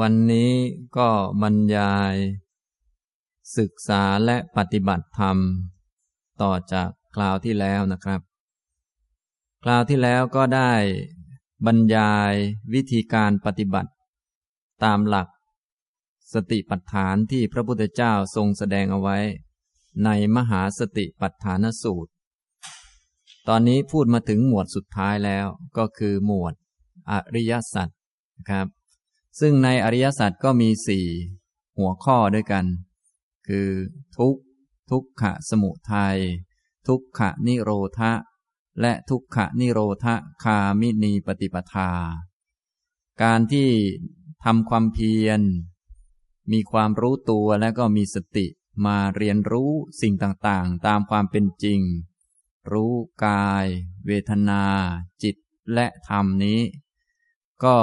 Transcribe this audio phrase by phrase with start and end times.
[0.00, 0.52] วันนี้
[0.96, 1.08] ก็
[1.42, 2.14] บรรยาย
[3.58, 5.36] ศึกษาและปฏิบัติธรรม
[6.42, 8.20] ต่อจากคราวที่แล้วนะครับ
[9.64, 10.72] คราวที่แล้วก็ได้
[11.66, 12.32] บรรยาย
[12.74, 13.90] วิธีการปฏิบัติ
[14.84, 15.28] ตามหลัก
[16.34, 19.18] สติปัฏฐานที่พระพุทธเจ้าทรงแสดงเอาไว้
[20.04, 22.10] ในมหาสติปัฏฐานสูตร
[23.48, 25.46] ตอนนี้พูดมาถึงหมวดสุดท้ายแล้ว
[25.78, 26.54] ก็คือหมวด
[27.10, 27.88] อริยสัจ
[28.38, 28.66] นะครับ
[29.40, 31.06] ซึ่งในอริยสัจก็มีสี่
[31.78, 32.64] หัวข้อด้วยกัน
[33.48, 33.68] คือ
[34.16, 34.36] ทุก
[34.90, 36.18] ทุกขะสมุทัย
[36.88, 38.12] ทุกขะนิโรธะ
[38.80, 41.90] และทุกขะนิโรธะคามินีปฏิปทา
[43.22, 43.70] การที่
[44.44, 45.40] ทำความเพียร
[46.52, 48.46] มีความรู้ตัวและก็มีสติ
[48.86, 51.80] มาเรียนรู้สิ่งต่างๆ ตามความเป็นจริง
[52.72, 52.92] รู้
[53.24, 53.66] กาย
[54.06, 54.64] เวทนา
[55.22, 55.36] จิต
[55.74, 56.60] และธรรมนี้
[57.64, 57.76] ก็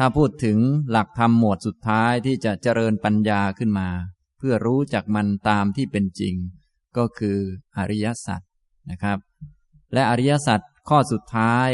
[0.00, 0.58] ถ้าพูดถึง
[0.90, 3.88] หลักธรรมหมวดสุดท้ายที่จะเจริญปัญญาขึ้นมา
[4.38, 6.34] เพื่อรู้จักมันตามที่เป็นจริง
[6.96, 7.38] ก็คือ
[7.78, 8.40] อริยสัจ
[8.90, 9.18] นะครับ
[9.92, 11.70] และอริยสัจข้อสุดท้าย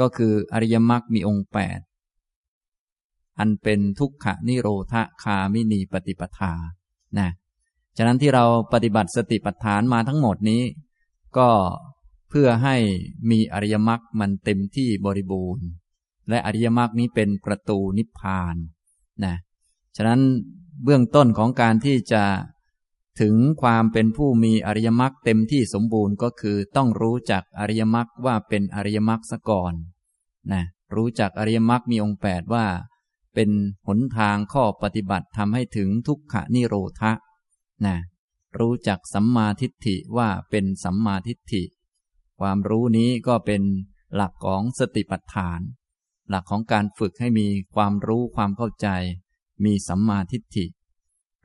[0.00, 1.80] ก็คืออริยมรรคมีองค์แปด
[3.38, 6.52] อันเป็นทุกขนิโรธคามินีปฏิปทา
[7.18, 7.28] นะ
[7.96, 10.62] ฉะนั้นที่เราปฏิบัติสติปัฏฐานมาทั้งหมดนี้
[11.38, 11.48] ก็
[12.30, 12.76] เพื่อให้
[13.30, 15.66] มีอริยมรรคมันเต็มที่บริบูรณ์
[16.28, 18.56] และอริยมรรคนี้เป็นประตูนิพพาน
[19.24, 19.36] นะ
[19.96, 20.20] ฉะนั้น
[20.84, 22.24] เบื้องต้นของการที่จะ
[23.20, 29.74] ถึงความเป็นผู้มีอริยมรรคเต็มที่สมบูรณ์ก็คือต้องรู้จักอริยมรรคว่าเป็นอริยมรรคซะก่อน
[30.52, 30.62] นะ
[30.94, 32.66] รู้จักอริยมรรคมีองค์แปดว่า
[33.34, 33.50] เป็น
[33.86, 37.12] หนทางข้อปฏิบัติทำให้ถึงทุกขนิโรธะ
[37.86, 37.96] นะ
[38.58, 41.62] รู้จักสัมมาทิฏฐิว่าเป็นสัมมาทิฏฐิ
[42.40, 43.62] ความรู้นี้ก็เป็น
[44.14, 45.60] หลักของสติปัฏฐาน
[46.28, 48.88] หลักของการฝึกให้มีความรู้ความเข้าใจ
[49.64, 50.66] มีสัมมาทิฏฐิ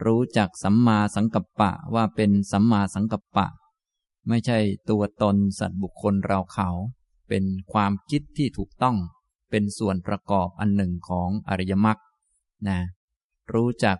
[0.05, 3.47] รู้จักสัมมาสังกัปปะว่าเป็นสัมมาสังกัปปะ
[4.27, 6.69] ไม่ใช่ตัวตนสัตว์บุคคลเราเขา
[7.29, 7.43] เป็น
[7.73, 8.97] ความคิดที่ถูกต้อง
[9.49, 11.97] เป็นส่วนประกอบอันหนึ่งของอริยมรรค
[12.67, 12.79] นะ
[13.53, 13.97] รู้จัก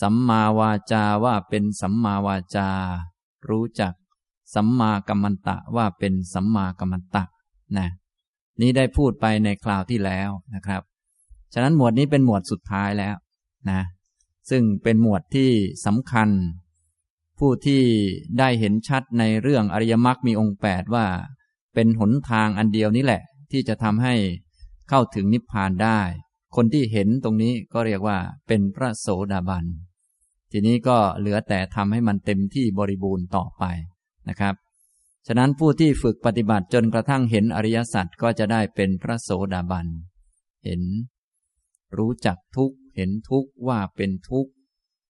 [0.00, 2.68] สัมมาวาจาว่าเป็นสัมมาวาจา
[3.48, 3.94] รู้จัก
[4.54, 7.24] สัมมากัมมันตะว่าเป็นสัมมากัมมันตะ
[7.76, 7.88] นะ
[8.60, 10.82] นี้ได้พูดไปในคราวที่แล้วนะครับ
[11.54, 13.16] ฉะนั้นหมวดนี้เป็นหมวดสุดท้ายแล้ว
[13.70, 13.82] นะ
[14.50, 15.50] ซึ่งเป็นหมวดที่
[15.86, 16.28] สำคัญ
[17.38, 17.82] ผู้ที่
[18.38, 21.06] ได้เห็นชัดในเรื่องอริยมรรคมีองค์แปดว่า
[21.74, 24.14] เป็นหนทางอันเดียวนี้แหละ ที่จะทำให้
[24.88, 26.00] เข้าถึงนิพพานได้
[26.56, 29.64] คนที่เห็นตรงนี้ก็เรียกว่าเป็นพระโสดาบัน
[30.52, 33.64] ทีนี้ก็เหลือแต่ทำให้มันเต็มที่บริบูรณ์ต่อไป
[34.28, 34.54] นะครับ
[35.30, 39.86] ฉะนั้นผู้ที่ฝึกปฏิบัติจนกระทั่งเห็นอริยสัจก็จะได้เป็นพระโสดาบัน
[40.64, 40.82] เห็น
[41.98, 44.48] รู้จักทุกเห็นทุกว่าเป็นทุก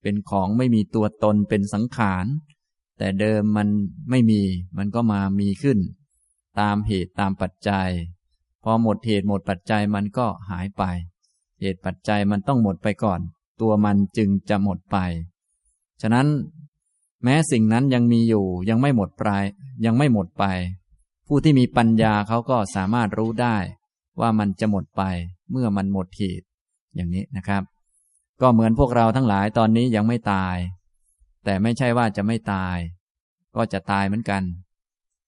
[0.03, 2.27] เป็นของไม่มีตัวตนเป็นสังขาร
[2.99, 3.69] แต่เดิมมัน
[4.11, 4.43] ไม่มี
[4.77, 5.79] มันก็มามีขึ้น
[6.61, 7.91] ตามเหตุตามปัจจัย
[8.63, 10.83] พอหมดเหตุหมดปัจจัยมันก็หายไป
[11.61, 13.21] เหตุปัจจัยมันต้องหมดไปก่อน
[13.61, 14.97] ตัวมันจึงจะหมดไป
[16.03, 16.27] ฉะนั้น
[17.25, 19.45] แม้สิ่งนั้นยังมีอยู่ยังไม่หมดปลาย
[19.85, 20.45] ยังไม่หมดไป
[21.27, 23.57] ผู้ที่มีปัญญาเขาก็สามารถรู้ได้
[24.21, 25.03] ว่ามันจะหมดไป
[25.51, 26.47] เมื่อมันหมดเหตุ
[26.95, 27.63] อย่างนี้นะครับ
[28.41, 30.57] ก็เหมือนพวกเราทั้งหลายตอนนี้ยังไม่ตาย
[31.45, 32.77] แต่ไม่ใช่ว่าจะไม่ตาย
[33.57, 34.43] ก็จะตายเหมือนกัน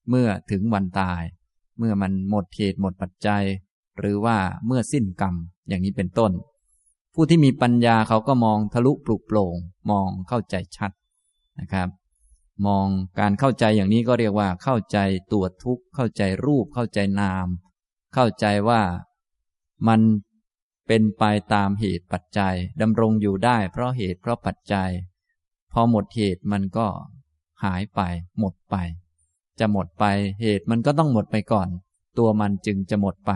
[0.09, 1.21] เมื่อถึงวันตาย
[1.79, 3.43] เมื่อมันหมดเหตุหมดปัจจัย
[3.99, 5.35] หรือว่าเมื่อสิ้นกรรม
[5.67, 6.31] อย่างนี้เป็นต้น
[7.13, 9.55] ผู้ที่มีปัญญาเขาก็มองทะลุปลุกโปร่ง
[9.89, 10.91] มองเข้าใจชัด
[11.61, 11.89] นะครับ
[12.65, 12.87] มอง
[13.19, 14.97] การเข้าใจอย่างนี้ก็เรียกว่า เข้าใจ
[15.31, 17.47] ตัวทุกข์ เข้าใจรูป เข้าใจนาม
[18.13, 18.81] เข้าใจว่า
[19.87, 20.01] มัน
[20.87, 21.23] เป็นไป
[21.53, 24.89] ตามเหตุปัจจัยดำรงอยู่ได้เพราะเหตุเพราะปัจจัย
[25.71, 26.87] พอหมดเหตุมันก็
[27.63, 28.01] หายไป
[28.39, 28.75] หมดไป
[29.59, 30.05] จะหมดไป
[30.41, 31.69] เหตุมันก็ต้องหมดไปก่อน
[32.17, 33.31] ตัวมันจึงจะหมดไป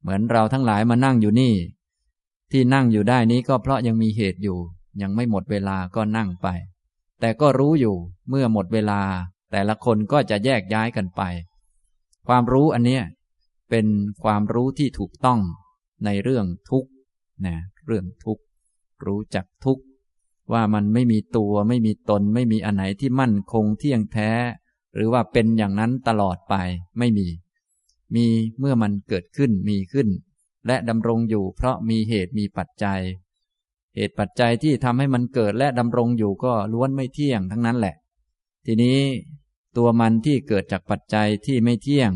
[0.00, 1.54] เหมือนเราทั้งหลายมานั่งอยู่นี่
[2.52, 4.58] ที่นั่งอยู่ได้นี้ก็เพราะยังมีเหตุอยู่
[5.02, 6.48] ยังไม่หมดเวลาก็นั่งไป
[7.20, 7.96] แต่ก็รู้อยู่
[8.28, 9.02] เมื่อหมดเวลา
[9.52, 11.22] แต่ละคนก็จะแยกย้ายกันไป
[12.28, 13.02] ความรู้อันเนี้ย
[13.70, 13.86] เป็น
[14.24, 15.40] ความรู้ที่ถูกต้อง
[16.04, 16.86] ในเรื่องทุก
[17.46, 17.56] นะ
[17.86, 18.38] เรื่องทุก
[19.06, 19.78] รู้จักทุก
[20.52, 24.30] ว่ามันไม่มีตัวไม่มีตน ไม่มีอันไหนที่มั่นคงเที่ยงแท้
[24.94, 26.54] หรือว่าเป็นอย่างนั้นตลอดไป
[26.98, 27.28] ไม่มี
[28.14, 28.26] มี
[28.58, 30.08] เมื่อมันเกิดขึ้นมีขึ้น
[30.66, 33.00] และดำรงอยู่เพราะมีเหตุมีปัจจัย
[33.96, 37.94] เหตุปัจจัยที่ทำให้มันเกิดและดำรงอยู่ก็ล้วนไม่เที่ยงทั้งนั้นแหละ
[38.66, 38.98] ทีนี้
[39.76, 42.12] ตัวมันที่เกิดจากปัจจัยที่ไม่เที่ยง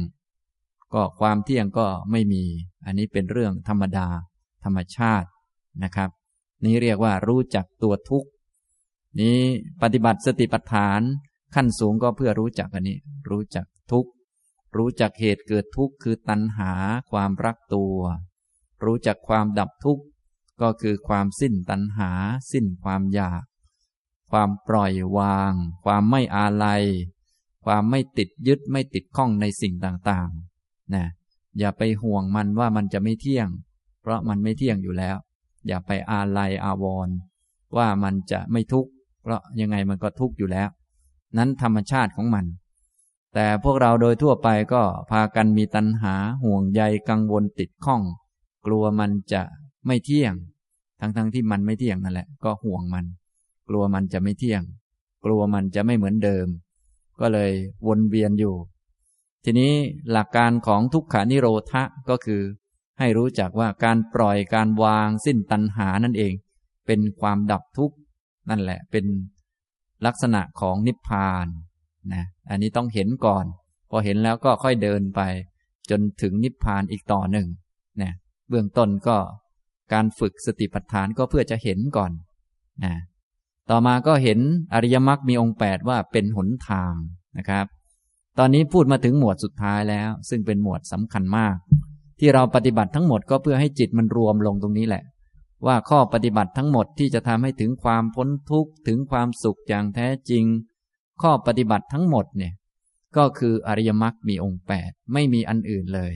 [0.94, 2.44] ก็ความเที่ยงก็ไม่มี
[2.84, 4.06] อันนี้เป็นเรื่องธรรมดา
[4.64, 5.28] ธรรมชาติ
[5.82, 6.10] นะครับ
[6.64, 8.28] นี้เรียกว่ารู้จักตัวทุกข์
[9.20, 9.40] นี้
[9.82, 11.00] ปฏิบัติสติปัฏฐาน
[11.54, 12.98] ขั้นสูงก็เพื่อรู้จักอันนี้
[13.30, 14.10] รู้จักทุกข์
[14.76, 16.72] รู้จักเหตุเกิดทุกข์คือตัณหา
[17.10, 17.96] ความรักตัว
[18.84, 20.04] รู้จักความดับทุกข์
[20.60, 22.10] ก็คือความสิ้นตัณหา
[22.52, 23.44] สิ้นความอยาก
[24.30, 25.52] ความปล่อยวาง
[25.84, 26.84] ความไม่อาลัย
[27.64, 31.06] ความไม่ติดยึดไม่ติดข้องในสิ่งต่างๆนะ
[31.58, 33.48] อย่าไปห่วงมันว่ามันจะไม่เที่ยง
[34.00, 35.16] เพราะมันไม่เที่ยงอยู่แล้ว
[35.66, 37.16] อย่าไปอาลัยอาวรณ์
[37.76, 38.90] ว่ามันจะไม่ทุกข์
[39.22, 40.68] เพราะยังไงมันก็ทุกข์อยู่แล้ว
[41.36, 42.44] นั้นธรรมชาติของมัน
[43.34, 46.14] แต่พวกเราโดยทั่วไปก็พากันมีตัณหา
[46.44, 48.02] ห่วงใยกังวลติดข้อง
[48.66, 49.42] กลัวมันจะ
[49.86, 50.34] ไม่เที่ยง
[51.00, 53.04] ทั้งๆทที่มันไม่เที่ยงนั่นแหละ ก็ห่วงมัน
[53.68, 54.62] กลัวมันจะไม่เที่ยง
[55.24, 56.46] กลัวมันจะไม่เหมือนเดิม
[57.20, 57.52] ก็เลย
[57.86, 58.54] วนเวียนอยู่
[59.44, 59.72] ทีนี้
[60.10, 62.42] หลักการของทุกขานิโรธะก็คือ
[62.98, 66.32] ให้รู้จักว่าการปล่อยการวางสิ้นตัณหานั่นเอง
[66.86, 67.96] เป็นความดับทุกข์
[68.50, 69.04] นั่นแหละเป็น
[70.06, 71.46] ลักษณะของนิพพาน
[72.12, 73.44] นะอันนี้ต้องเห็นก่อน
[73.90, 75.20] พอเห็นแล้วก็ค่อยเดินไป
[75.90, 77.48] จนถึงนิพพานอีกต่อหนึ่ง
[78.02, 78.12] นะ
[78.48, 79.16] เบื้องต้นก็
[79.92, 82.12] การฝึกสติปัฏฐานก็เพื่อจะเห็นก่อน
[82.84, 82.94] นะ
[83.70, 84.38] ต่อมาก็เห็น
[84.74, 86.94] อริยมรรคมีองค์แปดว่าเป็นหนทาง
[87.38, 87.66] นะครับ
[88.38, 91.56] ตอนนี้พูดมาถึงหมวดสุดท้ายแล้ว ซึ่งเป็นหมวดสำคัญมาก
[92.18, 95.04] ที่เราปฏิบัติทั้งหมดก็เพื่อให้จิตมันรวมลงตรงนี้แหละ
[95.66, 100.44] ว่าข้อปฏิบัติทั้งหมดที่จะทำให้ถึงความพ้นทุกข์ถึงความสุขอย่างแท้จริง
[101.22, 102.52] ข้อปฏิบัติทั้งหมดเนี่ย
[103.16, 106.12] ก็คืออริยมรรคมีองค์แปดไม่มีอันอื่นเลย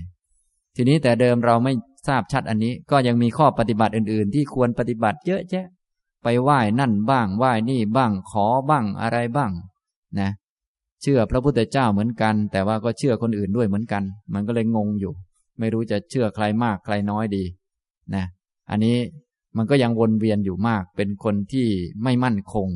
[0.77, 1.73] ทีนี้แต่เดิมเราไม่
[2.09, 5.67] ทราบชัดอันนี้ก็ยังมีข้อปฏิบัติอื่น ๆ ที่ควรปฏิบัติเยอะแยะ
[6.23, 9.53] ไปไหว้นั่นบ้างไหว้นี่บ้างขอบ้างอะไรบ้าง
[10.21, 10.31] นะ
[11.03, 14.03] เชื่อพระพุทธเจ้าเหมือนกัน แต่ว่าก็เชื่อคนอื่นด้วยเหมือนกัน
[14.35, 15.13] มันก็เลยงงอยู่
[15.59, 17.45] ไม่รู้จะเชื่อใครมากใครน้อยดี
[18.15, 18.25] นะ
[18.71, 18.97] อันนี้
[19.57, 21.67] มันก็ยังวนเวียนอยู่มาก เป็นคนที่
[22.03, 22.69] ไม่มั่นคง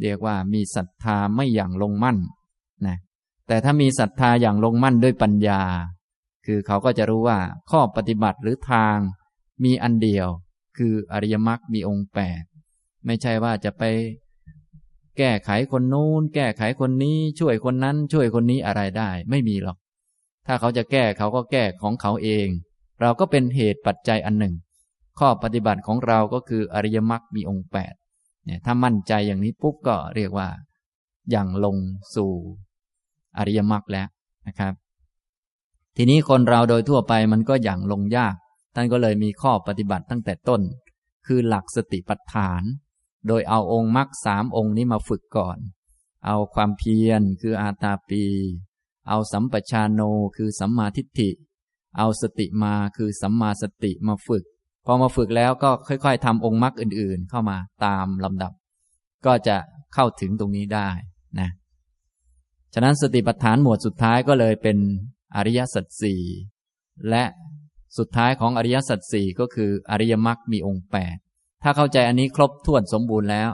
[0.00, 2.16] เรียกว่ามีศรัทธาไม่อย่างลงมั่น
[2.86, 2.96] นะ
[3.46, 5.60] แต่ถ้ามีศรัทธาอย่างลงมั่นด้วยปัญญา
[6.46, 7.38] คือเขาก็จะรู้ว่า
[7.70, 8.98] ข้อปฏิบัติหรือทาง
[9.64, 10.28] มีอันเดียว
[10.78, 12.42] คืออริยมรรคมีองค์แปด
[13.06, 13.82] ไม่ใช่ว่าจะไป
[15.18, 19.76] แก้ไขคนนู้นแก้ไขคนนี้ช่วยคนนั้นช่วยคนนี้อะไรได้ ไม่มีหรอก
[20.46, 22.48] ถ้าเขาจะแก้เขาก็แก้ของเขาเอง
[23.00, 24.54] เราก็เป็นเหตุปัจจัยอันหนึ่ง
[25.18, 27.94] ข้อปฏิบัติของเราก็คืออริยมรรคมีองค์แปด
[28.44, 30.48] เนี่ยถ้ามั่นใจอย่างนี้ปุ๊บก็เรียกว่า
[31.30, 31.76] อย่างลง
[32.14, 32.32] สู่
[33.38, 34.08] อริยมรรคแล้ว
[34.48, 34.72] นะครับ
[35.96, 38.34] ทีนี้คนเราโดยทั่วไปมันก็อย่างลงยาก
[38.74, 40.60] ท่านก็เลยมีข้อปฏิบัติตั้งแต่ต้น
[41.26, 42.62] คือหลักสติปัฏฐาน
[43.28, 45.58] โดยเอาองค์มรรคสามองค์นี้มาฝึกก่อน
[46.26, 48.24] เอาความเพียรคืออาตาปี
[49.08, 50.00] เอาสัมปชานโน
[50.36, 51.30] คือสัมมาทิฏฐิ
[51.98, 54.44] เอาสติมาคือสัมมาสติมาฝึก
[54.84, 58.52] พอมาฝึกแล้วก็ค่อยๆทำองค์มรรคอื่นๆ เข้ามาตามลำดับ
[59.26, 59.56] ก็จะ
[59.94, 60.88] เข้าถึงตรงนี้ได้
[61.40, 61.50] นะ
[62.74, 64.78] ฉะนั้นสติปัฏฐานหมวดสุดท้ายก็เลยเป็น
[65.36, 66.22] อริยสัจสี่
[67.10, 67.24] และ
[67.98, 71.16] สุดท้ายของอริยสัจสี่ก็คืออริยมรรคมีองค์แปด
[71.62, 73.50] ถ้าเข้าใจอันนี้ครบถ้วนสมบูรณ์แล้ว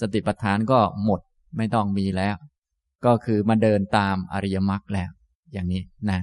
[0.00, 1.20] สติปัฏฐานก็หมด
[1.56, 2.36] ไม่ต้องมีแล้ว
[3.04, 5.10] ก็คือมาเดินตามอริยมรรคแล้ว
[5.52, 6.20] อย่างนี้นะ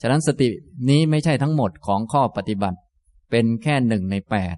[0.00, 0.48] ฉะนั้นสติ
[0.88, 2.78] นี้ไม่ใช่ทั้งหมดของข้อปฏิบัติ
[3.30, 4.56] เป็นแค่หนึ่งในแปด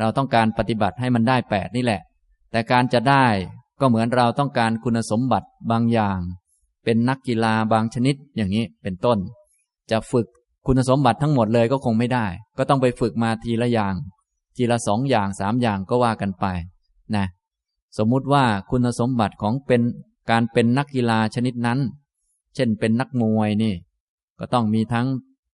[0.00, 2.02] เราต้องการปฏิบัติให้มันได้แปดนี่แหละ
[2.50, 3.26] แต่การจะได้
[3.80, 6.18] ก็เหมือนเราต้องการคุณสมบัติบางอย่าง
[6.84, 9.18] เป็นนักกีฬาบางชนิดอย่างนี้เป็นต้น
[9.90, 10.26] จะฝึก
[10.66, 12.26] คุณสมบัติทั้งหมดเลยก็คงไม่ได้
[12.58, 13.94] ก็ต้องไปฝึกมาทีละอย่าง
[14.56, 16.46] ทีละสองอย่างสามอย่างก็ว่ากันไป
[17.16, 17.26] นะ
[17.98, 19.82] สมมุติว่าคุณสมบัติของเป็น
[20.30, 21.78] การเป็นนักกีฬาชนิดนั้น
[22.54, 23.74] เช่นเป็นนักมวยนี่
[24.38, 25.06] ก็ต้องมีทั้ง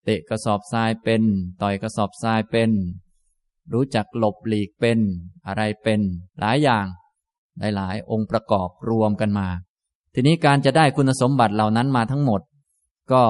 [0.05, 1.23] เตะกระสอบทรายเป็น
[1.63, 2.71] ต่อยกระสอบทรายเป็น
[3.73, 4.99] รู้จักหลบหลีกเป็น
[5.47, 6.01] อะไรเป็น
[6.41, 6.87] หลายอย่าง
[7.77, 9.49] หลายๆ องค์ประกอบรวมกันมา
[10.15, 12.41] ทีนี้การจะได้คุณสมบัติเหล่านั้นมาทั้งหมด
[13.13, 13.23] ก็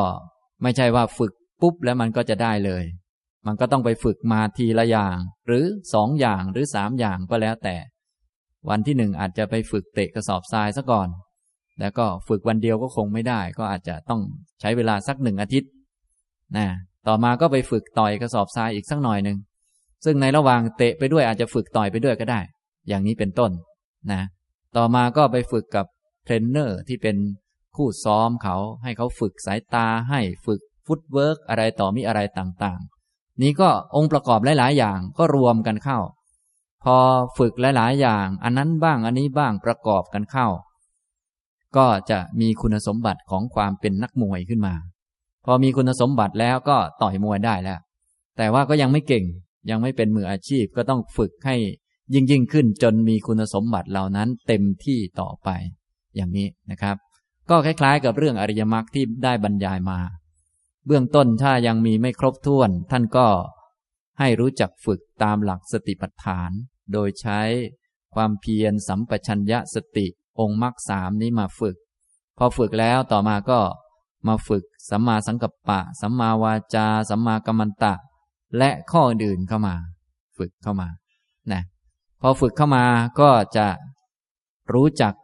[0.63, 2.85] ไม่ใช่ว่าฝึกปุ๊บแล้วมันก็จะได้เลย
[3.47, 7.77] มันก็ต้องไปฝึกมาทีละอย่าง หรือสองอย่างหรือสามอย่างก็แล้วแต่
[8.69, 11.09] วันที่หนึ่งอาจจะไปฝึกเตะกระสอบทรายซะก่อน
[11.81, 14.21] แล้วก็ฝึกวันเดียวก็คงไม่ได้ ก็อาจจะต้อง
[14.61, 15.71] ใช้เวลาสักหนึ่งอาทิตย์
[16.57, 16.67] นะ
[17.09, 19.39] ต่อมาก็ไปฝึกต่อยกระสอบทรายอีกสักหน่อยหนึ่ง
[20.05, 22.41] ซึ่งในระหว่างเตะไปด้วยอาจจะฝึกต่อยไปด้วยก็ได้
[22.89, 23.51] อย่างนี้เป็นต้น
[24.13, 24.21] นะ
[24.77, 25.87] ต่อมาก็ไปฝึกกับ
[26.25, 27.17] เทรนเนอร์ที่เป็น
[27.77, 35.99] คู่ซ้อมเขาให้เขาฝึกสายตาให้ฝึก footwork อะไรต่อมีอะไรต่างๆ นี้ก็องค์ประกอบหลายๆ อย่างก็รวมกันเข้า
[36.85, 36.97] พอ
[37.39, 40.47] ฝึกหลายๆ อย่าง อันนั้นบ้างอันนี้บ้างประกอบกันเข้า
[41.77, 44.75] ก็จะมีคุณสมบัติของความเป็นนักมวยขึ้นมา
[45.45, 47.81] พอมีคุณสมบัติแล้วก็ต่อยมวยได้แล้ว
[48.37, 49.25] แต่ว่าก็ยังไม่เก่ง
[49.71, 51.57] ยังไม่เป็นมืออาชีพก็ต้องฝึกให้
[52.15, 55.49] ยิ่งยิ่งขึ้นจนมีคุณสมบัติเหล่านั้นเต็มที่ต่อไป
[56.17, 56.97] อย่างนี้นะครับ
[57.51, 59.99] ก็คล้ายๆ กับเรื่องอริยมรรคที่ได้บรรยายมา
[60.87, 63.29] เบื้องต้นถ้ายังมีไม่ครบถ้วน ท่านก็
[64.19, 66.51] ให้รู้จักฝึกตามหลักสติปัฏฐาน
[66.93, 67.41] โดยใช้
[68.15, 70.07] ความเพียรสัมปชัญญะสติ
[70.41, 71.77] องค์มรรคสามนี้มาฝึก
[72.39, 73.61] พอฝึกแล้วต่อมาก็
[74.29, 77.95] มาฝึกสัมมาสังกัปปะ สัมมาวาจา สัมมากัมมันตะ
[78.59, 79.75] และข้ออื่นเข้ามา
[80.39, 80.89] ฝึกเข้ามา
[81.53, 81.63] นะ
[82.21, 82.85] พอฝึกเข้ามา
[83.21, 83.67] ก็จะ
[84.73, 85.15] รู้จัก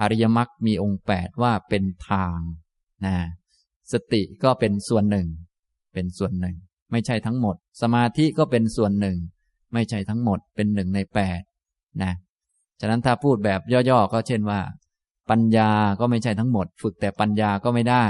[0.00, 2.38] อริยมรรคมีองค์แปดว่าเป็นทาง
[3.06, 3.16] นะ
[3.92, 5.28] สติก็เป็นส่วนหนึ่ง
[5.92, 6.56] เป็นส่วนหนึ่ง
[6.90, 9.18] ไม่ใช่ทั้งหมด สมาธิก็เป็นส่วนหนึ่ง
[9.72, 11.40] ไม่ใช่ทั้งหมดเป็นหนึ่งในแปด
[12.02, 12.12] นะ
[12.80, 14.60] ฉะนั้นถ้าพูดแบบย่อๆก็เช่นว่า
[15.30, 18.04] ปัญญาก็ไม่ใช่ทั้งหมด ฝึกแต่ปัญญาก็ไม่ได้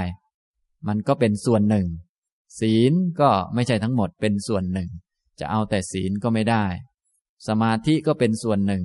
[0.87, 1.87] มันก็เป็นส่วนหนึ่ง
[2.59, 4.89] ศีลก็ไม่ใช่ทั้งหมดเป็นส่วนหนึ่ง
[5.39, 6.65] จะเอาแต่ศีลก็ไม่ได้
[7.47, 8.83] สมาธิก็เป็นส่วนหนึ่ง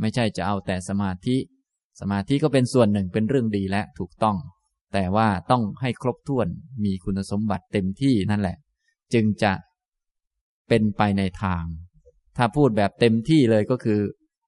[0.00, 1.36] ไม่ใช่จะเอาแต่สมาธิ
[2.00, 4.36] สมาธิก็เป็นส่วนหนึ่งเป็นเรื่องดีและถูกต้อง
[4.92, 6.48] แต่ว่าต้องให้ครบถ้วน
[6.84, 8.56] มีคุณสมบัติเต็มที่นั่นแหละ
[9.12, 9.52] จึงจะ
[10.68, 11.64] เป็นไปในทาง
[12.36, 14.00] ถ้าพูดแบบเต็มที่เลยก็คือ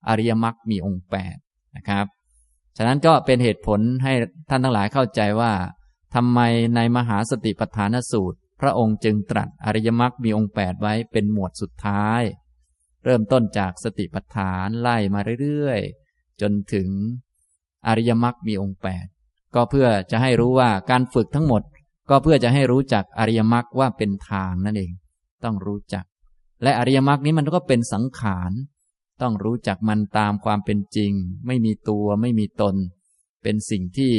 [0.07, 1.37] อริยมรรคมีองค์แปด
[1.77, 2.05] นะครับ
[2.77, 4.13] ฉะนั้นก็เป็นเหตุผลให้
[4.49, 5.53] ท่านทั้งหลายเข้าใจว่า
[6.15, 6.39] ทำไม
[6.75, 12.21] ในมหาสติปัฏฐานสูตร พระองค์จึงตรัสอริยมรรคมีองค์แปดไว้เป็นหมวดสุดท้าย
[13.05, 16.87] เริ่มต้นจากสติปัฏฐานไล่มาเรื่อยๆ จนถึง
[17.87, 19.05] อริยมรรคมีองค์แปด
[19.55, 21.61] ก็เพื่อจะให้รู้ว่าการฝึกทั้งหมด
[22.09, 24.91] ก็เพื่อจะให้รู้จักอริยมรรคว่าเป็นทางนั่นเอง
[25.43, 26.05] ต้องรู้จัก
[26.63, 28.51] และอริยมรรคนี้มันก็เป็นสังขาร
[29.21, 31.13] ต้องรู้จักมันตามความเป็นจริง
[31.47, 32.75] ไม่มีตัวไม่มีตน
[33.43, 34.13] เป็นสิ่งที่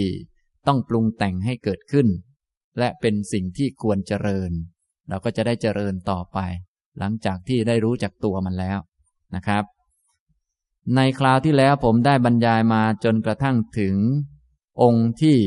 [0.66, 2.08] ต้องปรุงแต่งให้เกิดขึ้น
[2.78, 4.50] และเป็นสิ่งที่ควรเจริญ
[5.08, 6.38] เราก็จะได้เจริญต่อไป
[6.98, 8.78] หลังจากที่ได้รู้จักตัวมันแล้ว
[9.34, 9.64] นะครับ
[10.96, 13.96] ในคราวที่แล้วผมได้บรรยายมาจนกระทั่งถึง
[14.82, 15.38] องค์ที่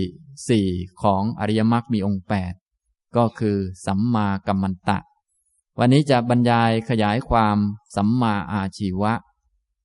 [0.50, 0.68] สี่
[1.02, 2.54] ของอริยมรรคมีองค์แปด
[3.16, 5.00] ก็คือสัมมากัมมันตะ
[5.80, 7.58] วันนี้จะบรรยายขยายความ
[7.96, 9.14] สัมมาอาชีวะ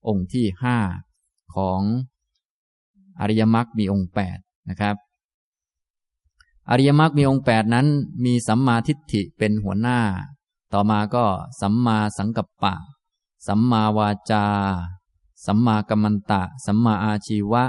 [0.08, 0.78] องค์ที่ห้า
[1.54, 1.80] ของ
[3.20, 4.96] อริยมรรคมีองค์แปดนะครับ
[6.70, 7.86] อริยมรรคมีองค์แปดนั้น
[8.24, 10.00] มีสัมมาทิฏฐิเป็นหัวหน้า
[10.72, 11.24] ต่อมาก็
[11.60, 12.74] สัมมาสังกัปปะ
[13.46, 14.46] สัมมาวาจา
[15.46, 17.64] สัมมากัมมันตะ สัมมาอาชีวะ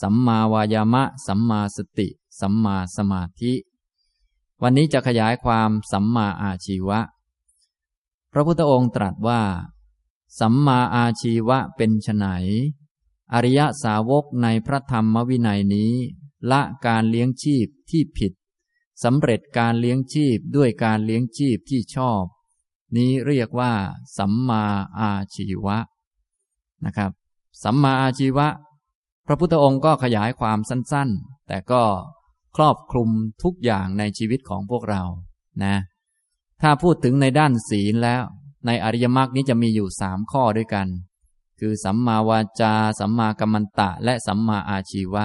[0.00, 2.08] สัมมาวายามะ สัมมาสติ
[2.40, 3.52] สัมมาสมาธิ
[4.62, 7.00] วันนี้จะขยายความสัมมาอาชีวะ
[8.32, 9.42] พระพุทธองค์ตรัสว่า
[10.40, 12.26] สัมมาอาชีวะเป็นไฉน
[13.32, 15.92] อริยสาวกในพระธรรมวินัยนี้
[16.50, 18.32] ละการเลี้ยงชีพที่ผิด
[19.04, 22.24] สำเร็จการเลี้ยงชีพด้วยการเลี้ยงชีพที่ชอบ
[22.96, 23.72] นี้เรียกว่า
[24.16, 24.64] สัมมา
[24.98, 25.78] อาชีวะ
[26.86, 27.10] นะครับ
[27.62, 28.48] สัมมาอาชีวะ
[29.26, 31.82] พระพุทธองค์ก็ขยายความสั้นๆ แต่ก็
[32.56, 33.10] ครอบคลุม
[33.42, 35.02] ทุกอย่างในชีวิตของพวกเรา
[35.64, 35.76] นะ
[36.62, 38.22] ถ้าพูดถึงในด้านศีลแล้ว
[38.66, 40.88] ในอริยมรรคนี้จะมีอยู่สามข้อด้วยกัน
[41.60, 45.24] คือสัมมาวาจา สัมมากัมมันตะ และสัมมาอาชีวะ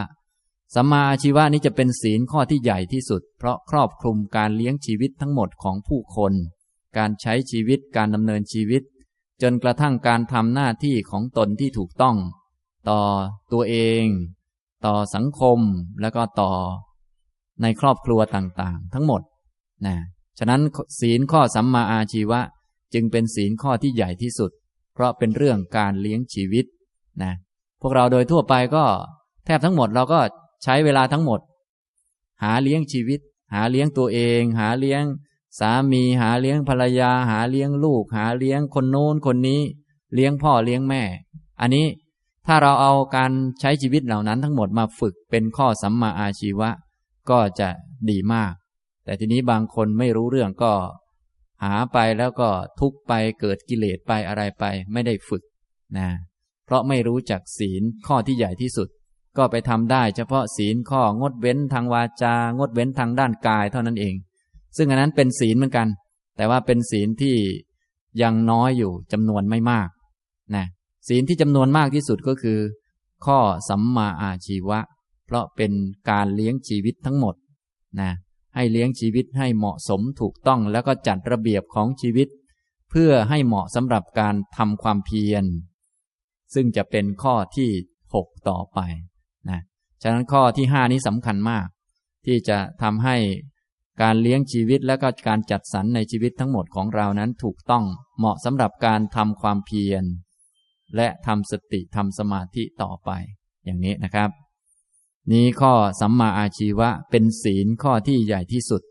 [0.75, 6.33] สัมมาอาชีวะนี้จะเป็นศีลข้อที่ใหญ่ที่สุด เพราะครอบคลุมการเลี้ยงชีวิตทั้งหมดของผู้คน
[6.97, 8.83] การใช้ชีวิตการดำเนินชีวิต
[9.41, 12.15] จนกระทั่งการทำหน้าที่ของตนที่ถูกต้อง
[12.89, 13.01] ต่อ
[13.53, 14.05] ตัวเอง
[14.85, 15.59] ต่อสังคม
[16.01, 16.51] แล้วก็ต่อ
[17.61, 19.21] ในครอบครัวต่างๆ ทั้งหมด
[19.85, 19.95] นะ
[20.39, 20.61] ฉะนั้น
[20.99, 22.39] ศีลข้อสัมมาอาชีวะ
[22.93, 24.51] จึงเป็นศีลข้อที่ใหญ่ที่สุด
[24.93, 26.65] เพราะเป็นเรื่องการเลี้ยงชีวิต
[27.23, 27.33] นะ
[27.81, 28.85] พวกเราโดยทั่วไปก็
[29.45, 30.19] แทบทั้งหมดเราก็
[30.63, 31.39] ใช้เวลาทั้งหมด
[32.43, 33.19] หาเลี้ยงชีวิต
[33.53, 35.03] หาเลี้ยงตัวเอง หาเลี้ยง
[35.59, 39.61] สามีหาเลี้ยงภรรยาหาเลี้ยงลูก หาเลี้ยงคนโน้นคนนี้
[40.13, 41.03] เลี้ยงพ่อเลี้ยงแม่
[41.61, 41.87] อันนี้
[42.45, 46.69] ถ้าเราเอาการใช้ชีวิตเหล่านั้นทั้งหมดมาฝึกเป็นข้อสัมมาอาชีวะ
[47.29, 47.69] ก็จะ
[48.09, 48.53] ดีมาก
[49.03, 50.73] แต่ทีนี้บางคนไม่รู้เรื่องก็
[51.63, 54.63] หาไปแล้วก็ทุกไปเกิดกิเลสไปอะไรไป
[54.93, 55.43] ไม่ได้ฝึก
[55.97, 56.09] นะ
[56.65, 58.89] เพราะไม่รู้จักศีลข้อที่ใหญ่ที่สุด
[59.37, 64.15] ก็ไปทำได้เฉพาะศีลข้องดเว้นทางวาจา งดเว้นทางด้านกายเท่านั้นเอง
[64.79, 65.87] ซึ่งอันนั้นเป็นศีลเหมือนกัน
[66.37, 67.35] แต่ว่าเป็นศีลที่
[68.21, 69.89] ยังน้อยอยู่จำนวนไม่มาก
[70.55, 70.65] นะ
[71.07, 72.59] ศีลที่จำนวนมากที่สุดก็คือ
[73.25, 74.79] ข้อสัมมาอาชีวะ
[75.25, 75.71] เพราะเป็น
[76.09, 77.35] การเลี้ยงชีวิตทั้งหมด
[78.01, 78.11] นะ
[78.55, 82.27] ให้เลี้ยงชีวิตให้เหมาะสมถูกต้องแล้วก็จัดระเบียบของชีวิต
[82.89, 85.45] เพื่อให้เหมาะสำหรับการทำความเพียร
[86.53, 87.69] ซึ่งจะเป็นข้อที่
[88.13, 88.79] หกต่อไป
[89.49, 89.59] นะ
[90.01, 91.67] ฉะนั้นข้อที่ห้านี้สำคัญมาก
[92.25, 93.15] ที่จะทำให้
[94.01, 97.85] การเลี้ยงชีวิตและก็การจัดสรรในชีวิตทั้งหมดของเรานั้นถูกต้อง
[98.17, 100.03] เหมาะสำหรับการทำความเพียร
[100.95, 103.09] และทำสติทำสมาธิต่อไป
[103.65, 104.29] อย่างนี้นะครับ
[105.31, 108.81] นี้ข้อสัมมาอาชีวะเป็นศีลข้อที่ใหญ่ที่สุด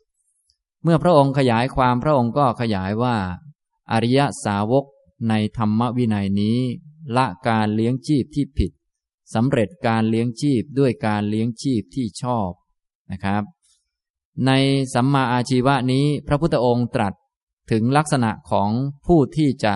[0.83, 3.17] เมื่อพระองค์ขยายความพระองค์ก็ขยายว่า
[3.93, 4.85] อริยสาวก
[5.29, 6.59] ในธรรมวินัยนี้
[7.17, 8.73] ละการเลี้ยงชีพที่ผิด
[9.35, 12.51] สำเร็จการเลี้ยงชีพด้วยการเลี้ยงชีพที่ชอบ
[13.13, 13.43] นะครับ
[14.47, 14.53] ใน
[14.95, 17.15] สัมมาอาชีวะนี้พระพุทธองค์ตรัส
[17.71, 18.71] ถึงลักษณะของ
[19.07, 19.75] ผู้ที่จะ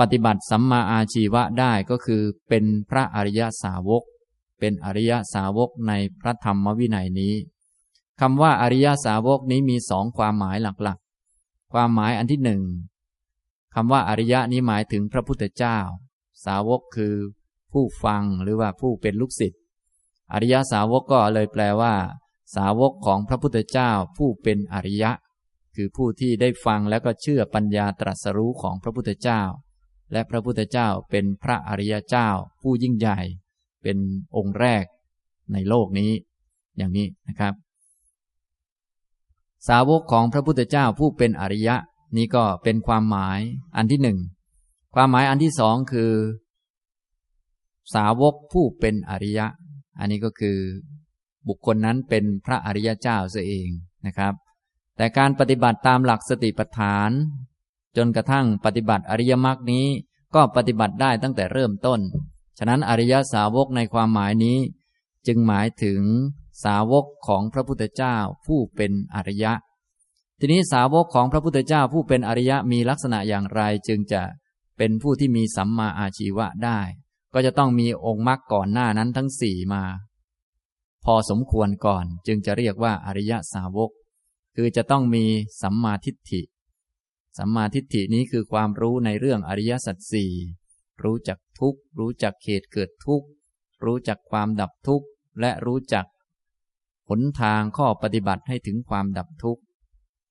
[0.00, 4.02] ปฏิบัติสัมมาอาชีวะได้ก็คือเป็นพระอริยสาวก
[4.58, 7.34] เป็นอริยสาวกในพระธรรมวินัยนี้
[8.20, 12.62] คำว่าอริยสาวกนี้มีสองความหมายหลักๆ ความหมายอันที่หนึ่ง
[13.74, 15.78] คำว่าอริยะนี้หมายถึงพระพุทธเจ้า
[16.44, 17.14] สาวกคือ
[17.72, 19.60] ผู้ฟังหรือว่าผู้เป็นลูกศิษย์
[20.32, 21.94] อริยสาวกก็เลยแปลว่า
[22.54, 25.12] สาวกของพระพุทธเจ้าผู้เป็นอริยะ
[25.76, 29.42] คือผู้ที่ได้ฟังแล้วก็เชื่อปัญญาตรัสรู้ของพระพุทธเจ้า
[30.12, 32.28] และพระพุทธเจ้าเป็นพระอริยเจ้า
[32.62, 33.18] ผู้ยิ่งใหญ่
[33.82, 33.98] เป็น
[34.36, 34.84] องค์แรก
[35.52, 36.10] ในโลกนี้
[36.76, 37.54] อย่างนี้นะครับ
[39.68, 41.76] สาวกของพระพุทธเจ้าผู้เป็นอริยะ
[42.16, 43.40] นี่ก็เป็นความหมาย
[43.76, 44.18] อันที่หนึ่ง
[44.94, 46.12] ความหมายอันที่สองคือ
[47.94, 49.46] สาวกผู้เป็นอริยะ
[49.98, 50.58] อันนี้ก็คือ
[51.48, 53.68] บุคคลนั้นเป็นพระอริยเจ้าเสียเอง
[54.06, 54.34] นะครับ
[54.96, 57.10] แต่การปฏิบัติตามหลักสติปัฏฐาน
[57.96, 59.86] จนกระทั่งปฏิบัติอริยมรรคนี้
[60.34, 62.00] ก็ปฏิบัติได้ตั้งแต่เริ่มต้น
[62.58, 64.58] ฉะนั้นอริยสาวกในความหมายนี้
[65.26, 66.00] จึงหมายถึง
[66.64, 69.52] สาวกของพระพุทธเจ้าผู้เป็นอริยะ
[70.40, 74.22] ทีนี้สาวกของพระพุทธเจ้าผู้เป็นอริยะมีลักษณะอย่างไรจึงจะ
[74.78, 76.80] เป็นผู้ที่มีสัมมาอาชีวะได้
[77.34, 79.82] ก็จะต้องมีองค์มรรคก่อนหน้านั้นทั้งสี่มา
[81.04, 83.90] พอสมควรก่อนจึงจะเรียกว่าอริยสาวก
[84.56, 85.24] คือจะต้องมี
[85.62, 86.42] สัมมาทิฏฐิ
[87.38, 90.32] สัมมาทิฏฐินี้คือความรู้ในเรื่องอริยสัจสี่
[91.04, 93.26] รู้จักทุกข์ รู้จักเหตุเกิดทุกข์
[93.84, 95.06] รู้จักความดับทุกข์
[95.40, 96.06] และรู้จัก
[97.08, 99.62] หนทางข้อปฏิบัติให้ถึงความดับทุกข์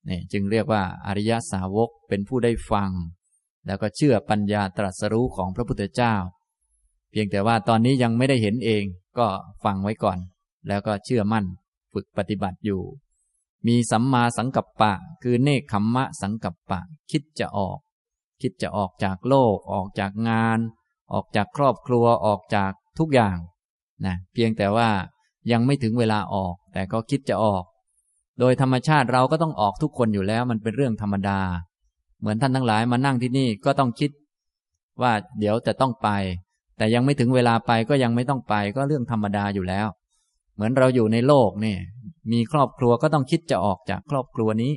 [0.08, 2.90] นี่จึงเรียกว่าอริยสาวกเป็นผู้ได้ฟัง
[3.66, 6.14] แล้วก็เชื่อปัญญาตรัสรู้ของพระพุทธเจ้า
[7.10, 8.84] เพียงแต่ว่าตอนนี้ยังไม่ได้เห็นเอง
[9.18, 9.26] ก็
[9.64, 10.18] ฟังไว้ก่อน
[10.68, 11.44] แล้วก็เชื่อมั่น
[11.92, 12.82] ฝึกปฏิบัติอยู่
[13.66, 17.78] มีสัมมาสังกัปปะ คือเนคขมมะสังกัปปะ คิดจะออก
[18.40, 20.58] คิดจะออกจากโลก ออกจากงาน
[21.12, 23.38] ออกจากครอบครัวออกจากทุกอย่าง
[24.06, 24.88] นะเพียงแต่ว่า
[25.52, 27.64] ยังไม่ถึงเวลาออก แต่ก็คิดจะออก
[28.38, 31.40] โดยธรรมชาติเราก็ต้องออกทุกคนอยู่แล้ว มันเป็นเรื่องธรรมดา
[32.20, 34.10] เหมือนท่านทั้งหลายมานั่งที่นี่ก็ต้องคิด
[35.02, 36.08] ว่าเดี๋ยวจะต้องไป
[36.76, 39.86] แต่ยังไม่ถึงเวลาไปก็ยังไม่ต้องไปก็เรื่องธรรมดาอยู่แล้ว
[40.62, 41.78] มือนเราอยู่ในโลกเนี่ย
[42.32, 44.72] มีครอบครัวก็ต้องคิดจะออกจากครอบครัวนี้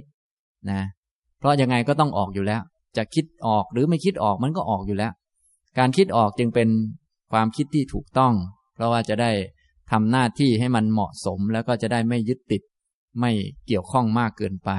[0.69, 0.81] นะ
[1.39, 2.61] เพราะยังไงก็ต้องออกอยู่แล้ว
[2.97, 5.13] จะคิดออกหรือไม่คิดออกมันก็ออกอยู่แล้ว
[5.77, 6.69] การคิดออกจึงเป็น
[7.31, 8.33] ความคิดที่ถูกต้อง
[8.73, 9.31] เพราะว่าจะได้
[9.91, 12.61] ทำหน้าที่ให้มันเหมาะสมแล้วก็จะได้ไม่ยึดติด
[13.19, 13.31] ไม่
[13.67, 14.71] เกี่ยวข้องมากเกินไป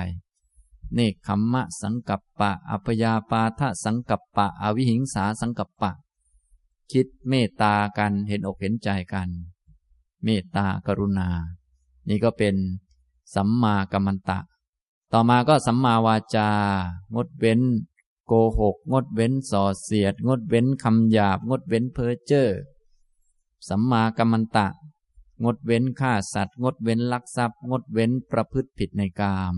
[0.94, 5.92] เนคขมมะสังกัปปะ อัพยาปาทะสังกัปปะ อวิหิงสาสังกัปปะ
[6.92, 9.28] คิดเมตตากันเห็นอกเห็นใจกัน
[10.24, 11.28] เมตตากรุณา
[12.08, 12.56] นี่ก็เป็น
[13.34, 14.38] สัมมากัมมันตะ
[15.12, 16.50] ต่อมาก็สัมมาวาจา
[17.14, 17.60] งดเว้น
[18.26, 22.48] โกหก งดเว้นส่อเสียด งดเว้นคำหยาบ งดเว้นเพ้อเจ้อ
[23.68, 24.68] สัมมากัมมันตะ
[25.44, 29.54] งดเว้นฆ่าสัตว์ งดเว้นลักทรัพย์ งดเว้นประพฤติผิดในกาม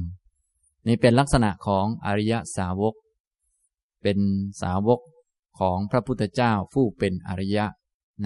[0.86, 2.94] นี่เป็นลักษณะของอริยสาวก
[4.02, 4.18] เป็น
[4.62, 5.00] สาวก
[5.58, 7.66] ของพระพุทธเจ้าผู้เป็นอริยะ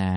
[0.01, 0.13] นะ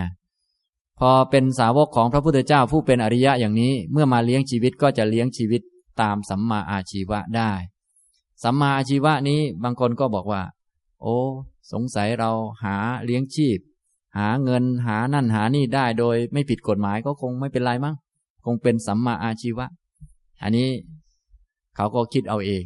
[0.99, 5.61] พอเป็นสาวกของพระพุทธเจ้าผู้เป็นอริยะอย่างนี้ เมื่อมาเลี้ยงชีวิตก็จะเลี้ยงชีวิต
[6.01, 7.51] ตามสัมมาอาชีวะได้
[8.43, 10.41] สัมมาอาชีวะนี้บางคนก็บอกว่า
[11.01, 11.17] โอ้
[11.71, 12.31] สงสัยเรา
[12.63, 13.59] หาเลี้ยงชีพ
[14.17, 17.95] หาเงินหานั่นหานี่ได้โดยไม่ผิดกฎหมายก็คงไม่เป็นไรมั้ง
[18.45, 19.65] คงเป็นสัมมาอาชีวะ
[20.41, 20.69] อันนี้
[21.75, 22.65] เขาก็คิดเอาเอง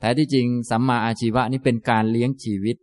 [0.00, 2.76] แต่ที่จริงสัมมาอาชีวะนี้เป็นการเลี้ยงชีวิต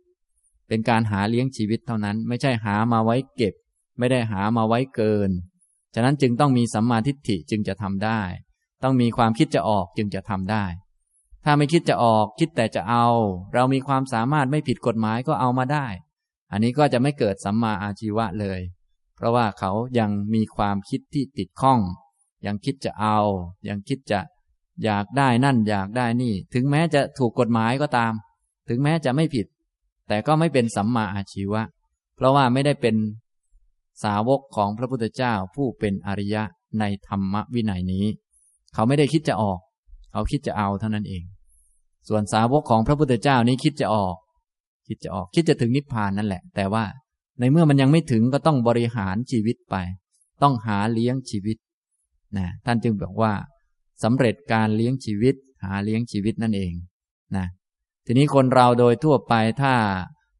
[0.68, 3.54] เป็นการหาเลี้ยงชีวิตเท่านั้น ไม่ใช่หามาไว้เก็บ
[3.98, 5.30] ไม่ได้หามาไว้เกิน
[5.94, 8.20] ฉะนั้นจึงต้องมีสัมมาทิฏฐิจึงจะทำได้
[8.82, 10.64] ต้องมีความคิดจะออกจึงจะทำได้
[11.44, 13.06] ถ้าไม่คิดจะออกคิดแต่จะเอา
[13.54, 15.86] เรามีความสามารถไม่ผิดกฎหมายก็เอามาได้
[16.50, 18.60] อันนี้ก็จะไม่เกิดสัมมาอาชีวะเลย
[19.16, 21.80] เพราะว่าเขายังมีความคิดที่ติดข้อง
[22.46, 23.18] ยังคิดจะเอา
[23.68, 24.20] ยังคิดจะ
[24.84, 28.12] อยากได้นั่นอยากได้นี่ ถึงแม้จะถูกกฎหมายก็ตาม
[28.68, 29.46] ถึงแม้จะไม่ผิด
[30.08, 31.62] แต่ก็ไม่เป็นสัมมาอาชีวะ
[32.16, 32.94] เพราะว่าไม่ได้เป็น
[34.04, 36.42] สาวกของพระพุทธเจ้าผู้เป็นอริยะ
[36.80, 38.06] ในธรรมวินัยนี้
[38.74, 39.60] เขาไม่ได้คิดจะออก
[40.12, 41.24] เขาคิดจะเอาเท่านั้นเอง
[42.08, 44.16] ส่วนสาวกของพระพุทธเจ้านี้คิดจะออก
[44.88, 46.84] คิดจะออกคิดจะถึงนิพพานนั่นแหละ แต่ว่า
[47.38, 49.76] ในเมื่อมันยังไม่ถึงก็ต้องบริหารชีวิตไป
[50.42, 51.56] ต้องหาเลี้ยงชีวิต
[52.38, 53.32] นะท่านจึงบอกว่า
[54.02, 56.72] สำเร็จการเลี้ยงชีวิต หาเลี้ยงชีวิตนั่นเอง
[57.36, 57.46] นะ
[58.06, 59.74] ทีนี้คนเราโดยทั่วไปถ้า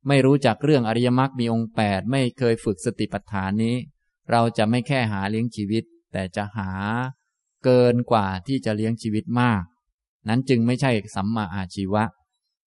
[0.09, 3.77] ไม่รู้จักเรื่องอริยมรรคมีองค์แปดไม่เคยฝึกสติปัฏฐานนี้
[4.31, 6.71] เราจะไม่แค่หาเลี้ยงชีวิต แต่จะหา
[7.64, 9.62] เกินกว่าที่จะเลี้ยงชีวิตมาก
[10.29, 12.05] นั้นจึงไม่ใช่สัมมาอาชีวะ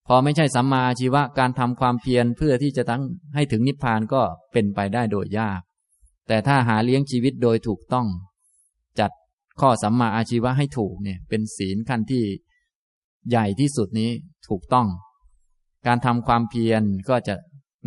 [0.08, 3.02] พอไม่ใช่สัมมาอาชีวะการทำความเพียรเพื่อที่จะตั้ง
[3.36, 4.21] ให้ถึงนิพพานก็
[4.54, 5.62] เป็นไปได้โดยยาก
[6.28, 8.08] แต่ถ้าหาเลี้ยงชีวิตโดยถูกต้อง
[8.99, 9.12] จัด
[9.62, 12.23] ข้อสัมมาอาชีวะให้ถูกเนี่ยเป็นศีลขั้นที่
[13.30, 14.12] ใหญ่ที่สุดนี้
[14.47, 14.88] ถูกต้อง
[15.88, 17.36] การทำความเพียรก็จะ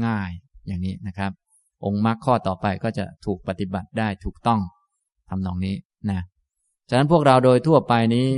[0.07, 0.31] ง่าย
[0.67, 1.33] อย่างนี้นะครับ
[1.85, 4.61] องค์มรรคข้อต่อไปก็จะถูกปฏิบัติได้ถูกต้อง
[5.29, 5.77] ทำนองนี้
[6.11, 6.21] นะ
[6.89, 8.29] ฉะนั้นพวกเราโดยทั่วไปนี้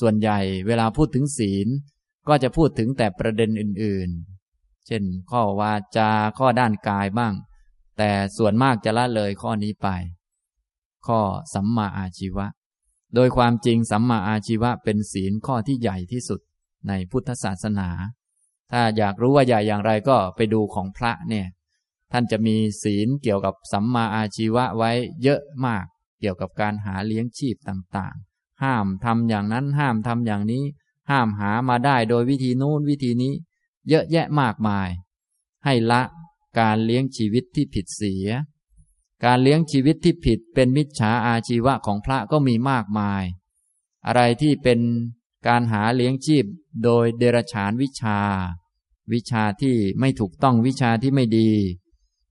[0.00, 1.68] ส่วนใหญ่เวลาพูดถึงศีล
[2.28, 7.34] ก็จะพูดถึงแต่ประเด็นอื่นๆ เช่น ข้อวาจาข้อด้านกายบ้าง
[7.98, 9.88] แต่ส่วนมากจะละเลยข้อนี้ไป
[11.06, 11.20] ข้อ
[11.54, 12.46] สัมมาอาชีวะ
[13.14, 16.40] โดยความจริงสัมมาอาชีวะเป็นศีลข้อที่ใหญ่ที่สุด
[16.88, 17.88] ในพุทธศาสนา
[18.72, 21.46] ถ้าอยากรู้ว่าใหญ่อย่างไรก็ไปดูของพระเนี่ย
[22.12, 24.90] ท่านจะมีศีลเกี่ยวกับสัมมาอาชีวะไว้
[25.22, 25.84] เยอะมาก
[26.20, 30.64] เกี่ยวกับการหาเลี้ยงชีพต่างๆ ห้ามทำอย่างนั้นห้ามทำอย่างนี้
[31.10, 33.34] ห้ามหามาได้โดยวิธีนู้นวิธีนี้
[33.88, 34.88] เยอะแยะมากมาย
[35.64, 36.02] ให้ละ
[36.58, 38.28] การเลี้ยงชีวิตที่ผิดเสีย
[39.24, 43.24] การเลี้ยงชีวิตที่ผิดเป็นมิจฉาอาชีวะของพระก็มีมากมาย
[44.06, 44.80] อะไรที่เป็น
[45.46, 46.44] การหาเลี้ยงชีพ
[46.84, 48.20] โดยเดรฉานวิชา
[49.12, 51.50] วิชาที่ไม่ถูกต้องวิชาที่ไม่ดี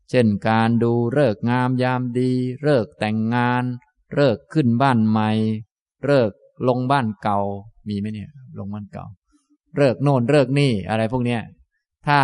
[0.09, 2.31] เช่นการดูเลิกงามยามดี
[2.63, 3.63] เลิกแต่งงาน
[4.15, 5.29] เลิกขึ้นบ้านใหม่
[6.05, 6.31] เลิก
[6.67, 7.39] ลงบ้านเก่า
[7.87, 9.05] มีไหมเนี่ย ลงบ้านเก่า
[9.77, 11.41] เลิกโน่นเลิกนี่อะไรพวกเนี้ย
[12.07, 12.19] ถ้า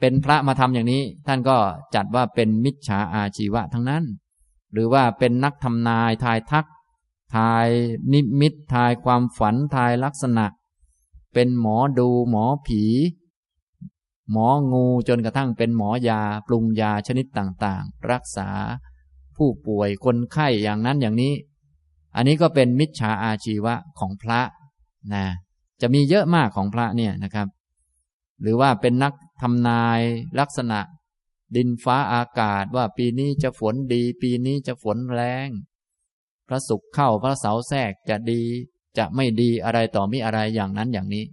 [0.00, 1.56] เป็นพระมาทำอย่างนี้ ท่านก็
[1.94, 4.04] จัดว่าเป็นมิจฉาอาชีวะทั้งนั้น
[4.72, 6.66] หรือว่าเป็นนักทำนายทายทัก
[7.34, 7.68] ทาย
[8.12, 10.46] นิมิตทายความฝันทายลักษณะ
[11.34, 12.82] เป็นหมอดูหมอผี
[14.30, 18.48] หมองูจนกระทั่งเป็นหมอยาปรุงยาชนิดต่างๆ รักษา
[19.36, 21.34] ผู้ป่วยคนไข้อย่างนั้นอย่างนี้
[22.16, 24.40] อันนี้ก็เป็นมิจฉาอาชีวะของพระ
[25.14, 25.24] นะ
[25.80, 27.48] จะมีเยอะมากของพระเนี่ยนะครับ
[28.42, 30.00] หรือว่าเป็นนักทำนาย
[30.40, 30.80] ลักษณะ
[31.56, 35.48] ดินฟ้าอากาศว่าปีนี้จะฝนดี ปีนี้จะฝนแรง
[36.48, 38.42] พระศุกร์เข้าพระเสาแทรกจะดี
[38.98, 41.24] จะไม่ดีอะไรต่อมีอะไรอย่างนั้นอย่างนี้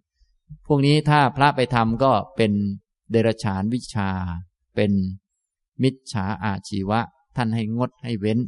[0.67, 2.51] พวกนี้ถ้าพระไปทำก็เป็น
[3.12, 4.09] เดรฉานวิชา
[4.75, 4.91] เป็น
[5.83, 6.99] มิจฉาอาชีวะ
[7.35, 8.39] ท่านให้งดให้เว้น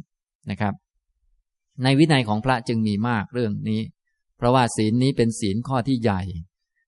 [0.50, 0.74] นะครับ
[1.82, 3.80] ในวินัยของพระจึงมีมากเรื่องนี้
[4.36, 6.22] เพราะว่าศีลนี้เป็นศีลข้อที่ใหญ่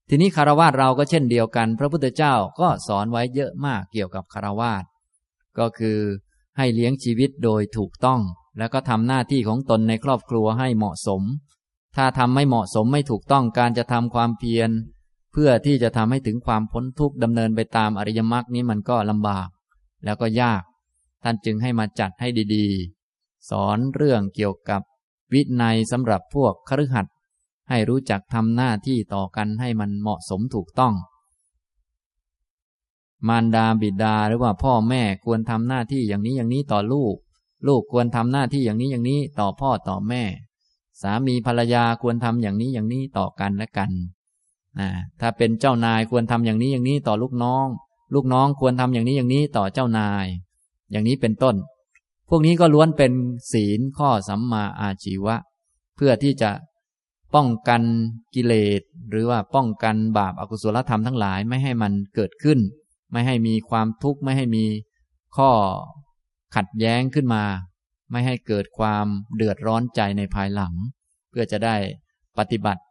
[0.08, 4.72] ทีนี้คารวะเราก็เช่นเดียวกัน พระพุทธเจ้าก็สอนไว้เยอะมากเกี่ยวกับคารวะ
[5.58, 5.98] ก็คือ
[6.56, 8.20] ให้เลี้ยงชีวิตโดยถูกต้อง
[8.58, 11.22] แล้วก็ทำหน้าที่ของตนในครอบครัวให้เหมาะสม
[11.96, 14.70] ถ้าทำไม่เหมาะสมไม่ถูกต้องการจะทำความเพียร
[15.36, 19.48] เพื่อที่จะทำให้ถึงความพ้นทุกข์ดำเนินไปตามอริยมรรคนี้มันก็ลำบาก
[20.04, 20.62] แล้วก็ยาก
[21.22, 24.82] ท่านจึงให้มาจัดให้ดีๆ สอนเรื่องเกี่ยวกับ
[25.32, 27.14] วินัยสำหรับพวกคฤหัสถ์
[27.68, 30.94] ให้รู้จักทำหน้าที่ต่อกันให้มันเหมาะสมถูกต้อง
[33.28, 37.16] มารดาบิดาหรือว่าพ่อแม่ควรทำหน้าที่อย่างนี้อย่างนี้ต่อลูก
[37.66, 40.22] ลูกควรทำหน้าที่อย่างนี้อย่างนี้ต่อพ่อต่อแม่
[41.02, 43.90] สามีภรรยาควรทำอย่างนี้อย่างนี้ต่อกันและกัน
[44.80, 44.88] นะ
[45.20, 47.66] ถ้าเป็นเจ้านายควรทำอย่างนี้อย่างนี้ต่อลูกน้อง
[48.14, 50.26] ลูกน้องควรทำอย่างนี้อย่างนี้ต่อเจ้านาย
[50.90, 51.56] อย่างนี้เป็นต้น
[52.28, 53.12] พวกนี้ก็ล้วนเป็น
[53.52, 55.36] ศีลข้อสัมมาอาชีวะ
[55.96, 56.50] เพื่อที่จะ
[57.34, 57.82] ป้องกัน
[58.34, 62.58] กิเลสหรือว่าป้องกันบาปอากุศลธรรมทั้งหลายไม่ให้มันเกิดขึ้น
[63.12, 64.64] ไม่ให้มีความทุกข์ไม่ให้มี
[65.36, 65.50] ข้อ
[66.56, 67.44] ขัดแย้งขึ้นมา
[68.10, 69.06] ไม่ให้เกิดความ
[69.36, 70.74] เดือดร้อนใจในภายหลัง
[71.30, 71.76] เพื่อจะได้
[72.38, 72.82] ปฏิบัติ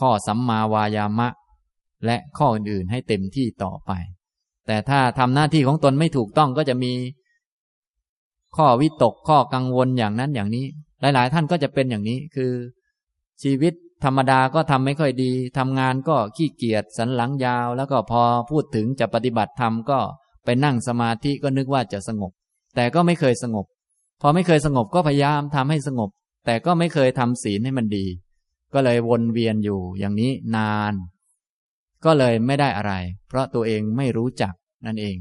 [0.00, 1.28] ข้อสัมมาวายามะ
[2.06, 3.92] และข้ออื่นๆให้เต็มที่ต่อไป
[4.66, 6.92] แต่ถ้าทำหน้าที่ของตนไม่ถูกต้องก็จะมี
[8.56, 10.66] ข้อวิตกข้อกังวลอย่างนั้นอย่างนี้
[11.00, 12.52] หลาย ๆ ท่านก็จะเป็นอย่างนี้คือ
[13.42, 13.72] ชีวิต
[14.04, 19.98] ธรรมดาก็ทำไม่ค่อยดีทำงานก็ขี้เกียจสันหลังยาว แล้วก็พอพูดถึงจะปฏิบัติธรรมก็
[20.44, 22.32] ไปนั่งสมาธิก็นึกว่าจะสงบ
[22.76, 23.66] แต่ก็ไม่เคยสงบ
[24.20, 26.10] พอไม่เคยสงบก็พยายามทำให้สงบ
[26.46, 28.06] แต่ก็ไม่เคยทำศีลให้มันดี
[28.74, 30.94] ก็เลยวนเวียนอยู่อย่างนี้นาน
[32.04, 32.92] ก็เลยไม่ได้อะไร
[33.28, 34.54] เพราะตัวเองไม่รู้จัก
[34.86, 35.16] นั่นเอง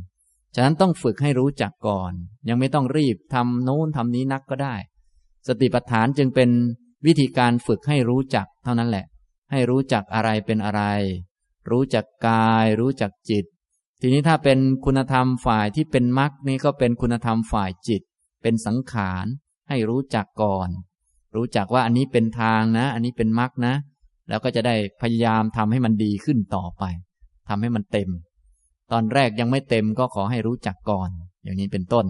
[0.56, 2.14] ฉะนั้นต้องฝึกให้รู้จักก่อน
[2.50, 4.76] ยังไม่ต้องรีบทำโน้นทำนี้นักก็ได้
[5.48, 6.50] สติปัฏฐานจึงเป็น
[7.06, 9.06] วิธีการฝึกให้รู้จักเท่านั้นแหละ
[9.52, 10.82] ให้รู้จักอะไรเป็นอะไร
[11.72, 13.46] รู้จักกาย รู้จักจิต
[14.02, 18.02] ทีนี้ถ้าเป็นคุณธรรมฝ่ายที่เป็นมรรคนี่ก็เป็นคุณธรรมฝ่ายจิต
[18.42, 19.26] เป็นสังขาร
[19.70, 20.70] ให้รู้จักก่อน
[21.36, 23.74] รู้จักว่าอันนี้เป็นทางนะ อันนี้เป็นมรรคนะ
[24.30, 26.84] แล้วก็จะได้พยายามทำให้มันดีขึ้นต่อไป
[27.50, 28.10] ทำให้มันเต็ม
[28.92, 31.10] ตอนแรกยังไม่เต็มก็ขอให้รู้จักก่อน
[31.44, 32.06] อย่างนี้เป็นต้น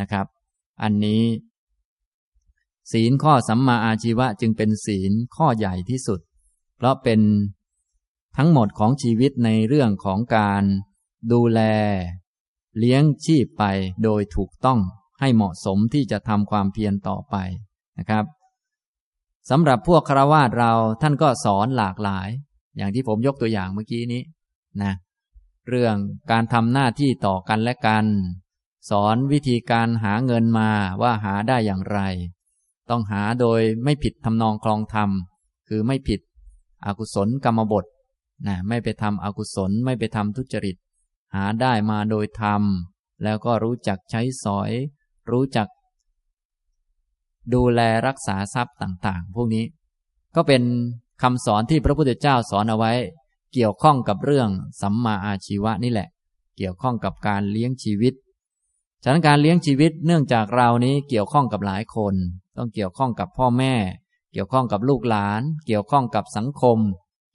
[0.00, 0.26] นะครับ
[0.82, 1.22] อันนี้
[2.92, 6.20] ศีลข้อสัมมาอาชีวะจึงเป็นศีลข้อใหญ่ที่สุด
[6.76, 7.20] เพราะเป็น
[8.36, 10.62] ทั้งหมดของชีวิตในเรื่องของการ
[11.32, 11.60] ดูแล
[12.78, 13.64] เลี้ยงชีพไป
[14.04, 14.78] โดยถูกต้อง
[15.20, 17.36] ให้เหมาะสมที่จะทำความเพียรต่อไป
[17.98, 18.24] นะครับ
[19.50, 22.28] สำหรับพวกครวาสเราท่านก็สอนหลากหลาย
[22.76, 24.22] อย่างที่ผมยกตัวอย่างเมื่อกี้นี้
[24.82, 24.92] นะ
[25.68, 25.96] เรื่อง
[26.30, 28.06] การทำหน้าที่ต่อกันและกัน
[28.90, 30.70] สอนวิธีการหาเงินมา
[31.02, 31.98] ว่าหาได้อย่างไร
[32.90, 35.10] ต้องหาโดยไม่ผิดทำนองคลองธรรม
[35.68, 36.20] คือไม่ผิด
[36.86, 37.84] อกุศลกรรมบท
[38.46, 40.76] นะไม่ไปทำอกุศลไม่ไปทำทุจริต
[41.34, 42.62] หาได้มาโดยธรรม
[43.22, 44.70] แล้วก็รู้จักใช้สอย
[45.30, 45.68] รู้จัก
[47.54, 49.64] ดูแลรักษาทรัพย์ต่างๆ พวกนี้
[50.36, 50.62] ก็เป็น
[51.22, 52.92] คำสอนที่พระพุทธเจ้าสอนเอาไว้
[53.54, 54.48] เกี่ยวข้องกับเรื่อง
[54.80, 56.08] สัมมาอาชีวะนี่แหละ
[56.56, 58.14] เกี่ยวข้องกับการเลี้ยงชีวิต
[59.02, 62.14] ฉะนั้นการเลี้ยงชีวิตเนื่องจากเรานี้เกี่ยวข้องกับหลายคน
[62.56, 63.74] ต้องเกี่ยวข้องกับพ่อแม่
[64.32, 66.78] เกี่ยวข้องกับลูกหลาน เกี่ยวข้องกับสังคม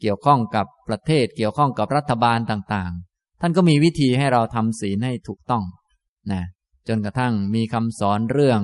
[0.02, 5.64] เกี่ยวข้องกับประเทศ เกี่ยวข้องกับรัฐบาลต่างๆ ท่านก็มีวิธีให้เราทำศีลให้ถูกต้อง
[6.32, 6.44] นะ
[6.88, 8.62] จนกระทั่งมีคำสอนเรื่อง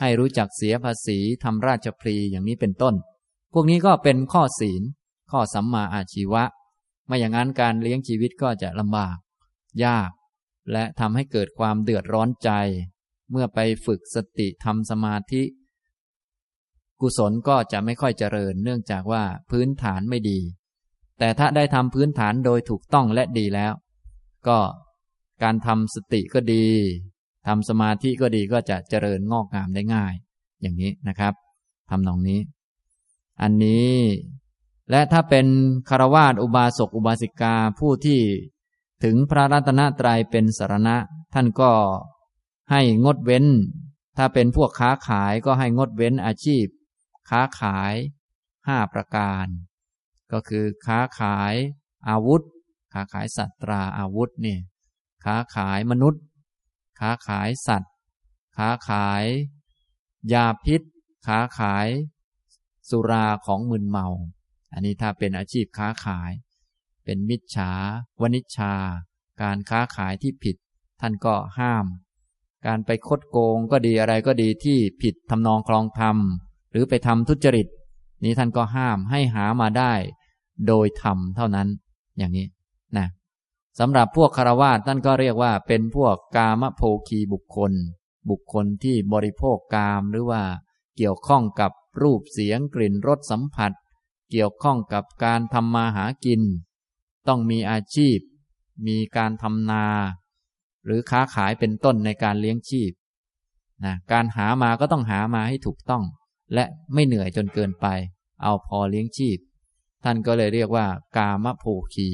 [0.00, 2.94] ให้รู้จักเสียภาษีทำราชพรีอย่างนี้เป็นต้น
[3.52, 4.82] พวกนี้ก็เป็นข้อศีล
[5.30, 6.44] ข้อสัมมาอาชีวะ
[7.06, 9.16] ไม่อย่างนั้นการเลี้ยงชีวิตก็จะลำบาก
[9.84, 10.10] ยาก
[10.72, 12.50] และทำให้เกิดความเดือดร้อนใจ
[13.30, 15.42] เมื่อไปฝึกสติทำสมาธิ
[17.00, 20.40] กุศลก็จะไม่ค่อยเจริญ เนื่องจากว่าพื้นฐานไม่ดี
[21.18, 23.72] แต่ถ้าได้ทำพื้นฐานโดยถูกต้องและดีแล้ว
[24.48, 24.58] ก็
[25.42, 26.66] การทำสติก็ดี
[27.46, 30.14] ทำสมาธิก็ดีก็จะเจริญงอกงามได้ง่าย
[30.60, 31.34] อย่างนี้นะครับ
[31.90, 32.40] ทำนองนี้
[33.42, 33.94] อันนี้
[34.90, 35.46] และถ้าเป็น
[35.88, 38.20] คารวาสอุบาสกอุบาสิกาผู้ที่
[39.04, 40.96] ถึงพระรัตนตรัยเป็นสารณะ
[41.34, 41.72] ท่านก็
[42.70, 43.46] ให้งดเว้น
[44.16, 46.66] ถ้าเป็นพวกค้าขายก็ให้งดเว้นอาชีพ
[47.30, 47.94] ค้าขาย
[48.66, 49.46] ห้าประการ
[50.32, 51.54] ก็คือค้าขาย
[52.08, 52.42] อาวุธ
[52.92, 54.60] ค้าขายสัตตราอาวุธเนี่ย
[55.24, 56.22] ค้าขายมนุษย์
[57.00, 57.92] ค้าขายสัตว์
[58.56, 59.24] ค้าขาย
[60.32, 60.82] ยาพิษ
[61.26, 61.88] ค้าขาย
[62.88, 64.06] สุราของมึนเมา
[64.72, 66.30] อันนี้ถ้าเป็นอาชีพค้าขาย
[67.04, 67.72] เป็นมิจฉา
[68.20, 68.74] วณิชา
[69.42, 70.56] การค้าขายที่ผิด
[71.00, 71.86] ท่านก็ห้าม
[72.66, 76.16] การไปคดโกงก็ดีอะไรก็ดีที่ผิดทำนองคลองธรรม
[76.70, 77.66] หรือไปทำทุจริต
[78.24, 79.92] นี้ท่านก็ห้ามให้หามาได้
[80.66, 81.68] โดยธรรมเท่านั้น
[82.18, 82.46] อย่างนี้
[83.78, 87.72] สำหรับพวกคารวาสท่านก็เรียกว่าเป็นพวกกามโภคีบุคคล
[88.30, 90.42] บุคคลที่บริโภคกามหรือว่า
[90.96, 93.72] เกี่ยวข้องกับรูปเสียงกลิ่นรสสัมผัส
[94.30, 96.42] เกี่ยวข้องกับการทำมาหากิน
[97.28, 98.18] ต้องมีอาชีพ
[98.86, 99.86] มีการทำนา
[100.84, 102.92] หรือค้าขายเป็นต้นในการเลี้ยงชีพ
[103.84, 106.04] นะการหามาก็ต้องหามาให้ถูกต้อง
[106.54, 107.86] และไม่เหนื่อยจนเกินไป
[108.42, 109.38] เอาพอเลี้ยงชีพ
[110.04, 112.08] ท่านก็เลยเรียกว่ากามโภคี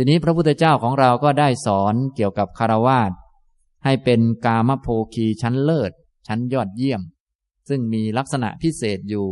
[0.00, 3.12] ทีนี้พระพุทธเจ้าของเราก็ได้สอนเกี่ยวกับคารวาส
[3.84, 5.92] ให้เป็นกามโภคีชั้นเลิศ
[6.26, 7.02] ชั้นยอดเยี่ยม
[7.68, 9.26] ซึ่งมีลักษณะพิเศษอยู่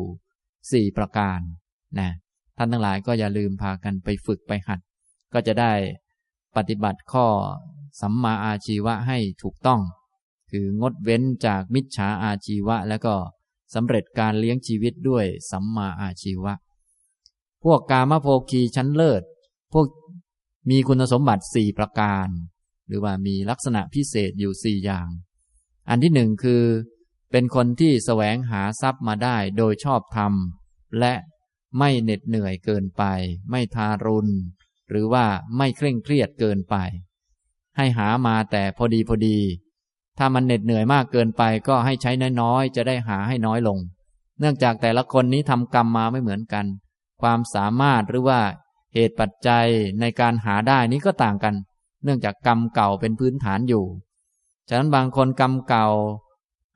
[0.72, 1.40] สี่ประการ
[1.98, 2.10] นะ
[2.56, 4.80] ท่านทั้งหลายก็อย่าลืมพากันไปฝึกไปหัด
[5.32, 5.72] ก็จะได้
[6.56, 7.26] ปฏิบัติข้อ
[8.00, 9.80] สัมมาอาชีวะให้ถูกต้อง
[10.50, 13.14] คืองดเว้นจากมิจฉาอาชีวะ แล้วก็
[13.74, 16.54] สำเร็จการเลี้ยงชีวิตด้วยสัมมาอาชีวะ
[17.64, 19.22] พวกกามโภคีชั้นเลิศ
[19.72, 19.86] พวก
[20.70, 22.28] มีคุณสมบัติสี่ประการ
[22.88, 25.08] หรือว่ามีลักษณะพิเศษอยู่สี่อย่าง
[25.88, 26.62] อันที่หนึ่งคือ
[27.30, 30.32] เป็นคนที่แสวงหาทรัพย์มาได้โดยชอบธรรม
[30.98, 31.14] และ
[31.78, 33.02] ไม่เหน็ดเหนื่อยเกินไป
[33.50, 34.28] ไม่ทารุณ
[34.90, 35.26] หรือว่า
[35.56, 36.76] ไม่เคร่งเครียดเกินไป
[37.76, 39.38] ให้หามาแต่พอดีพอดี
[40.18, 43.78] ถ้ามันเหน็ดเหนื่อยมากเกินไปก็ให้ใช้น้อยๆ จะได้หาให้น้อยลง
[44.38, 46.66] เนื่องจากแต่ละคนนี้ทำกรรมมาไม่เหมือนกัน
[47.22, 48.40] ความสามารถหรือว่า
[48.96, 49.68] เหตุปัจจัย
[50.00, 51.54] ในการหาได้นี้ก็ต่างกัน
[52.04, 53.84] เนื่องจากกรรมเก่าเป็นพื้นฐานอยู่
[54.68, 55.86] ฉะนั้นบางคนกรรมเก่า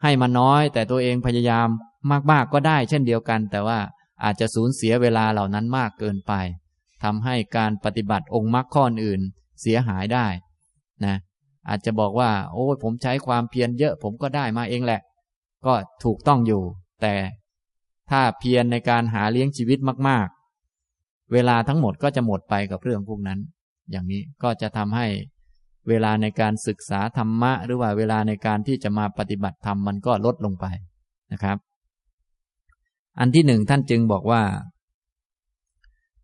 [0.03, 1.69] ให้มาน้อย แต่ตัวเองพยายาม
[2.31, 3.79] มากๆก็ได้ เช่นเดียวกัน แต่ว่า
[4.23, 6.33] อาจจะสูญเสียเวลาเหล่านั้นมากเกินไป
[7.03, 9.21] ทำให้การปฏิบัติองค์มรรคข้ออื่น
[9.61, 10.27] เสียหายได้
[11.05, 11.17] นะ
[11.69, 15.01] อาจจะบอกว่า โอ้ผมใช้ความเพียรเยอะผมก็ได้มาเองแหละ
[15.67, 16.63] ก็ถูกต้องอยู่
[17.03, 17.15] แต่
[18.11, 19.81] ถ้าเพียรในการหาเลี้ยงชีวิต
[20.11, 20.29] มาก
[21.33, 23.39] เวลาทั้งหมดก็จะหมดไปกับเรื่องพวกนั้น
[23.91, 25.07] อย่างนี้ก็จะทำให้
[25.89, 30.67] เวลาในการศึกษาธรรมะ หรือว่าเวลาในการที่จะมาปฏิบัติธรรมมันก็ลดลงไป
[31.33, 31.59] นะครับ
[33.19, 34.43] อันที่หนึ่งท่านจึงบอกว่า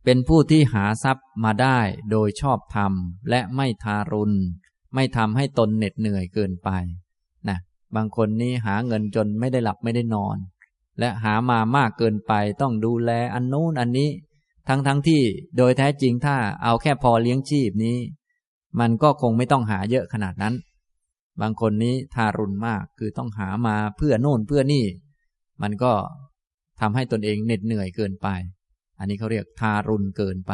[0.05, 1.79] เป็นผู้ที่หาทรัพย์มาได้
[2.11, 2.93] โดยชอบธรรม
[3.31, 4.35] และไม่ทารุณ
[4.95, 6.71] ไม่ทำให้ตนเหน็ดเหนื่อยเกินไป
[7.49, 7.59] นะ
[7.97, 10.37] บางคนนี่หาเงินจนไม่ได้หลับไม่ได้นอน
[10.99, 14.09] และหามามากเกินไปต้องดูแลอันนู้นอันนี้
[14.69, 15.23] ทั้งทั้งที่
[15.57, 17.97] โดยแท้จริงถ้าเอาแค่พอเลี้ยงชีพนี้
[18.81, 20.55] มันก็คงไม่ต้องหาเยอะขนาดนั้น
[21.41, 24.85] บางคนนี้ทารุณมากคือต้องหามาเพื่อโน่นเพื่อนี่
[25.63, 25.93] มันก็
[26.81, 28.29] ทำให้ตนเองเหน็ดเหนื่อยเกินไป
[28.99, 30.53] อันนี้เขาเรียกทารุณเกินไป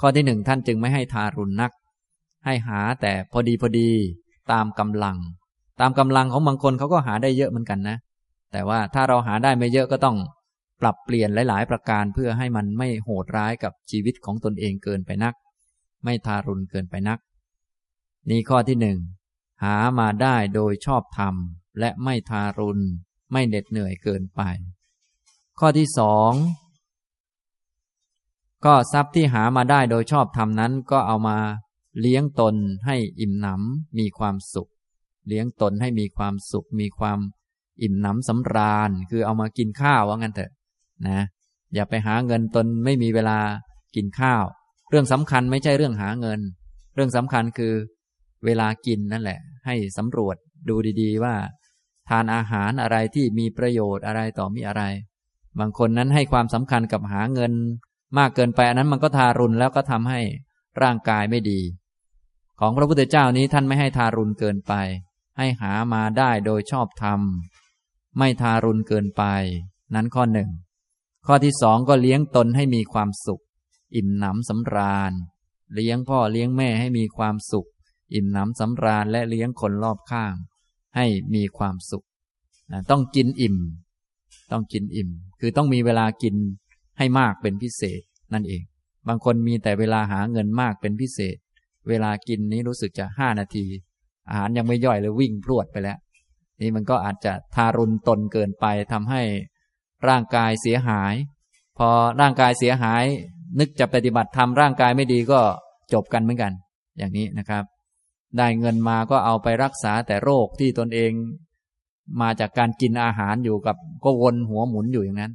[0.00, 1.72] ข้อที่หนึ่งท่านจึงไม่ให้ทารุณนัก
[2.44, 3.90] ให้หาแต่พอดีพอดี
[4.52, 5.16] ตามกำลัง
[5.80, 7.96] ตามกำลังของบางคนเขาก็หาได้เยอะเหมือนกันนะ
[8.52, 10.16] แต่ว่าถ้าเราหาได้ไม่เยอะก็ต้อง
[10.80, 15.34] ปรับเปลี่ยนหลาย ๆ ประการเพื่อให้มันไม่โหดร้ายกับชีวิตของตนเองเกินไปนัก
[16.04, 17.18] ไม่ทารุณเกินไปนัก
[18.30, 18.98] นี่ข้อที่หนึ่ง
[19.62, 21.34] หามาได้โดยชอบธรรม
[21.78, 22.80] และไม่ทารุณ
[23.32, 24.40] ไม่เหน็ดเหนื่อยเกินไป
[25.58, 26.32] ข้อที่สอง
[28.64, 31.38] ก็ทรัพย์ที่หามาได้โดยชอบธรรมนั้นก็เอามา
[32.00, 32.54] เลี้ยงตน
[32.86, 34.70] ให้อิ่มหนำมีความสุข
[35.28, 37.18] เลี้ยงตนให้มีความสุข มีความ
[37.82, 40.50] อิ่มหนำสำราญ คือเอามากินข้าวว่างั้นเถอะ
[41.06, 41.20] นะ
[41.74, 43.38] อย่าไปหาเงินตนไม่มีเวลา
[43.96, 44.44] กินข้าว
[44.90, 46.40] เรื่องสำคัญไม่ใช่เรื่องหาเงิน
[46.94, 47.74] เรื่องสำคัญคือ
[48.44, 50.36] เวลากินนั่นแหละ ให้สำรวจ
[50.68, 51.34] ดูดีๆว่า
[52.08, 54.82] ทานอาหารอะไรที่มีประโยชน์อะไรต่อมีอะไร
[55.58, 57.52] บางคนนั้นให้ความสำคัญกับหาเงิน
[58.18, 60.20] มากเกินไปอันนั้นมันก็ทารุณแล้วก็ทำให้
[60.82, 61.60] ร่างกายไม่ดี
[62.60, 64.72] ของพระพุทธเจ้านี้ท่านไม่ให้ทารุณเกินไป
[65.38, 67.20] ให้หามาได้โดยชอบธรรม
[68.18, 69.22] ไม่ทารุณเกินไป
[69.94, 70.48] นั้นข้อหนึ่ง
[71.26, 73.42] ข้อที่สองก็เลี้ยงตนให้มีความสุข
[73.96, 75.12] อิ่มหนำสำราญ
[75.74, 77.68] เลี้ยงพ่อเลี้ยงแม่ให้มีความสุข
[78.14, 80.34] อิ่มหนำสำราญและเลี้ยงคนรอบข้าง
[80.96, 82.04] ให้มีความสุข
[82.72, 83.56] นะต้องกินอิ่ม
[84.52, 86.36] ต้องกินอิ่ม คือต้องมีเวลากิน
[86.98, 88.00] ให้มากเป็นพิเศษ
[88.32, 88.62] นั่นเอง
[89.08, 91.36] บางคนมีแต่เวลาหาเงินมากเป็นพิเศษ
[91.88, 93.66] เวลากินนี้รู้สึกจะห้านาที
[94.28, 95.98] อาหารยังไม่ย่อยเลยวิ่งพรวดไปแล้ว
[96.60, 99.22] นี่มันก็อาจจะทารุณตนเกินไปทำให้
[100.08, 101.14] ร่างกายเสียหาย
[101.78, 101.88] พอ
[102.20, 103.04] ร่างกายเสียหาย
[103.58, 105.40] นึกจะปฏิบัติทำร่างกายไม่ดีก็
[105.92, 106.52] จบกันเหมือนกัน
[106.98, 107.64] อย่างนี้นะครับ
[108.36, 111.12] ได้เงินมาก็เอาไปรักษาแต่โรคที่ตนเอง
[112.20, 115.32] มาจากการกินอาหารอยู่กับก็วนหัวหมุนอยู่อย่างนั้น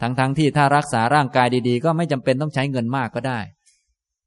[0.00, 3.40] ทั้งๆทที่ถ้ารักษาร่างกายดีๆ ก็ไม่จำเป็นต้องใช้เงินมากก็ได้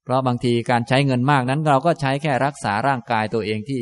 [0.03, 3.81] เพราะบางทีการใช้เงินมากนั้น เราก็ใช้แค่รักษาร่างกายตัวเองที่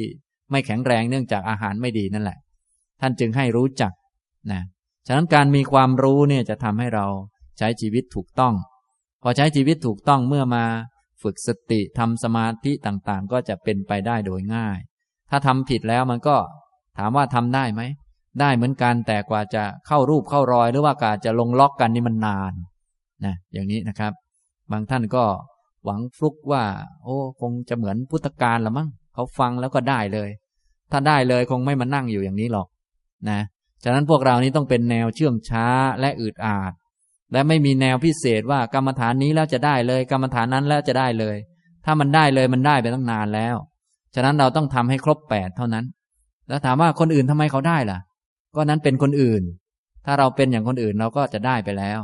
[0.52, 2.38] ไม่แข็งแรงเนื่องจากอาหารไม่ดีนั่นแหละ
[3.02, 3.92] ท่านจึงให้รู้จัก
[4.52, 4.62] นะ
[5.08, 7.06] ฉะนั้นการมีความรู้เนี่ยจะทำให้เรา
[7.58, 8.54] ใช้ชีวิตถูกต้อง
[9.24, 10.66] พอใช้ชีวิตถูกต้องเมื่อมา
[11.24, 14.80] ฝึกสติทำสมาธิต่างๆ ก็จะเป็นไปได้โดยง่าย
[15.30, 16.38] ถ้าทำผิดแล้วมันก็
[16.98, 17.82] ถามว่าทำได้ไหม
[18.40, 22.54] ได้เหมือนกันแต่กว่าจะเข้ารูปเข้ารอยหรือว่ากาจะลงล็อกกันนี่มันนาน
[23.26, 24.14] นะอย่างนี้นะครับ
[24.72, 25.24] บางท่านก็
[25.86, 26.64] หวังฟลุกว่า
[27.04, 30.30] โอ้คงจะเหมือนพุทธการละมั้งเขาฟังแล้วก็ได้เลย
[30.92, 32.68] ถ้าได้เลยคงไม่มานั่งอยู่อย่างนี้หรอก
[33.30, 33.40] นะ
[33.84, 35.68] ฉะนั้นพวกเรานี้ต้องเป็นแนวเชื่องช้า
[36.00, 36.74] และอืดอาด
[37.32, 41.38] และไม่มีแนวพิเศษว่ากรรมฐานนี้แล้วจะได้เลย กรรมฐานนั้นแล้วจะได้เลย
[41.86, 43.56] ถ้ามันได้เลยมันได้ไปตั้งนานแล้ว
[44.16, 45.86] ฉะนั้นเราต้องทำให้ครบแปดเท่านั้น
[46.48, 48.00] แล้วถามว่าคนอื่นทำไมเขาได้ล่ะ
[48.56, 49.42] ก็นั้นเป็นคนอื่น
[50.06, 52.00] ถ้าเราเป็นอย่างคนอื่นเราก็จะได้ไปแล้ว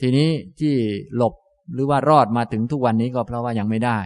[0.00, 0.28] ทีนี้
[0.60, 0.74] ที่
[1.16, 1.34] หลบ
[1.74, 3.98] หรือว่ารอดมาถึงทุกวันนี้ก็เพราะว่ายังไม่ได้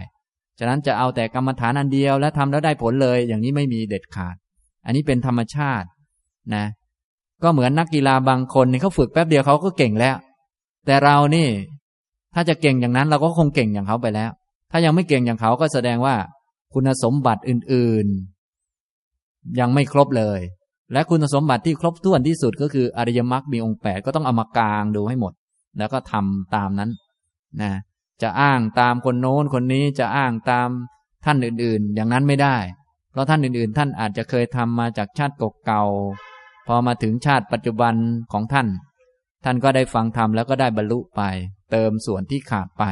[0.59, 4.35] ฉะนั้นจะเอาแต่กรรมฐานอันเดียวและทำแล้วได้ผลเลย อย่างนี้ไม่มีเด็ดขาด
[4.85, 5.87] อันนี้เป็นธรรมชาติ
[6.55, 6.65] นะ
[7.43, 10.15] ก็เหมือนนักกีฬาบางคนนี่เขาฝึกแป๊บเดียวเขาก็เก่งแล้ว
[10.85, 11.47] แต่เรานี่
[12.33, 14.31] ถ้าจะเก่งอย่างนั้นเราก็คงเก่งอย่างเขาไปแล้ว
[14.71, 16.15] ถ้ายังไม่เก่งอย่างเขาก็แสดงว่า
[16.73, 18.07] คุณสมบัติอื่น
[18.83, 20.39] ๆ ยังไม่ครบเลย
[20.93, 25.33] และคุณสมบัติที่ครบถ้วนที่สุดก็คืออริยมรรคมีองค์แปดก็ต้องเอามากลางดูให้หมด
[25.77, 26.91] แล้วก็ทำตามนั้น
[27.61, 27.71] นะ
[28.21, 30.69] จะอ้างตามคนโน้นคนนี้จะอ้างตาม
[31.25, 32.57] ท่านอื่นๆ อย่างนั้นไม่ได้
[33.11, 35.35] เพราะท่านอื่นๆ ท่านอาจจะเคยทำมาจากชาติ
[35.65, 35.83] เก่า
[36.67, 37.95] พอมาถึงชาติปัจจุบัน
[38.31, 38.67] ของท่าน
[39.43, 41.21] ท่านก็ได้ฟังธรรมแล้วก็ได้บรรลุไป
[41.71, 42.83] เติมส่วนที่ขาดไป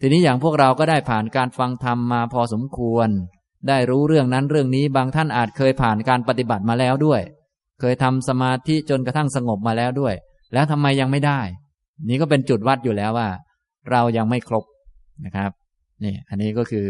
[0.00, 3.08] ทีนี้อย่างพวกเราก็ได้ผ่านการฟังธรรมมาพอสมควร
[3.68, 7.20] ได้รู้เรื่องนั้นเรื่องนี้บางท่านอาจเคยผ่านการปฏิบัติมาแล้วด้วย
[7.80, 10.14] เคยทำสมาธิจนกระทั่งสงบมาแล้วด้วย
[10.52, 11.40] แล้วทำไมยังไม่ได้
[12.08, 13.28] นี่ก็เป็นจุดวัดอยู่แล้วว่า
[13.90, 14.64] เรายังไม่ครบ
[15.24, 15.50] นะครับ
[16.04, 16.86] นี่อันนี้ก็คือ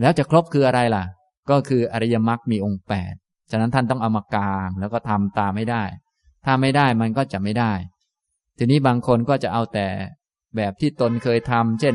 [0.00, 1.04] แล้วจะครบคืออะไรล่ะ
[1.50, 3.14] ก็คืออริยมรรคมีองค์แปด
[3.52, 5.82] ฉะนั้นท่านต้องเอามากลางแล้วก็ทำตามไม่ได้
[6.44, 7.72] ถ้าไม่ได้มันก็จะไม่ได้
[8.58, 9.86] ทีนี้บางคนก็จะเอาแต่
[10.56, 11.94] แบบที่ตนเคยทำเช่น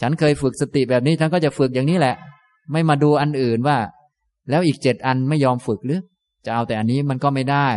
[0.00, 2.16] ฉันเคยฝึกสติแบบนี้ฉันก็จะฝึกอย่างนี้แหละ
[2.72, 3.78] ไม่มาดูอันอื่นว่า
[4.50, 6.00] แล้วอีกเจ็ดอันไม่ยอมฝึกหรือ
[6.44, 7.68] จะเอาแต่อันนี้มันก็ไม่ได้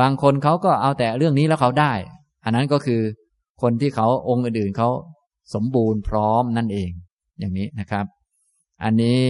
[0.00, 1.92] บางคนเขาก็เอาแต่เรื่องนี้แล้วเขาได้
[2.44, 3.00] อันนั้นก็คือ
[3.62, 4.88] คนที่เขาองค์อื่นๆเขา
[5.54, 6.90] สมบูรณ์พร้อมนั่นเอง
[7.38, 8.04] อย่างนี้นะครับ
[8.84, 9.22] อันนี้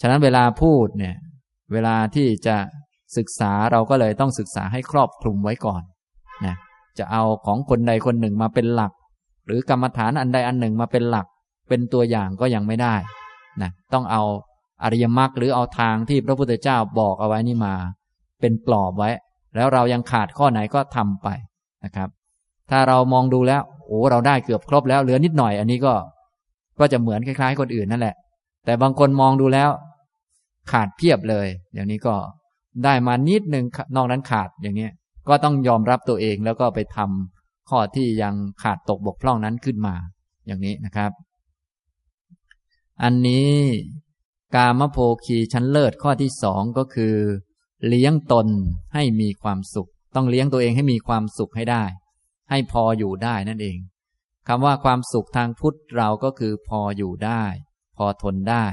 [0.00, 1.14] ฉะนั้นเวลาพูดเนี่ย
[1.72, 2.56] เวลาที่จะ
[3.16, 5.82] ศึกษาเราก็เลยต้องศึกษาให้ครอบคลุมไว้ก่อน
[6.46, 6.54] นะ
[6.98, 8.92] จะเอาของคนใดคนหนึ่งมาเป็นหลัก
[9.46, 11.26] หรือกรรมฐานอันใดอันหนึ่งมาเป็นหลัก
[11.68, 12.94] เป็นตัวอย่างก็ยังไม่ได้
[13.62, 14.22] นะต้องเอา
[14.82, 17.74] อริยมรรคหรือเอาทางที่พระพุทธเจ้าบอกเอาไว้นี่มา
[18.40, 19.10] เป็นกรอบไว้
[19.54, 21.28] แล้วเรายังขาดข้อไหนก็ทำไป
[21.84, 22.08] นะครับ
[22.70, 25.94] ถ้าเรามองดูแล้วโอ้เราได้เกือบครบแล้วเหลือนิดหน่อย อันนี้ก็
[26.78, 28.14] ก็จะเหมือนคล้ายๆคนอื่นนั่นแหละ
[28.64, 29.70] แต่บางคนมองดูแล้ว
[30.70, 32.16] ขาดเพียบเลยอย่างนี้ก็
[32.84, 33.64] ได้มานิดหนึ่ง
[33.96, 34.88] นอกนั้นขาดอย่างนี้
[35.28, 39.94] ก็ต้องยอมรับตัวเองแล้วก็ไปทำข้อที่ยังขาดตกบกพร่องนั้นขึ้นมา
[40.46, 41.10] อย่างนี้นะครับ
[43.02, 43.52] อันนี้
[44.54, 47.14] กามโภคีชั้นเลิศข้อที่สองก็คือ
[47.88, 48.48] เลี้ยงตน
[48.94, 51.84] ให้มีความสุข ต้องเลี้ยงตัวเองให้มีความสุขให้ได้
[52.50, 53.78] ให้พออยู่ได้นั่นเอง
[54.48, 57.44] คำว่าความสุขทางพุทธเราก็คือพออยู่ได้
[57.96, 58.64] พอทนได้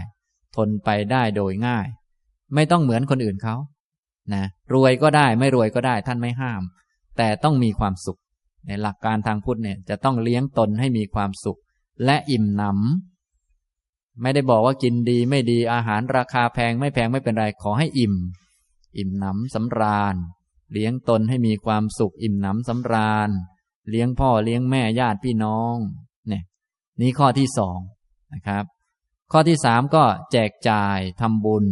[0.55, 1.87] ทนไปได้โดยง่าย
[2.55, 3.55] ไม่ต้องเหมือนคนอื่นเขา
[4.33, 4.43] นะ
[4.73, 6.61] รวยก็ได้ไม่รวยก็ได้ท่านไม่ห้าม
[7.17, 8.19] แต่ต้องมีความสุข
[8.67, 11.59] ในหลักการทางพุทธเนี่ยจะต้องเลี้ยงตนให้มีความสุข
[12.05, 18.15] และอิ่มหนำไม่ได้บอกว่ากินดีไม่ดีอาหารราคาแพงไม่แพงไม่เป็นไรขอให้อิ่ม
[18.97, 20.15] อิ่มหนำสำราญ
[20.73, 23.29] เลี้ยงตนให้มีความสุข อิ่มหนำสำราญ
[23.89, 25.75] เลี้ยงพ่อเลี้ยงแม่ญาติพี่น้อง
[26.27, 26.43] เนี่ย
[27.01, 27.79] นี่ข้อที่สอง
[28.33, 28.65] นะครับ
[29.31, 31.65] ข้อที่สามก็แจกจ่ายทำบุญ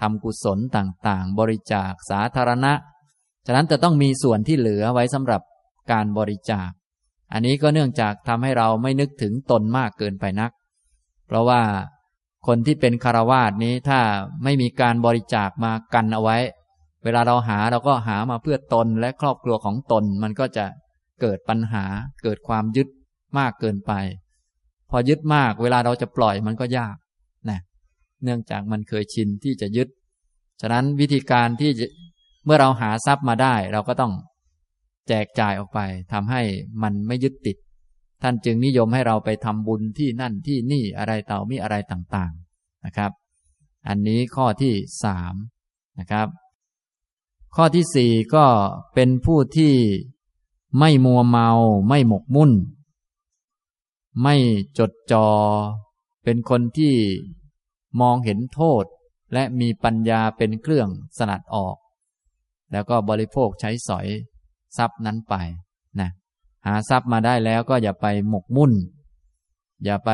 [0.00, 2.72] ทำกุศลต่างๆ บริจาคสาธารณะ
[3.46, 5.42] ฉะนั้นจะต้องมีส่วนที่เหลือไว้สำหรับ
[5.92, 6.70] การบริจาค
[7.32, 10.50] อันนี้ก็เนื่องจากทำให้เราไม่นึกถึงตนมากเกินไปนัก
[11.26, 11.62] เพราะว่า
[12.46, 14.00] คนที่เป็นคารวาสนี้ถ้า
[14.44, 16.38] ไม่มีการบริจาคมากันเอาไว้
[17.04, 20.66] เวลาเราหาเราก็หามาเพื่อตนและครอบครัวของตนมันก็จะ
[21.20, 21.84] เกิดปัญหา
[22.22, 22.88] เกิดความยึด
[23.38, 23.92] มากเกินไป
[24.90, 26.96] พอยึดมากเวลาเราจะปล่อยมันก็ยาก
[27.50, 27.60] นะ
[28.24, 29.88] เนื่องจากมันเคยชินที่จะยึด
[30.60, 31.70] ฉะนั้นวิธีการที่
[32.44, 34.12] เมื่อเราหาทรัพย์มาได้ เราก็ต้อง
[35.08, 35.80] แจกจ่ายออกไป
[36.12, 36.42] ทำให้
[36.82, 37.56] มันไม่ยึดติด
[38.22, 43.12] ท่านจึงนิยมให้เราไปทำบุญที่นั่นที่นี่อะไรเต่ามีอะไรต่างๆนะครับ
[43.88, 44.74] อันนี้ข้อที่
[45.04, 45.34] สาม
[45.98, 46.28] นะครับ
[47.56, 48.44] ข้อที่สี่ก็
[48.94, 49.74] เป็นผู้ที่
[50.78, 51.48] ไม่มัวเมา
[51.88, 52.52] ไม่หมกมุ่น
[54.22, 54.34] ไม่
[54.78, 55.26] จดจอ่อ
[56.24, 56.94] เป็นคนที่
[58.00, 58.84] มองเห็นโทษ
[59.32, 60.88] และมีปัญญาเป็นเครื่อง
[61.18, 61.76] สนัดออก
[62.72, 64.06] แล้วก็บริโภคใช้สอย
[64.76, 65.34] ทรัพย์นั้นไป
[66.00, 66.10] นะ
[66.66, 68.72] หาทรัพย์มาได้แล้วก็อย่าไปหมกมุ่น
[69.84, 70.10] อย่าไป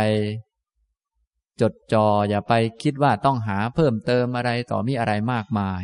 [1.60, 5.82] จดจอ่ออย่าไปคิดว่าต้องหาเพิ่มเติมอะไรต่อมีอะไรมากมาย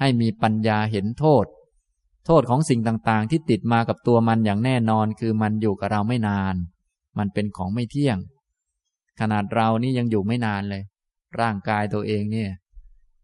[0.00, 1.44] ให้มีปัญญาเห็นโทษ
[2.26, 6.54] โทษของสิ่งต่างๆ ที่ติดมากับตัวมันอย่างแน่นอนคือมันอยู่กับเราไม่นาน
[7.18, 8.18] มันเป็นของไม่เที่ยง
[9.20, 10.82] ขนาดเรานี่ยังอยู่ไม่นานเลย
[11.40, 12.50] ร่างกายตัวเองเนี่ย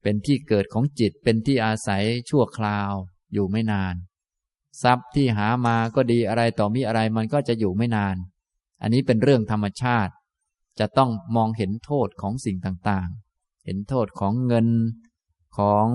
[0.02, 2.92] เป็นที่เกิดของจิตเป็นที่อาศัยชั่วคราว
[3.32, 3.94] อยู่ไม่นาน
[4.82, 8.16] ทรัพย์ที่หามาก็ดีอะไรต่อมีอะไรมันก็จะอยู่ไม่นาน
[8.82, 10.12] อันนี้เป็นเรื่องธรรมชาติ
[10.78, 14.68] จะต้องมองเห็นโทษของสิ่งต่างๆ เห็นโทษของเงิน
[15.58, 15.86] ของ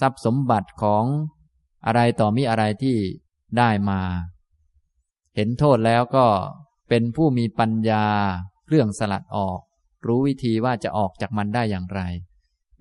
[0.00, 1.04] ทรัพย์สมบัติของ
[1.86, 2.96] อะไรต่อมีอะไรที่
[3.58, 4.00] ได้มา
[5.36, 6.26] เห็นโทษแล้วก็
[6.96, 8.06] เป็นผู้มีปัญญา
[8.66, 9.60] เครื่องสลัดออก
[10.06, 12.00] รู้วิธีว่าจะออกจากมันได้อย่างไร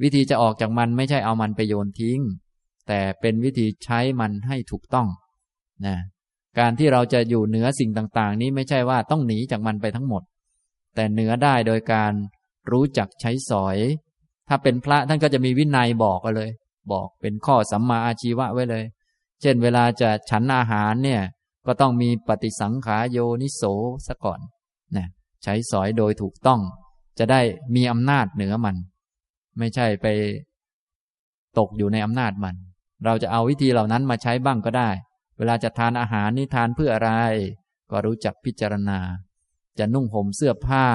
[0.01, 2.19] วิธีจะออกจากมันไม่ใช่เอามันไปโยนทิ้ง
[2.87, 5.07] แต่เป็นวิธีใช้มันให้ถูกต้อง
[5.85, 5.97] นะ
[6.59, 10.23] การที่เราจะอยู่เหนือสิ่งต่างๆ นี้ไม่ใช่ว่าต้องหนีจากมันไปทั้งหมด
[10.95, 12.13] แต่เหนือได้โดยการ
[12.71, 13.77] รู้จักใช้สอย
[14.47, 16.51] ถ้าเป็นพระท่านก็จะมีวินัยบอกกันเลย
[16.91, 18.83] บอกเป็นข้อสัมมาอาชีวะไว้เลย
[19.41, 21.21] เช่นเวลาจะฉันอาหารเนี่ย
[21.65, 23.63] ก็ต้องมีปฏิสังขาโยนิโส
[24.07, 24.39] ซะก่อน
[24.95, 25.07] นะ
[25.43, 26.61] ใช้สอยโดยถูกต้อง
[27.19, 27.41] จะได้
[27.75, 28.75] มีอำนาจเหนือมัน
[29.57, 30.07] ไม่ใช่ไป
[31.57, 32.55] ตกอยู่ในอำนาจมัน
[33.05, 34.89] เราจะเอาวิธีเหล่านั้นมาใช้บ้างก็ได้
[35.37, 37.11] เวลาจะทานอาหารนี่ทานเพื่ออะไร
[37.91, 38.99] ก็รู้จักพิจารณา
[39.79, 40.85] จะนุ่งห่มเสื้อผ้า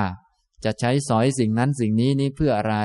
[0.65, 2.77] จะใช้สอยสิ่งนั้นสิ่งนี้นี่เพื่ออะไร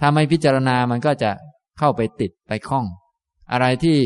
[0.00, 1.30] ถ้าไม่พิจารณามันก็จะ
[1.78, 2.86] เข้าไปติดไปคล้อง
[3.52, 3.98] อะไรที่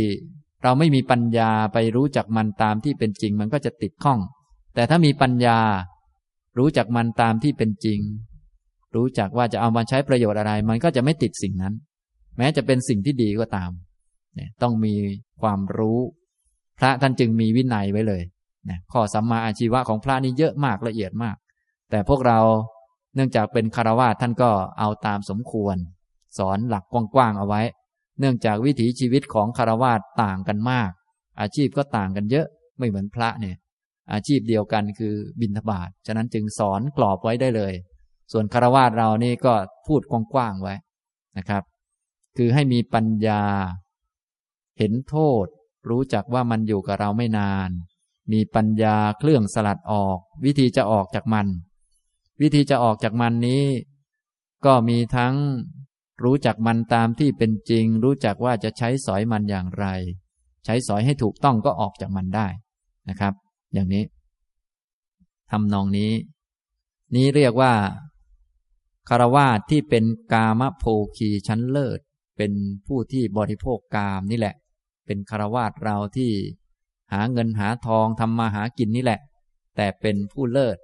[0.64, 4.20] เราไม่มีปัญญาไปรู้จักมันตามที่เป็นจริง มันก็จะติดข้อง
[4.74, 5.58] แต่ถ้ามีปัญญา
[6.58, 8.00] รู้จักมันตามที่เป็นจริง
[8.94, 11.74] รู้จักว่าจะเอามาใช้ประโยชน์อะไร มันก็จะไม่ติดสิ่งนั้น
[12.36, 13.70] แม้จะเป็นสิ่งที่ดีก็ตาม
[14.34, 14.94] เนี่ยต้องมี
[15.42, 15.98] ความรู้
[16.78, 18.22] พระท่านจึงมีวินัยไว้เลย
[18.68, 21.36] นะข้อสัมมาอาชีวะของพระนี่เยอะมากละเอียดมาก
[21.90, 22.40] แต่พวกเรา
[23.14, 25.76] เนื่องจากเป็นคารวะท่านก็เอาตามสมควร
[26.38, 27.62] สอนหลักกว้างๆเอาไว้
[28.18, 29.92] เนื่องจากวิถีชีวิตของคารวะ
[30.22, 30.90] ต่างกันมาก
[31.40, 32.46] อาชีพก็ต่างกันเยอะ
[32.78, 33.56] ไม่เหมือนพระเนี่ย
[34.12, 37.74] อาชีพเดียวกันคือบิณฑบาตฉะนั้นจึงสอนกรอบไว้ได้เลย
[38.32, 39.54] ส่วนคารวะเรานี่ก็
[39.86, 40.74] พูดกว้างๆไว้
[41.38, 41.62] นะครับ
[42.36, 43.42] คือให้มีปัญญา
[44.78, 45.46] เห็นโทษ
[45.90, 47.70] รู้จักว่ามันอยู่กับเราไม่นาน
[48.32, 51.46] มีปัญญาเครื่องสลัดออก วิธีจะออกจากมัน
[52.40, 53.64] วิธีจะออกจากมันนี้
[54.64, 55.34] ก็มีทั้ง
[56.22, 59.86] รู้จักมันตามที่เป็นจริง รู้จักว่าจะใช้สอยมันอย่างไร
[60.64, 62.46] ใช้สอยให้ถูกต้องก็ออกจากมันได้
[63.08, 63.34] นะครับ
[63.74, 64.04] อย่างนี้
[65.50, 66.12] ทำนองนี้
[67.14, 67.72] นี้เรียกว่า
[69.08, 70.84] คารวาสที่เป็นกามโภ
[71.16, 72.00] คีชั้นเลิศ
[72.36, 72.52] เป็น
[72.86, 74.54] ผู้ที่บริโภคกามนี่แหละ
[75.06, 76.30] เป็นคารวาสเราที่
[77.12, 79.20] หาเงินหาทองทำมาหากินนี่แหละ
[79.76, 80.78] แต่เป็นผู้เลิศ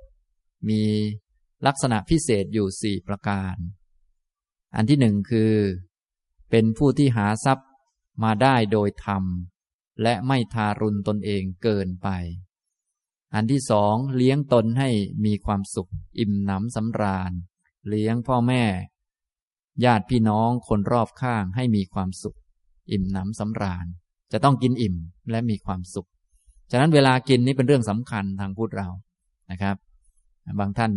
[0.68, 0.82] มี
[1.66, 3.56] ลักษณะพิเศษอยู่สี่ประการ
[4.74, 5.52] อันที่หนึ่งคือ
[6.50, 7.68] เป็นผู้ที่หาทรัพย์
[8.22, 9.24] มาได้โดยธรรม
[10.02, 12.08] และไม่ทารุณตนเองเกินไป
[13.34, 14.90] อันที่สองเลี้ยงตนให้
[15.24, 17.32] มีความสุข อิ่มหนำสำราญ
[17.88, 18.64] เลี้ยงพ่อแม่
[19.84, 22.36] ญาติพี่น้องคนรอบข้างให้มีความสุข
[22.92, 23.86] อิ่มหนำสำราญ
[24.32, 24.96] จะต้องกินอิ่ม
[25.30, 26.08] และมีความสุข
[26.70, 28.88] ฉะนั้นเวลากินนี่เป็นเรื่องสำคัญทางพุทธเรา
[29.50, 29.76] นะครับ
[30.60, 30.92] บางท่าน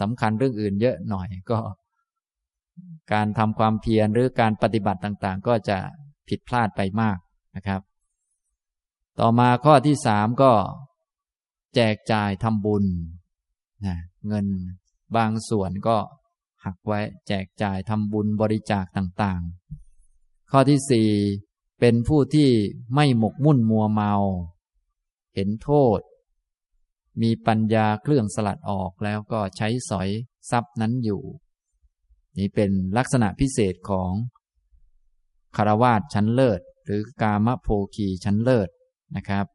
[0.00, 1.58] สำคัญเรื่องอื่นเยอะหน่อยก็
[3.12, 5.78] การทำความเพียรหรือการปฏิบัติต่างๆ ก็จะ
[6.28, 7.18] ผิดพลาดไปมาก
[7.56, 7.80] นะครับ
[9.20, 10.52] ต่อมาข้อที่สามก็
[11.74, 12.84] แจกจ่ายทำบุญ
[13.86, 13.96] นะ
[14.28, 14.46] เงิน
[15.16, 15.96] บางส่วนก็
[16.64, 21.10] หักไว้แจกจ่ายทำบุญบริจาคต่างๆ ข้อที่สี่
[21.80, 22.50] เป็นผู้ที่
[22.94, 24.12] ไม่หมกมุ่นมัวเมา
[25.34, 26.00] เห็นโทษ
[27.22, 30.08] มีปัญญาเครื่องสลัดออกแล้วก็ใช้สอย
[30.50, 31.22] ทรัพย์นั้นอยู่
[32.38, 34.12] นี่เป็นลักษณะพิเศษของ
[35.56, 38.68] คารวาสชั้นเลิศ หรือกามโภคีชั้นเลิศ
[39.16, 39.46] นะครับ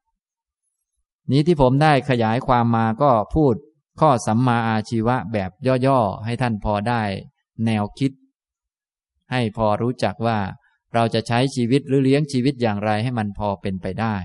[1.32, 3.56] นี้ที่ผมได้ขยายความมาก็พูด
[4.00, 5.52] ข้อสัมมาอาชีวะแบบ
[5.86, 7.04] ย่อๆ ให้ท่านพอได้
[7.66, 8.12] แนวคิด
[9.32, 10.40] ให้พอรู้จักว่า
[10.94, 14.16] เราจะใช้ชีวิตหรือเลี้ยงชีวิตอย่างไรให้มันพอเป็นไปได้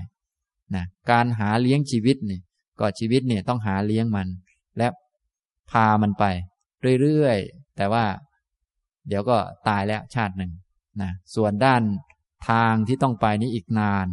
[0.75, 2.41] นะการหาเลี้ยงชีวิตเนี่ย
[2.79, 4.27] ก็ชีวิตเนี่ยต้องหาเลี้ยงมัน
[4.77, 4.87] และ
[5.71, 6.25] พามันไป
[7.01, 8.05] เรื่อยๆ แต่ว่า
[9.07, 9.37] เดี๋ยวก็
[9.67, 10.51] ตายแล้วชาติหนึ่ง
[11.01, 11.81] นะส่วนด้าน
[12.49, 14.07] ทางที่ต้องไปนี้อีกนาน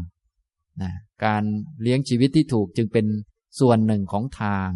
[0.82, 0.92] นะ
[1.24, 1.42] การ
[1.82, 3.06] เลี้ยงชีวิตที่ถูกจึงเป็น
[3.60, 4.68] ส่วนหนึ่งของทาง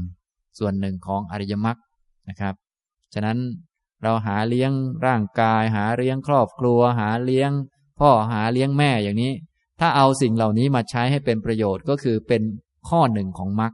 [0.59, 1.79] ส่วนหนึ่งของอริยมรรค
[2.29, 2.55] นะครับ
[3.14, 3.39] ฉะนั้น
[4.03, 4.73] เราหาเลี้ยง
[5.07, 7.51] ร่างกาย หาเลี้ยงครอบครัว หาเลี้ยง
[8.01, 9.33] พ่อหาเลี้ยงแม่อย่างนี้
[9.81, 12.43] ถ้าเอาสิ่งเหล่านี้มาใช้ให้เป็นประโยชน์ก็คือเป็น
[12.89, 13.73] ข้อหนึ่งของมรรค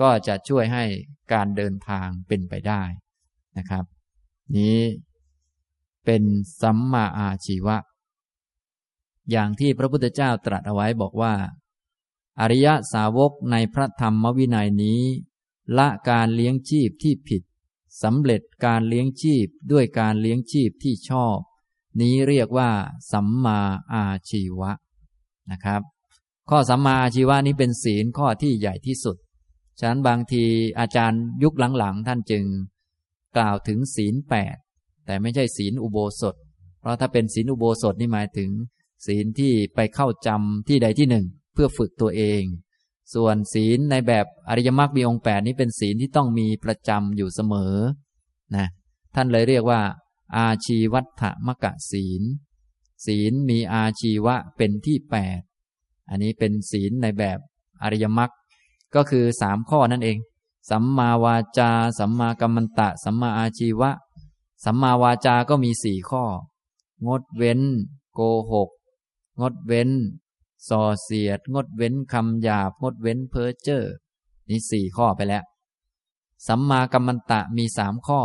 [0.00, 0.84] ก็จะช่วยให้
[1.32, 2.82] การเดินทางเป็นไปได้
[3.58, 3.84] นะครับ
[4.56, 4.78] นี้
[6.04, 6.22] เป็น
[6.60, 7.76] สัมมาอาชีวะ
[9.30, 11.34] อย่างที่พระพุทธเจ้าตรัสเอาไว้บอกว่า
[12.40, 15.02] อริยสาวกในพระธรรมวินัยนี้
[15.78, 17.42] ละการเลี้ยงชีพที่ผิด
[18.02, 21.38] สำเร็จการเลี้ยงชีพด้วยการเลี้ยงชีพที่ชอบ
[22.00, 22.70] นี้เรียกว่า
[23.12, 23.60] สัมมา
[23.92, 24.72] อาชีวะ
[25.50, 25.82] นะครับ
[26.50, 29.16] ข้อสัมมาอาชีวะนี้เป็นศีลข้อที่ใหญ่ที่สุด
[29.78, 30.44] ฉะนั้นบางที
[30.78, 32.44] อาจารย์ยุคหลังๆ ท่านจึง
[33.36, 34.56] กล่าวถึงศีลแปด
[35.08, 36.34] แต่ไม่ใช่ศีลอุโบสถ
[36.80, 38.50] เพราะถ้าเป็นศีลอุโบสถนี่หมายถึง
[39.06, 42.42] ศีลที่ไปเข้าจำที่ใดที่หนึ่ง เพื่อฝึกตัวเอง
[43.14, 47.74] ส่วนศีลในแบบอริยมรรคมีองค์แปดนี้เป็นศีลที่ต้องมีประจำอยู่เสมอ
[48.56, 48.66] นะ
[49.14, 49.80] ท่านเลยเรียกว่า
[50.36, 51.04] อาชีวัต
[51.46, 52.22] มกะศีล
[53.06, 55.40] ศีลมีอาชีวะเป็นที่แปด
[56.10, 57.38] อันนี้เป็นศีลในแบบ
[57.82, 58.30] อริยมรรค
[58.94, 60.18] ก็คือสามข้อนั่นเอง
[60.70, 63.90] สัมมาวาจา สัมมากัมมันตะ สัมมาอาชีวะ
[64.64, 66.24] สัมมาวาจาก็มีสี่ข้อ
[67.06, 67.60] งดเว้น
[68.14, 68.20] โก
[68.52, 68.70] หก
[69.40, 69.90] งดเว้น
[70.68, 73.84] ส่อเสียด งดเว้นคำหยาบ งดเว้นเพ้อเจ้อ
[74.48, 75.44] นี่สี่ข้อไปแล้ว
[76.46, 78.20] สัมมากัมมันตะมีสามข้อ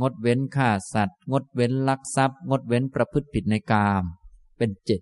[0.00, 4.04] งดเว้นฆ่าสัตว์ งดเว้นลักทรัพย์ งดเว้นประพฤติผิดในกาม
[4.58, 5.00] เป็นเจ็ด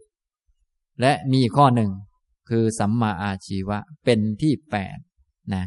[1.01, 1.91] และมีข้อหนึ่ง
[2.49, 4.99] คือสัมมาอาชีวะเป็นที่แปด
[5.55, 5.65] นะ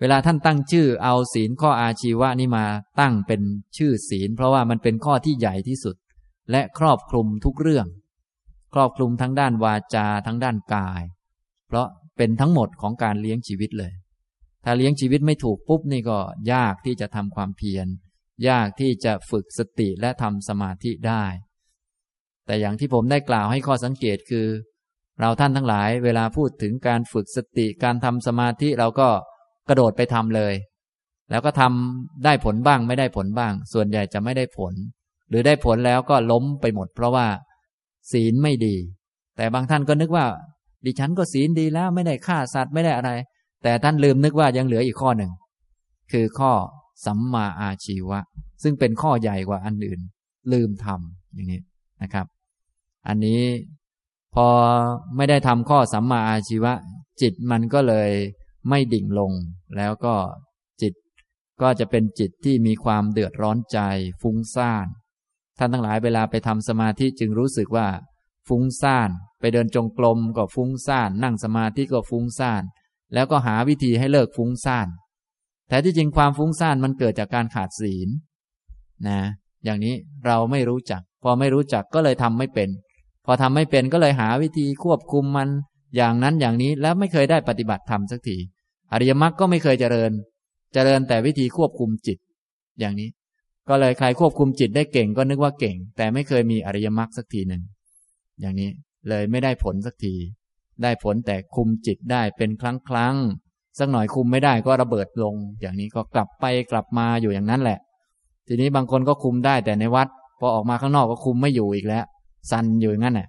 [0.00, 2.66] เวลาท่านตั้งชื่อเอาศีลข้ออาชีวะนี้มา
[3.00, 3.42] ตั้งเป็น
[3.76, 5.96] ชื่อศีล เพราะว่ามันเป็นข้อที่ใหญ่ที่สุด
[6.50, 7.86] และครอบคลุมทุกเรื่อง
[8.74, 11.02] ครอบคลุมทั้งด้านวาจาทั้งด้านกาย
[11.68, 11.86] เพราะ
[12.16, 13.92] เป็นทั้งหมดของการเลี้ยงชีวิตเลย
[14.64, 16.18] ถ้าเลี้ยงชีวิตไม่ถูกปุ๊บนี่ก็
[16.52, 17.86] ยากที่จะทำความเพียร
[18.48, 21.24] ยากที่จะฝึกสติและทำสมาธิได้
[22.46, 24.46] แต่อย่างที่ผมได้กล่าวให้ข้อสังเกตคือ
[25.20, 29.08] เราท่านทั้งหลาย เวลาพูดถึงการฝึกสติการทำสมาธิเราก็
[29.68, 30.54] กระโดดไปทำเลย
[31.30, 34.72] แล้วก็ทำได้ผลบ้างไม่ได้ผลบ้าง ส่วนใหญ่จะไม่ได้ผล
[35.28, 37.26] หรือได้ผลแล้วก็ล้มไปหมด เพราะว่า
[38.12, 38.76] ศีลไม่ดี
[39.36, 40.26] แต่บางท่านก็นึกว่า
[40.84, 43.10] ดิฉันก็ศีลดีแล้วไม่ได้ฆ่าสัตว์ไม่ได้อะไร
[43.62, 45.30] แต่ท่านลืมนึกว่ายังเหลืออีกข้อหนึ่ง
[46.12, 46.52] คือข้อ
[47.06, 48.18] สัมมาอาชีวะ
[48.62, 50.00] ซึ่งเป็นข้อใหญ่กว่าอันอื่น
[50.52, 51.60] ลืมทำอย่างนี้
[52.02, 52.26] นะครับ
[53.08, 53.40] อันนี้
[54.34, 54.46] พอ
[55.16, 56.72] ไม่ได้ทำข้อสัมมาอาชีวะ
[57.20, 58.10] จิตมันก็เลย
[58.68, 59.32] ไม่ดิ่งลง
[59.76, 60.16] แล้วก็
[60.82, 60.94] จิต
[61.62, 63.78] ก็จะเป็นจิตที่มีความเดือดร้อนใจ
[64.22, 64.86] ฟุ้งซ่าน
[65.58, 67.88] ท่านทั้งหลายเวลาไปทำสมาธิจึงรู้สึกว่า
[68.48, 69.10] ฟุ้งซ่าน
[69.40, 72.62] ไปเดินจงกรมก็ฟุ้งซ่าน นั่งสมาธิก็ฟุ้งซ่าน
[73.14, 74.88] แล้วก็หาวิธีให้เลิกฟุ้งซ่าน
[75.68, 78.08] แต่ที่จริงความฟุ้งซ่านมันเกิดจากการขาดศีล
[79.08, 79.20] นะ
[79.64, 79.94] อย่างนี้
[80.26, 82.68] เราไม่รู้จัก พอไม่รู้จักก็เลยทำไม่เป็น
[83.26, 85.48] พอทำไม่เป็นก็เลยหาวิธีควบคุมมัน
[85.96, 88.36] อย่างนั้นอย่างนี้แล้วไม่เคยได้ปฏิบัติธรรมสักที
[88.94, 90.12] อริยมรรคก็ไม่เคยเจริญ
[90.74, 92.18] เจริญแต่วิธีควบคุมจิต
[92.80, 93.08] อย่างนี้
[93.68, 97.62] ก็เลยใครควบคุมจิตได้เก่งก็นึกว่าเก่ง แต่ไม่เคยมีอริยมรรคสักทีหนึ่ง
[98.40, 98.70] อย่างนี้
[99.08, 100.14] เลยไม่ได้ผลสักที
[100.82, 103.14] ได้ผลแต่คุมจิตได้เป็นครั้งครั้ง
[103.78, 107.78] สักหน่อยคุมไม่ได้ก็ระเบิดลง อย่างนี้ก็กลับไปกลับมาอยู่อย่างนั้นแหละ
[108.48, 110.08] ทีนี้บางคนก็คุมได้แต่ในวัด
[110.40, 112.04] พอออกมาข้างนอกก็คุมไม่อยู่อีกแล้ว
[112.50, 113.28] สั่นอยู่อย่างนั้นแหละ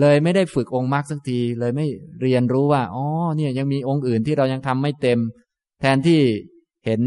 [0.00, 1.86] เลยไม่ได้ฝึกองค์มรรคสักที เลยไม่
[2.20, 3.04] เรียนรู้ว่าอ๋อ
[3.36, 5.18] เนี่ยยังมีองค์อื่นที่เรายังทำไม่เต็ม
[5.80, 6.20] แทนที่
[6.84, 7.02] เห็น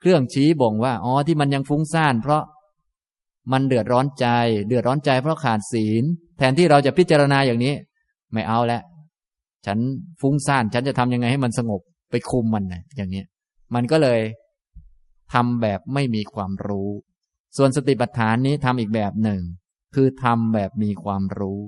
[0.00, 2.42] เครื่องชี้บ่งว่าอ๋อที่มันยังฟุ้งซ่าน เพราะ
[3.52, 4.26] มันเดือดร้อนใจ
[4.66, 6.04] เดือดร้อนใจเพราะขาดศีล
[6.38, 7.74] แทนที่เราจะพิจารณาอย่างนี้
[8.32, 8.82] ไม่เอาแล้ว
[9.66, 9.78] ฉัน
[10.20, 13.22] ฟุ้งซ่าน ฉันจะทำยังไงให้มันสงบไปคุมมันนะอย่างนี้
[13.74, 14.20] มันก็เลย
[15.32, 16.88] ทำแบบไม่มีความรู้
[17.56, 19.40] ส่วนสติปัฏฐานนี้ทำอีกแบบหนึ่ง
[19.94, 21.60] คือทำแบบมีความรู้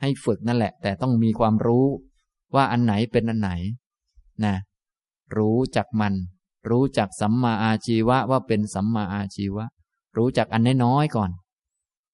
[0.00, 1.86] ให้ฝึกนั่นแหละ แต่ต้องมีความรู้
[2.54, 3.50] ว่าอันไหนเป็นอันไหน
[4.44, 4.56] นะ
[5.36, 6.14] รู้จักมัน
[6.70, 9.64] รู้จักสัมมาอาชีวะว่าเป็นสัมมาอาชีวะ
[10.16, 11.30] รู้จักอันน้อยๆก่อน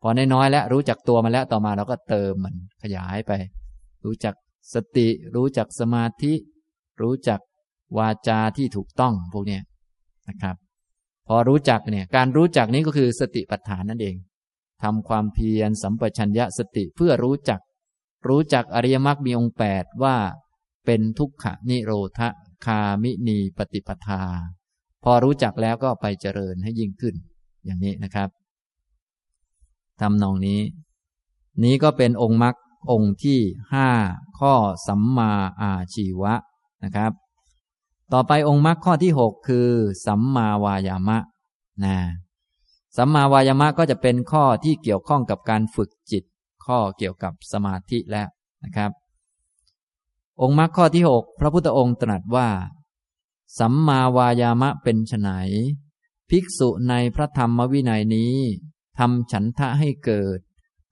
[0.02, 3.32] พอน้อยๆแล้วรู้จักตัวมาแล้วต่อมาเราก็เติมมันขยายไป
[4.04, 4.34] รู้จัก
[4.74, 6.32] สติ รู้จักสมาธิ
[7.02, 7.40] รู้จัก
[7.98, 9.58] วาจาที่ถูกต้องพวกนี้
[10.28, 10.56] นะครับ
[11.28, 14.14] พอรู้จักเนี่ยการรู้จักนี้ก็คือสติปัฏฐานนั่นเอง
[14.82, 17.60] ทำความเพียรสัมปชัญญะสติเพื่อรู้จัก
[18.28, 20.16] รู้จักอริยมรรคมีองค์แปดว่า
[20.86, 22.20] เป็นทุกขนิโรธ
[22.66, 24.22] คามินีปฏิปทา
[25.04, 27.14] พอรู้จักแล้วก็ไปเจริญให้ยิ่งขึ้น
[27.64, 28.28] อย่างนี้นะครับ
[30.00, 30.60] ทำนองนี้
[31.62, 32.54] นี้ก็เป็นองค์มรรค
[32.90, 33.40] องค์ที่
[33.72, 33.88] ห้า
[34.38, 34.54] ข้อ
[34.86, 36.34] สัมมาอาชีวะ
[36.84, 37.12] นะครับ
[38.12, 39.68] ต่อไปองค์มรรคข้อที่หกคือ
[40.06, 41.18] สัมมาวายามะ
[41.84, 41.96] นะ
[42.96, 46.24] สัมมาวายามะก็จะเป็นข้อที่เกี่ยวข้องกับการฝึกจิต
[46.66, 48.28] ข้อเกี่ยวกับสมาธิแล้ว
[48.64, 48.90] นะครับ
[50.40, 52.48] องค์มรรคข้อที่หกพระพุทธองค์ตรัสว่า
[53.58, 55.30] สัมมาวายามะเป็นไน
[56.30, 58.34] ภิกษุในพระธรรมวินัยนี้
[58.98, 60.38] ทำฉันทะให้เกิด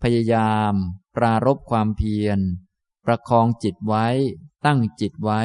[0.03, 0.75] พยายาม
[1.16, 2.39] ปรารบความเพียร
[3.07, 4.07] ประคองจิตไว้
[4.66, 5.43] ตั้งจิตไว้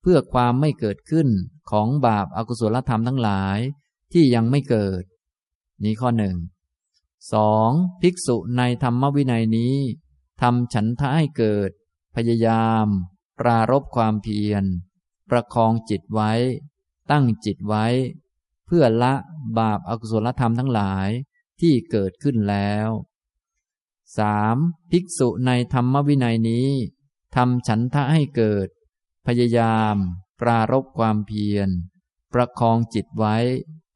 [0.00, 1.28] เพื่อความไม่เกิดขึ้น
[1.70, 3.58] ของบาปอากุศลธรรมทั้งหลาย
[4.12, 5.02] ที่ยังไม่เกิด
[5.84, 6.36] นี้ข้อหนึ่ง
[7.32, 9.76] สองภิกษุในธรรมวินัยนี้
[10.40, 11.70] ทำฉันทะให้เกิด
[12.14, 12.86] พยายาม
[13.40, 14.64] ปรารบความเพียร
[15.30, 16.32] ประคองจิตไว้
[17.10, 17.86] ตั้งจิตไว้
[18.66, 19.14] เพื่อละ
[19.58, 21.08] บาปอากุศลธรรมทั้งหลาย
[21.60, 22.88] ที่เกิดขึ้นแล้ว
[24.18, 24.56] สาม
[24.90, 26.68] ภิกษุในธรรมวินัยนี้
[27.36, 28.68] ทำฉันทะให้เกิด
[29.26, 29.96] พยายาม
[30.40, 31.68] ปรารบความเพียร
[32.32, 33.36] ประคองจิตไว้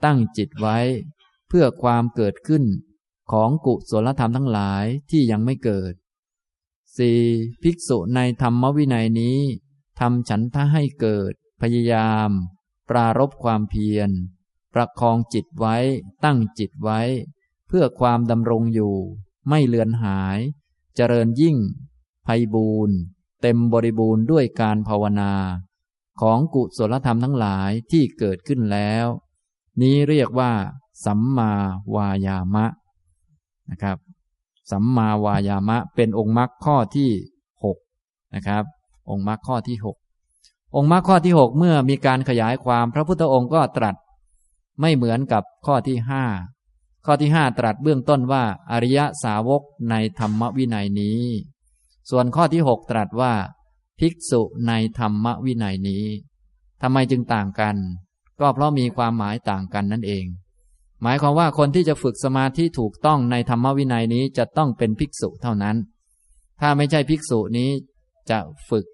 [0.04, 0.78] ตั้งจิตไว้
[1.48, 2.64] เพื่อความเกิดขึ้น
[3.32, 5.92] ของกุศลธรรมทั้งหลายที่ยังไม่เกิด
[6.96, 7.20] สี่
[7.62, 9.38] ภิกษุในธรรมวินัยนี้
[10.00, 12.30] ทำฉันทะให้เกิด พยายาม
[12.90, 14.10] ปรารบความเพียร
[14.74, 15.76] ประคองจิตไว้
[16.24, 17.00] ตั้งจิตไว้
[17.68, 18.96] เพื่อความดำรงอยู่
[19.48, 20.38] ไม่เลือนหาย
[20.96, 21.56] เจริญยิ่ง
[22.24, 22.96] ไพบูรณ์
[23.42, 25.32] เต็มบริบูรณ์ด้วยการภาวนา
[26.20, 29.06] ของกุศลธรรมทั้งหลายที่เกิดขึ้นแล้ว
[29.80, 30.52] นี้เรียกว่า
[31.04, 31.52] สัมมา
[31.94, 32.66] วายามะ
[33.70, 33.96] นะครับ
[34.70, 37.10] สัมมาวายามะเป็นองค์มรรคข้อที่
[37.64, 37.76] หก
[38.34, 38.64] นะครับ
[39.10, 39.96] องค์มรรคข้อที่หก
[40.76, 43.96] องค์มรรคข้อที่หกเมื่อมีการขยายความพระพุทธองค์ก็ตรัส
[44.80, 46.24] ไม่เหมือนกับข้อที่ห้า
[47.06, 51.20] ข้อที่ห้าตรัสเบื้องต้นว่า อริยสาวกในธรรมวินัยนี้
[52.10, 53.32] ส่วนข้อที่หกตรัสว่า
[53.98, 56.04] ภิกษุในธรรมวินัยนี้
[56.82, 57.76] ทำไมจึงต่างกัน
[58.40, 60.24] ก็เพราะมีความหมายต่างกันนั่นเอง
[61.02, 65.76] หมายความว่าคนที่จะฝึกสมาธิถูกต้องในธรรมวินัยนี้จะต้องเป็นภิกษุเท่านั้น
[66.60, 67.70] ถ้าไม่ใช่ภิกษุนี้
[68.30, 68.38] จะ
[68.70, 68.86] ฝึก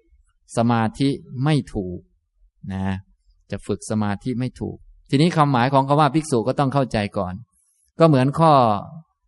[0.57, 1.09] สมาธิ
[1.43, 1.99] ไม่ถูก
[2.73, 2.95] นะ
[3.51, 4.77] จะฝึกสมาธิไม่ถูก
[5.09, 7.33] ทีนี้คำหมายของคำว่าภิกษุก็ต้องเข้าใจก่อน
[7.99, 8.53] ก็เหมือนข้อ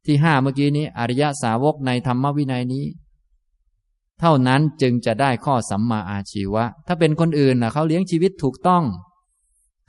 [0.05, 2.85] ที่ห้าเมื่อกี้นี้ อริยสาวกในธรรมวินัยนี้
[4.19, 8.83] เท่านั้นจึงจะได้ข้อสัมมาอาชีวะ ถ้าเป็นคนอื่นนะเขาเลี้ยงชีวิตถูกต้อง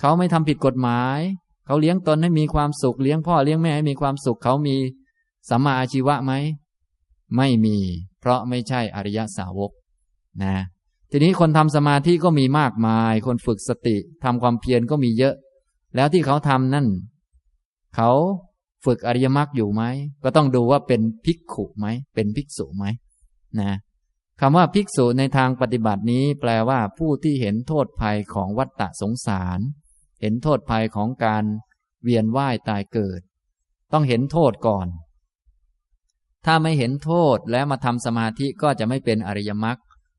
[0.01, 1.19] เขาไม่ทำผิดกฎหมาย
[1.67, 4.77] เขาเลี้ยงตนให้มีความสุขเลี้ยงพ่อเลี้ยงแม่ให้มีความสุขเขามี
[5.51, 6.33] สัมมาอาชีวะไหม
[7.37, 7.77] ไม่มี
[8.21, 9.71] เพราะไม่ใช่อริยสาวก
[10.43, 10.57] นะ
[11.11, 15.35] ทีนี้คนทำสมาธิก็มีมากมาย คนฝึกสติทำความเพียรก็มีเยอะ
[15.95, 16.87] แล้วที่เขาทำนั่น
[17.97, 18.11] เขา
[18.85, 19.83] ฝึกอริยมรรคอยู่ไหม
[20.25, 22.85] ก็ต้องดูว่าเป็นภิกขุไหม เป็นภิกษุไหม
[23.61, 23.73] นะ
[24.41, 29.61] คำว่าภิกษุในทางปฏิบัตินี้ แปลว่าผู้ที่เห็นโทษภัยของวัฏฏะสงสาร
[30.23, 31.45] เห็นโทษภัยของการ
[32.03, 33.21] เวียนว่ายตายเกิด
[33.93, 34.87] ต้องเห็นโทษก่อน
[36.45, 39.79] ถ้าไม่เห็นโทษแล้วมาทำสมาธิก็จะไม่เป็นอริยมรรค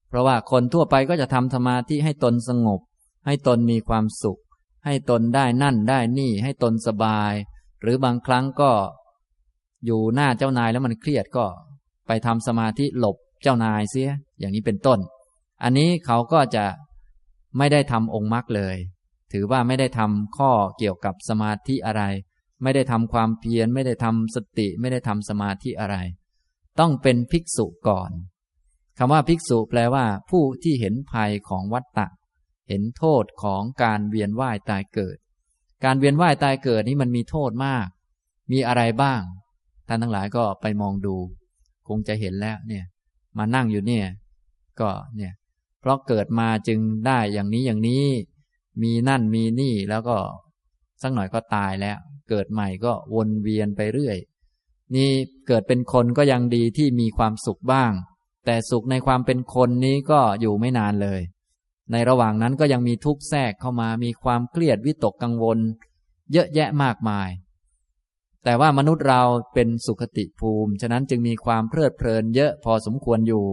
[0.09, 2.79] เพราะว่าคนทั่วไปก็จะทำสมาธิให้ตนสงบ
[3.25, 4.39] ให้ตนมีความสุข
[4.85, 7.33] ให้ตนได้นั่นได้นี่ ให้ตนสบาย
[7.81, 8.71] หรือบางครั้งก็
[9.85, 11.45] อยู่หน้าเจ้านายแล้วมันเครียดก็
[12.07, 14.99] ไปทำสมาธิหลบเจ้านายเสีย อย่างนี้เป็นต้น
[15.63, 16.65] อันนี้เขาก็จะ
[17.57, 18.75] ไม่ได้ทำองค์มรรคเลย
[19.33, 22.03] ถือว่าไม่ได้ทำข้อเกี่ยวกับสมาธิอะไร
[22.63, 25.97] ไม่ได้ทำความเพียรไม่ได้ทำสติ ไม่ได้ทำสมาธิอะไร
[26.79, 28.11] ต้องเป็นภิกษุก่อน
[28.97, 32.07] คำว่าภิกษุแปลว่า ผู้ที่เห็นภัยของวัฏฏะ
[32.69, 35.17] เห็นโทษของการเวียนว่ายตายเกิด
[35.83, 37.87] การเวียนว่ายตายเกิดนี้มันมีโทษมาก
[38.51, 39.21] มีอะไรบ้าง
[39.87, 41.15] ท่านทั้งหลายก็ไปมองดู
[41.87, 42.85] คงจะเห็นแล้วเนี่ย
[43.37, 44.05] มานั่งอยู่เนี่ย
[44.79, 45.33] ก็เนี่ย
[45.79, 48.05] เพราะเกิดมาจึงได้อย่างนี้อย่างนี้
[48.81, 50.17] มีนั่นมีนี่แล้วก็
[51.01, 51.97] สักหน่อยก็ตายแล้ว
[52.29, 54.17] เกิดใหม่ก็วนเวียนไปเรื่อย
[54.95, 55.11] นี่
[55.47, 57.91] เกิดเป็นคนก็ยังดีที่มีความสุขบ้าง
[58.45, 61.21] แต่สุขในความเป็นคนนี้ก็อยู่ไม่นานเลย
[61.91, 65.59] ในระหว่างนั้นก็ยังมีทุกข์แทรกเข้ามามีความเครียดวิตกกังวล
[66.31, 67.29] เยอะแยะมากมาย
[68.43, 69.21] แต่ว่ามนุษย์เรา
[69.53, 73.45] เป็นสุขติภูมิ ฉะนั้นจึงมีความเพลิดเพลินเยอะพอสมควรอยู่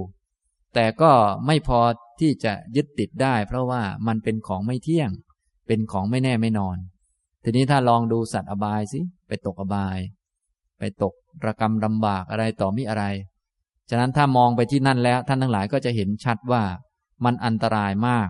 [0.74, 1.12] แต่ก็
[1.46, 1.80] ไม่พอ
[2.20, 5.10] ที่จะยึดติดได้ เพราะว่ามันเป็นของไม่เที่ยง
[5.66, 6.76] เป็นของไม่แน่ไม่นอน
[7.44, 9.98] ทีนี้ถ้าลองดูสัตว์อบายสิไปตกอบาย
[10.78, 11.14] ไปตก
[11.46, 13.04] ระกรรมลำบากอะไรต่อมิอะไร
[13.90, 16.62] ฉะนั้นถ้ามองไปที่นั่นแล้ว ท่านทั้งหลายก็จะเห็นชัดว่า
[17.24, 18.28] มันอันตรายมาก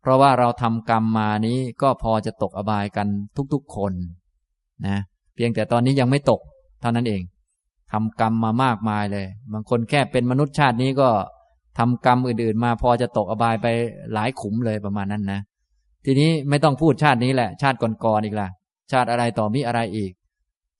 [0.00, 3.06] เพราะว่าเราทำกรรมมานี้ก็พอจะตกอบายกัน
[3.52, 3.92] ทุกๆคน
[4.86, 4.98] นะ
[5.34, 6.40] เพียงแต่ตอนนี้ยังไม่ตก
[6.80, 7.22] เท่านั้นเอง
[7.92, 11.08] ทำกรรมมามากมายเลย บางคนแค่เป็นมนุษย์ชาตินี้ก็
[11.78, 13.66] ทำกรรมอื่นๆ มาพอจะตกอบายไป
[14.12, 15.40] หลายขุมเลยประมาณนั้นนะ
[16.04, 18.48] ทีนี้ไม่ต้องพูดชาตินี้แหละ ชาติก่อนๆอีกล่ะ
[18.92, 20.12] ชาติอะไรต่อมีอะไรอีก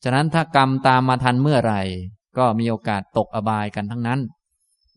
[0.04, 1.82] ฉะนั้นถ้ากรรมตามมาทันเมื่อไหร่
[2.38, 4.20] ก็มีโอกาสตกอบายกันทั้งนั้น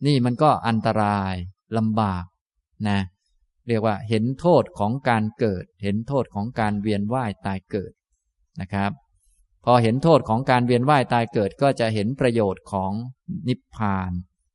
[0.06, 1.34] นี่มันก็อันตราย
[1.76, 2.24] ลำบาก
[2.88, 2.98] นะ
[3.68, 7.92] เรียกว่าเห็นโทษของการเกิด เห็นโทษของการเวียนว่ายตายเกิด
[8.60, 8.90] นะครับ
[9.64, 12.92] พอเห็นโทษของการเวียนว่ายตายเกิดก็จะเห็นประโยชน์ของ
[13.48, 14.12] นิพพาน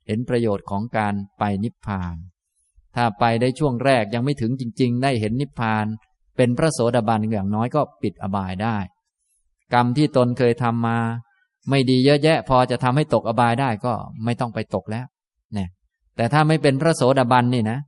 [0.07, 2.15] เห็นประโยชน์ของการไปนิพพาน
[2.95, 5.85] ถ้าไปได้ช่วงแรกยังไม่ถึงจริง ๆ ได้เห็นนิพพาน
[6.37, 8.77] เป็นพระโสดาบันอย่างน้อยก็ปิดอบายได้
[9.73, 10.97] กรรมที่ตนเคยทำมา
[11.69, 13.93] ไม่ดีเยอะแยะ พอจะทำให้ตกอบายได้ก็
[14.25, 15.05] ไม่ต้องไปตกแล้ว
[15.53, 15.69] เนี่ย
[16.15, 17.79] แต่ถ้าไม่เป็นพระโสดาบันนี่นะ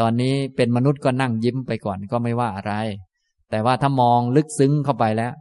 [0.00, 2.74] ตอนนี้เป็นมนุษย์ก็นั่งยิ้มไปก่อนก็ไม่ว่าอะไร
[3.50, 5.32] แต่ว่าถ้ามองลึกซึ้งเข้าไปแล้ว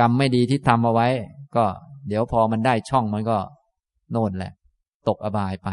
[0.00, 1.08] กรรมไม่ดีที่ทำเอาไว้
[1.56, 1.64] ก็
[2.08, 3.38] เดี๋ยวพอมันได้ช่องมันก็
[4.10, 4.52] โน่นแหละ
[5.08, 5.68] ตกอบายไป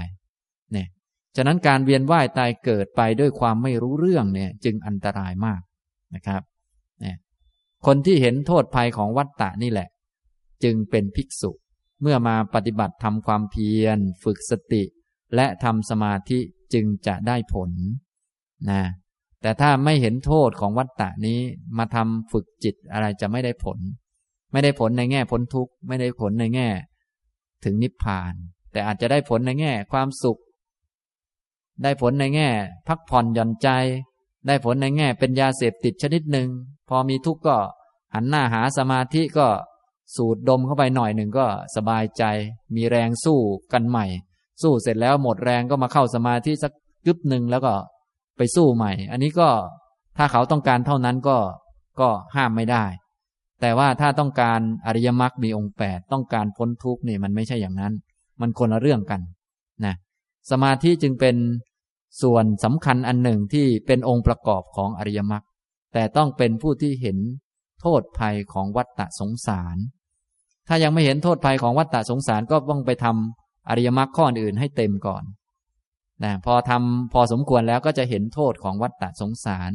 [0.74, 0.88] เนี่ย
[1.36, 5.62] ฉะนั้นการเวียนว่ายตายเกิดไปด้วยความไม่รู้เรื่องเนี่ยจึงอันตรายมาก
[6.16, 6.42] นะครับ
[7.02, 7.18] เนี่ย
[7.86, 9.90] คนที่เห็นโทษภัยของวัฏฏะนี่แหละ
[10.64, 11.52] จึงเป็นภิกษุ
[12.02, 14.84] เมื่อมาปฏิบัติทำความเพียร ฝึกสติ
[15.36, 16.40] และทำสมาธิ
[16.74, 17.72] จึงจะได้ผล
[18.70, 18.84] นะ
[19.42, 21.40] แต่ถ้าไม่เห็นโทษของวัฏฏะนี้
[21.78, 23.78] มาทำฝึกจิตอะไรจะไม่ได้ผล
[24.52, 26.70] ไม่ได้ผลในแง่พ้นทุกข์ ไม่ได้ผลในแง่
[27.64, 28.34] ถึงนิพพาน
[28.72, 30.40] แต่อาจจะได้ผลในแง่ ความสุข
[31.84, 32.50] ได้ผลในแง่
[32.88, 33.70] พักผ่อนหย่อนใจ
[34.48, 36.50] ได้ผลในแง่ เป็นยาเสพติดชนิดหนึ่ง
[36.90, 37.58] พอมีทุกข์ก็
[38.14, 39.48] หันหน้าหาสมาธิก็
[40.16, 42.24] สูดดมเข้าไปหน่อยหนึ่งก็สบายใจ
[42.76, 43.40] มีแรงสู้
[43.74, 44.06] กันใหม่
[44.62, 46.72] สู้เสร็จแล้วหมดแรงก็มาเข้าสมาธิสัก
[47.06, 47.74] กึบหนึ่งแล้วก็
[48.38, 49.50] ไปสู้ใหม่ อันนี้ก็
[50.18, 51.38] ถ้าเขาต้องการเท่านั้นก็
[52.00, 52.84] ก็ห้ามไม่ได้
[53.62, 57.94] แต่ว่าถ้าต้องการอริยมรรคมีองค์แปดต้องการพ้นทุกข์นี่มันไม่ใช่อย่างนั้น
[58.42, 59.22] มันคนละเรื่องกัน
[59.86, 59.96] นะ
[60.52, 61.36] สมาธิจึงเป็น
[62.22, 65.44] ส่วนสำคัญอันหนึ่งที่เป็นองค์ประกอบของอริยมรรค
[65.94, 67.18] แต่ต้องเป็นผู้ที่เห็น
[67.82, 69.78] โทษภัยของวัฏฏะสงสาร
[70.68, 75.24] ถ้ายังไม่เห็นโทษภัยของวัฏฏะสงสารก็ต้องไปทำอริยมรรคข้ออื่นให้เต็มก่อน
[76.24, 79.72] นะพอทำพอสมควรแล้วก็จะเห็นโทษของวัฏฏะสงสาร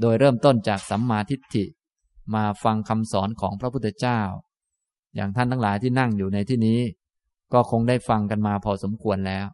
[0.00, 1.64] โดยเริ่มต้นจากสัมมาทิฏฐิ
[2.34, 4.20] มาฟังคำสอนของพระพุทธเจ้า
[5.16, 6.80] อย่างท่านทั้งหลายที่นั่งอยู่ในที่นี้
[7.52, 9.46] ก็คงได้ฟังกันมาพอสมควรแล้ว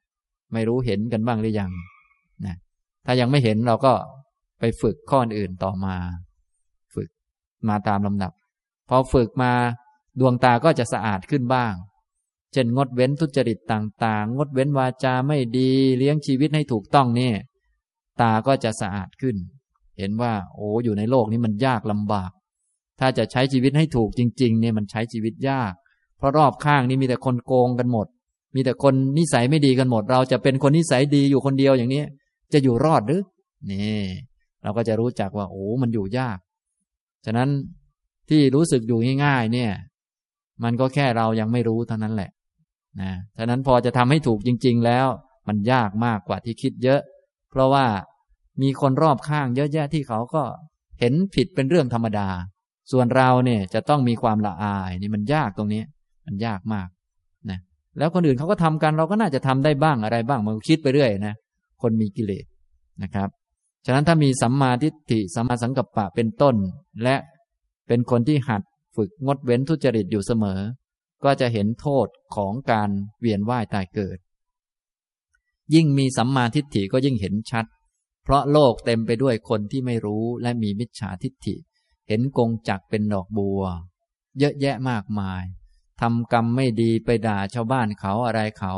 [0.53, 1.71] ไม่รู้เห็นกันบ้างหรือยัง
[2.47, 2.57] นะ
[3.07, 3.93] ถ้ายังไม่เห็นเราก็
[4.59, 5.97] ไปฝึกข้ออื่นต่อมา
[6.95, 7.09] ฝึก
[7.69, 8.33] มาตามลำดับ
[8.89, 9.53] พอฝึกมา
[10.21, 11.73] ดวงตาก็จะสะอาดขึ้นบ้าง
[12.53, 17.33] เช่นงดเว้นทุจริตต่างๆ งดเว้นวาจาไม่ดีเลี้ยงชีวิตให้ถูกต้องนี่
[18.21, 19.37] ตาก็จะสะอาดขึ้น
[19.99, 22.31] เห็นว่า โอ้อยู่ในโลกนี้มันยากลำบาก
[23.01, 25.73] ถ้าจะใช้ชีวิตให้ถูกจริง ๆ เนี่ยมันใช้ชีวิตยาก
[26.23, 28.07] เพราะรอบข้างนี่มีแต่คนโกงกันหมด
[28.55, 32.03] มีแต่คนนิสัยไม่ดีกันหมด เราจะเป็นคนนิสัยดีอยู่คนเดียวอย่างนี้
[32.53, 33.23] จะอยู่รอดหรือ
[33.71, 34.03] นี่
[34.63, 36.39] เราก็จะรู้จักว่าโอ้มันอยู่ยาก
[37.25, 37.49] ฉะนั้น
[38.29, 39.73] ที่รู้สึกอยู่ง่ายๆ เนี่ย
[40.65, 42.31] มันก็แค่เรายังไม่รู้เท่านั้นแหละ
[43.01, 45.07] นะฉะนั้นพอจะทำให้ถูกจริง ๆ แล้ว
[45.49, 47.01] มันยากมากกว่าที่คิดเยอะ
[47.51, 47.87] เพราะว่า
[48.63, 50.43] มีคนรอบข้างเยอะแยะที่เขาก็
[51.01, 52.29] เห็นผิดเป็นเรื่องธรรมดา
[52.93, 55.83] ส่วนเราเนี่ยจะต้องมีความละอายนี่มันยากตรงนี้
[56.27, 56.89] มันยากมาก
[57.51, 57.59] นะ
[57.99, 61.35] แล้วคนอื่นเขาก็ทำกันเราก็น่าจะทำได้บ้างอะไรบ้างมันคิดไปเรื่อยนะ
[61.83, 62.45] คนมีกิเลส
[63.03, 63.29] นะครับ
[63.87, 66.57] ฉะนั้นถ้ามีสัมมาทิฏฐิสัมมาสังกัปปะเป็นต้น
[67.03, 67.17] และ
[67.89, 68.63] เป็นคนที่หัด
[68.97, 70.61] ฝึกงดเว้นทุจริตอยู่เสมอ
[71.25, 74.19] ก็จะเห็นโทษของการเวียนว่ายตายเกิด
[75.75, 77.67] ยิ่งมีสัมมาทิฏฐิก็ยิ่งเห็นชัด
[78.25, 81.55] เพราะโลกเต็มไปด้วยคนที่ไม่รู้และมีมิจฉาทิฏฐิ
[82.09, 83.63] เห็นกงจักเป็นดอกบัว
[84.39, 85.43] เยอะแยะมากมาย
[86.01, 88.73] ทำกรรมไม่ดีไปด่าชาวบ้านเขาอะไรเขา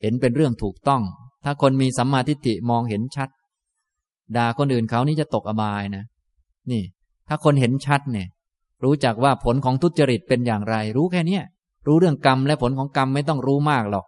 [0.00, 1.02] เห็นเป็นเรื่องถูกต้อง
[1.44, 3.28] ถ้าคนมีสัมมาทิฏฐิมองเห็นชัด
[4.36, 6.04] ด่าคนอื่นเขานี่จะตกอบายนะ
[6.70, 6.82] นี่
[7.28, 8.28] ถ้าคนเห็นชัดเนี่ย
[8.84, 11.42] รู้จักว่าผลของทุจริตเป็นอย่างไร รู้แค่เนี้ย
[11.86, 14.06] รู้เรื่องกรรมและผลของกรรมไม่ต้องรู้มากหรอก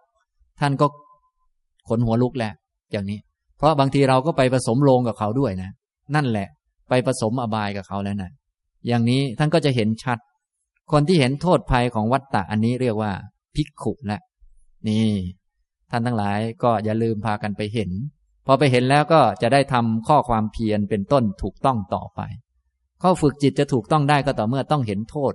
[0.59, 0.87] ท่านก็
[1.89, 2.51] ขนหัวลุกแหละ
[2.91, 3.19] อย่างนี้
[3.57, 5.69] เพราะบางทีเราก็ไปผสมโลงกับเขาด้วยนะ
[6.15, 6.47] นั่นแหละ
[6.89, 8.31] ไปผสมอบายกับเขาแล้วนะ
[8.87, 10.17] อย่างนี้ท่านก็จะเห็นชัด
[10.91, 13.11] คนที่เห็นโทษภัยของวัตตะอันนี้เรียกว่า
[13.55, 14.19] ภิกขุและ
[14.87, 15.09] นี่
[15.91, 17.91] ท่านทั้งหลายก็อย่าลืมพากันไปเห็น
[18.45, 22.21] พอไปเห็นแล้วก็จะได้ทำข้อความเพียรเป็นต้นถูกต้องต่อไป
[23.01, 25.33] ข้อฝึกจิตจะถูกต้องได้ก็ต่อเมื่อต้องเห็นโทษ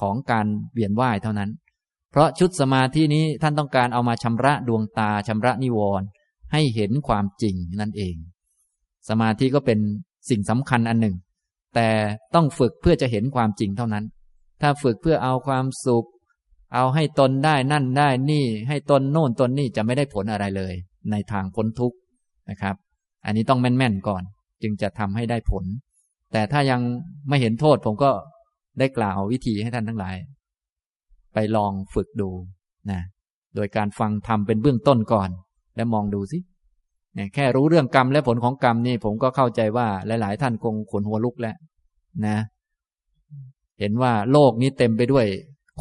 [0.00, 1.50] ของการเวียนว่ายเท่านั้น
[2.10, 6.06] เพราะชุดสมาธินี้ท่านต้องการเอามาชำระดวงตาชำระนิวรณ์
[6.52, 8.16] ให้เห็นความจริงนั่นเอง
[9.08, 9.78] สมาธิก็เป็น
[10.30, 11.16] สิ่งสำคัญอันหนึ่ง
[11.74, 11.88] แต่
[12.34, 14.04] ต้องฝึกเพื่อจะเห็นความจริงเท่านั้น
[14.60, 16.06] ถ้าฝึกเพื่อเอาความสุข
[16.74, 20.74] เอาให้ตนได้นั่นได้นี่ ให้ตนโน่นตนนี่จะไม่ได้ผลอะไรเลย
[21.10, 21.96] ในทางพ้นทุกข์
[22.50, 22.74] นะครับ
[23.24, 24.22] อันนี้ต้องแม่นๆก่อน
[24.62, 25.64] จึงจะทำให้ได้ผล
[26.32, 26.80] แต่ถ้ายัง
[27.28, 28.10] ไม่เห็นโทษผมก็
[28.78, 30.16] ได้กล่าววิธีให้ท่านทั้งหลาย
[31.34, 32.30] ไปลองฝึกดู
[32.90, 33.00] นะ
[33.54, 35.30] โดยการฟังทำเป็นเบื้องต้นก่อน
[35.76, 36.38] แล้วมองดูสิ
[37.14, 41.56] เนี่ยแค่รู้เรื่องกรรมและผลของกรรมนี่ผมก็เข้าใจว่าหลาย ๆ ท่านคงขนหัวลุกแล้ว
[42.26, 42.36] นะ
[43.80, 45.26] เห็นว่าโลกนี้เต็มไปด้วย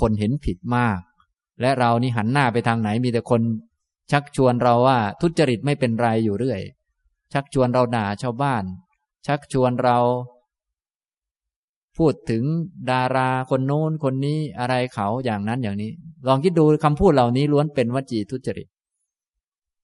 [0.02, 1.00] คนเห็นผิดมาก
[1.62, 3.42] และเรานี่หันหน้าไปทางไหนมีแต่คน
[4.12, 6.62] ชักชวนเราว่าทุจริตไม่เป็นไรอยู่เรื่อย
[7.34, 8.64] ชักชวนเราด่าชาวบ้าน
[9.28, 9.98] ชักชวนเรา
[11.98, 12.44] พูดถึง
[12.92, 15.92] ดาราคนโน้นคนนี้อะไรเขาอย่างนั้นอย่างนี้
[16.28, 18.68] ลองคิดดูคำพูดเหล่านี้ล้วนเป็นวจีทุจริต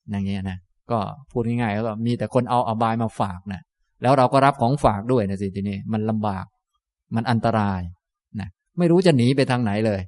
[0.09, 0.57] อย่างเงี้ยนะ
[0.91, 0.99] ก็
[1.32, 3.61] พูดง่ายๆก็มีแต่คนเอาอบายมาฝากนะ
[4.01, 6.45] แล้วเราก็รับของฝากด้วยนะสิทีนี้มันลำบาก
[7.16, 7.82] มันอันตราย
[8.78, 10.02] ไม่รู้จะหนีไปทางไหนเลย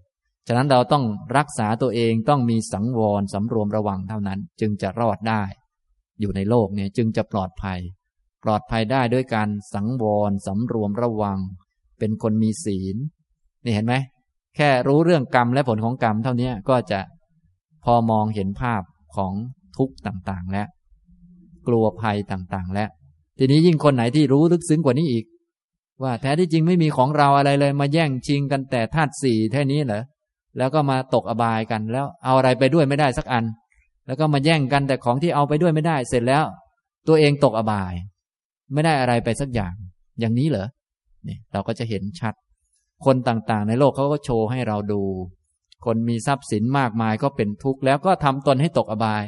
[0.47, 1.03] ฉะนั้นเราต้อง
[1.37, 5.43] รักษาตัวเองต้องมีสังวรสำรวมระวังเท่านั้น จึงจะรอดได้
[6.19, 7.79] อยู่ในโลกเนี่ยจึงจะปลอดภัย
[8.43, 11.39] ปลอดภัยได้ด้วยการสังวรสำรวมระวัง
[11.99, 12.95] เป็นคนมีศีล
[13.63, 13.95] นี่เห็นไหม
[14.55, 16.99] แค่รู้เรื่องกรรมและผลของกรรมเท่านี้ก็จะ
[17.85, 18.81] พอมองเห็นภาพ
[19.15, 19.33] ของ
[19.77, 20.63] ทุกข์ต่างๆ และ
[21.67, 22.85] กลัวภัยต่างๆ และ
[23.37, 25.25] ทีนี้ยิ่งคนไหนที่รู้ลึกซึ้งกว่านี้อีก
[26.03, 30.03] ว่าแท้ที่จริงไม่มีของเราอะไรเลย มาแย่งชิงกันแต่ธาตุสี่แค่นี้เหรอ
[30.57, 33.45] แล้วก็มาตกอบายกันแล้วเอาอะไรไปด้วยไม่ได้สักอัน
[34.05, 36.45] แล้วก็มาแย่งกันแต่ของที่เอาไปด้วยไม่ได้ เสร็จแล้ว
[37.07, 37.93] ตัวเองตกอบาย
[38.73, 39.73] ไม่ได้อะไรไปสักอย่าง
[40.19, 40.67] อย่างนี้เหรอ
[41.27, 42.33] นี่เราก็จะเห็นชัด
[43.05, 45.01] คนต่างๆ ในโลกเขาก็โชว์ให้เราดู
[45.85, 49.23] คนมีทรัพย์สินมากมายก็เป็นทุกข์แล้วก็ทำตนให้ตกอบาย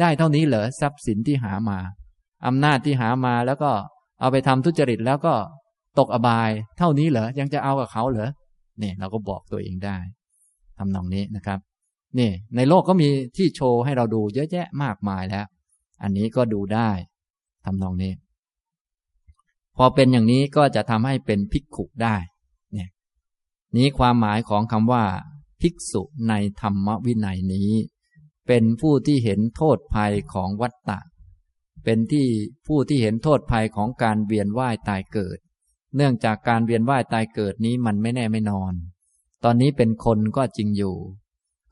[0.00, 1.78] ได้เท่านี้เหรอทรัพย์สินที่หามา
[2.46, 3.72] อำนาจที่หามาแล้วก็
[4.20, 5.34] เอาไปทำทุจริตแล้วก็
[5.98, 8.30] ตกอบาย เท่านี้เหรอ ยังจะเอากับเขาเหรอ
[8.78, 9.96] เนี่ยเราก็บอกตัวเองได้
[10.78, 11.58] ทำนองนี้นะครับ
[12.18, 15.46] นี่ ในโลกก็มีที่โชว์ให้เราดูเยอะแยะมากมายแล้ว
[16.02, 16.90] อันนี้ก็ดูได้
[17.64, 18.12] ทำนองนี้
[19.76, 22.16] พอเป็นอย่างนี้ก็จะทำให้เป็นภิกขุได้
[22.72, 22.88] เนี่ย
[23.76, 25.04] นี้ความหมายของคำว่า
[25.60, 27.70] ภิกษุในธรรมวินัยนี้
[28.46, 31.00] เป็นผู้ที่เห็นโทษภัยของวัตตะ
[31.84, 32.26] เป็นที่
[32.66, 35.38] ผู้ที่เห็นโทษภัยของการเวียนว่ายตายเกิด
[35.96, 38.72] เนื่องจากการเวียนว่ายตายเกิดนี้มันไม่แน่ไม่นอน
[39.44, 40.96] ตอนนี้เป็นคนก็จริงอยู่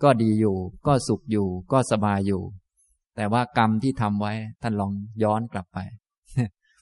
[0.02, 0.56] ก็ดีอยู่
[0.86, 2.42] ก็สุขอยู่ ก็สบายอยู่
[3.16, 4.92] แต่ว่ากรรมที่ทำไว้ท่านลอง
[5.22, 5.78] ย้อนกลับไป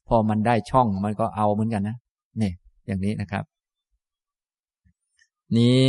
[0.08, 1.96] พอมันได้ช่องมันก็เอาเหมือนกันนะ
[2.40, 2.52] นี่
[2.86, 3.44] อย่างนี้นะครับ
[5.56, 5.80] นี้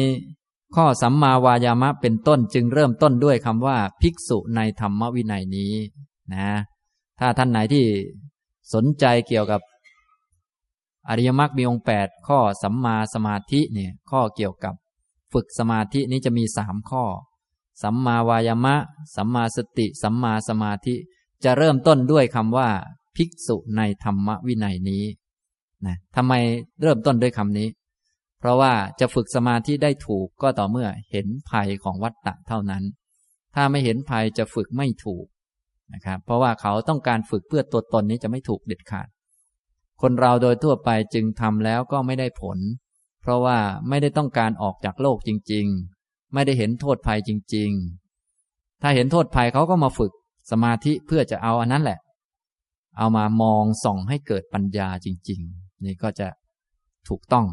[0.75, 5.73] ข้อสัมมาวายามะเป็นต้นจึงเริ่มต้นด้วยคำว่า ภิกษุในธรรมวินัยนี้
[6.33, 6.49] นะ
[7.19, 7.85] ถ้าท่านไหนที่
[8.73, 9.61] สนใจเกี่ยวกับ
[11.07, 14.73] อริยมรรคมีองค์แปดข้อสัมมาสมาธิเนี่ยข้อเกี่ยวกับ
[15.33, 17.03] ฝึกสมาธินี้จะมีสามข้อ
[17.83, 18.75] สัมมาวายามะ
[19.15, 20.95] สัมมาสติ สัมมาสมาธิ
[21.43, 22.69] จะเริ่มต้นด้วยคำว่า
[23.15, 25.03] ภิกษุในธรรมวินัยนี้
[25.85, 26.33] นะทำไม
[26.81, 27.67] เริ่มต้นด้วยคำนี้
[28.39, 32.83] เพราะว่าจะฝึกสมาธิได้ถูกก็ต่อเมื่อเห็นภัยของวัฏฏะเท่านั้น
[33.55, 35.25] ถ้าไม่เห็นภัยจะฝึกไม่ถูก
[35.93, 39.07] นะครับเพราะว่าเขาต้องการฝึกเพื่อตัวตนนี้จะไม่ถูกเด็ดขาด
[40.01, 42.57] คนเราโดยทั่วไปจึงทำแล้วก็ไม่ได้ผล
[43.21, 43.57] เพราะว่า
[43.89, 45.65] ไม่ได้ต้องการออกจากโลกจริง
[45.99, 47.69] ๆ ไม่ได้เห็นโทษภัยจริง
[48.27, 50.11] ๆ ถ้าเห็นโทษภัยเขาก็มาฝึก
[50.51, 51.99] สมาธิเพื่อจะเอาอันนั้นแหละ
[52.97, 56.27] เอามามองส่องให้เกิดปัญญาจริง ๆ นี่ก็จะ
[57.09, 57.45] ถูกต้อง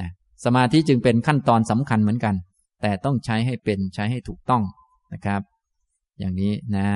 [0.00, 0.10] นะ
[0.44, 2.34] สมาธิจึงเป็นขั้นตอนสำคัญเหมือนกัน
[2.82, 4.62] แต่ต้องใช้ให้เป็นใช้ให้ถูกต้อง
[5.12, 5.40] นะครับ
[6.18, 6.88] อย่างนี้นะ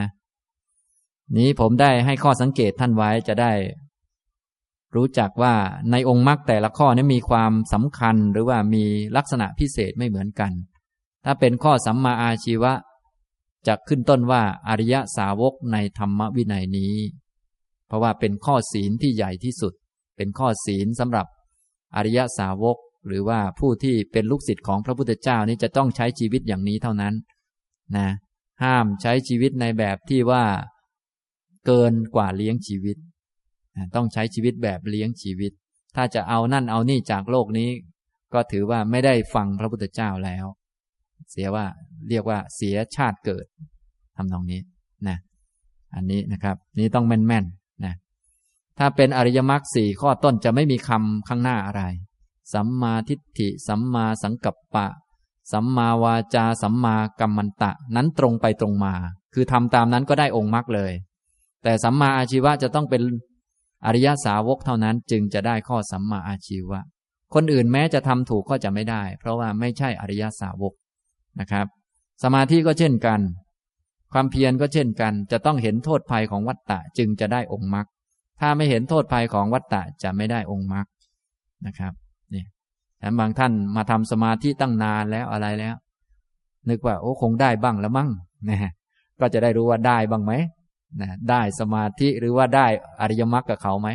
[1.36, 3.52] นี้ผมได้ให้ข้อสังเกตท่านไว้จะได้
[4.96, 5.54] รู้จักว่า
[5.90, 8.84] ในองค์มรรคแต่ละข้อนี้มีความสำคัญหรือว่ามี
[9.16, 10.52] ลักษณะพิเศษไม่เหมือนกัน
[11.24, 12.72] ถ้าเป็นข้อสัมมาอาชีวะ
[13.66, 16.94] จะขึ้นต้นว่าอริยสาวกในธรรมวินัยนี้
[17.86, 19.72] เพราะว่าเป็นข้อศีลที่ใหญ่ที่สุด
[20.16, 21.26] เป็นข้อศีลสำหรับ
[21.96, 22.76] อริยสาวก
[23.06, 27.14] หรือว่าผู้ที่เป็นลูกศิษย์ของพระพุทธเจ้านี่จะต้องใช้ชีวิตอย่างนี้เท่านั้น
[27.96, 28.08] นะ
[28.62, 30.44] ห้ามใช้ชีวิตในแบบที่ว่า
[31.66, 32.96] เกินกว่าเลี้ยงชีวิต
[33.94, 35.52] ต้องใช้ชีวิตแบบเลี้ยงชีวิต
[35.96, 37.70] ถ้าจะเอานั่นเอานี่จากโลกนี้
[38.34, 40.44] ก็ถือว่าไม่ได้ฟังพระพุทธเจ้าแล้ว
[41.30, 41.66] เสียว่า
[42.08, 43.46] เรียกว่าเสียชาติเกิด
[44.16, 44.60] ทำตรงนี้
[45.08, 45.18] นะ
[45.94, 47.94] อันนี้นะครับ นี้ต้องแม่นๆนะ
[48.78, 51.82] ถ้าเป็นอริยมรรคสี่ข้อต้นจะไม่มีคำข้างหน้าอะไร
[52.54, 54.86] สัมมาทิฏฐิ สัมมาสังกัปปะ
[55.52, 58.94] สัมมาวาจา สัมมากัมมันตะ นั้นตรงไปตรงมา
[59.34, 60.92] คือทำตามนั้นก็ได้องค์มรรคเลย
[61.62, 63.02] แต่สัมมาอาชีวะจะต้องเป็น
[63.86, 66.80] อริยสาวกเท่านั้นจึงจะได้ข้อสัมมาอาชีวะ
[67.34, 70.72] คนอื่นแม้จะทำถูกก็จะไม่ได้ เพราะว่าไม่ใช่อริยสาวก
[71.40, 71.66] นะครับ
[72.22, 73.20] สมาธิก็เช่นกัน
[74.12, 77.86] ความเพียรก็เช่นกัน จะต้องเห็นโทษภัยของวัตตะจึงจะได้องค์มรรค
[78.40, 80.86] ถ้าไม่เห็นโทษภัยของวัตตะจะไม่ได้องค์มรรค
[81.66, 81.92] นะครับ
[82.98, 85.74] แต่บางท่านมาทำสมาธิตั้งนานแล้วอะไรแล้ว
[86.68, 88.08] นึกว่าโอ้คงได้บ้างแล้วมั้ง
[88.48, 88.70] นะ
[89.20, 90.32] ก็จะได้รู้ว่าได้บ้างไหม
[91.00, 92.66] นะได้สมาธิหรือว่าได้
[93.00, 93.88] อริยมรรคกับเขาไหม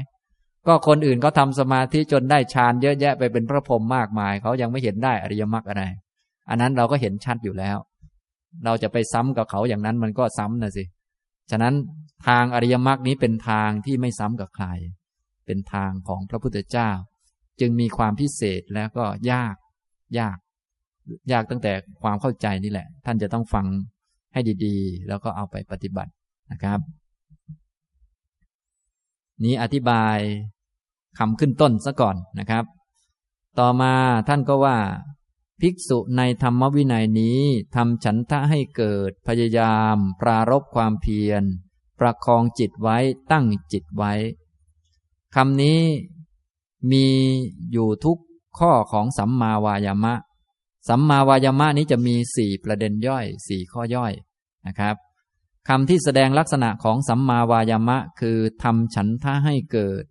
[0.67, 5.83] ก็คนอื่นเขาทาสมาธิจนได้ฌานเยอะแยะไปเป็นพระพรหมมากมาย เขายังไม่เห็นได้อริยมรรคอะไร
[6.49, 7.77] อันนั้นเราก็เห็นชัดอยู่แล้ว
[8.65, 10.83] เราจะไปซ้ำกับเขาอย่างนั้นมันก็ซ้ำนะสิ
[11.51, 11.73] ฉะนั้น
[12.27, 14.67] ทางอริยมรรคนี้เป็นทางที่ไม่ซ้ำกับใคร
[15.45, 16.89] เป็นทางของพระพุทธเจ้า
[17.59, 19.55] จึงมีความพิเศษแล้วก็ยาก
[20.19, 20.37] ยาก
[21.31, 23.65] ยากตั้งแต่ความเข้าใจนี่แหละ ท่านจะต้องฟัง
[24.33, 26.11] ให้ดี ๆ แล้วก็เอาไปปฏิบัติ
[26.51, 26.79] นะครับ
[29.43, 30.17] นี้อธิบาย
[31.17, 32.65] คำขึ้นต้นซะก่อนนะครับ
[33.59, 33.93] ต่อมา
[34.27, 34.77] ท่านก็ว่า
[35.61, 37.39] ภิกษุในธรรมวินัยนี้
[37.75, 41.43] ทำฉันทะให้เกิดพยายาม ปรารบความเพียร
[41.99, 42.97] ประคองจิตไว้
[43.31, 44.13] ตั้งจิตไว้
[45.35, 45.81] คำนี้
[46.91, 47.05] มี
[47.71, 48.17] อยู่ทุก
[48.59, 50.13] ข้อของสัมมาวายามะ
[50.87, 54.13] สัมมาวายามะนี้จะมีสี่ประเด็นย่อยสี่ข้อย่อย
[54.67, 54.95] นะครับ
[55.69, 60.03] คำที่แสดงลักษณะของสัมมาวายามะ คือทำฉันท่าให้เกิด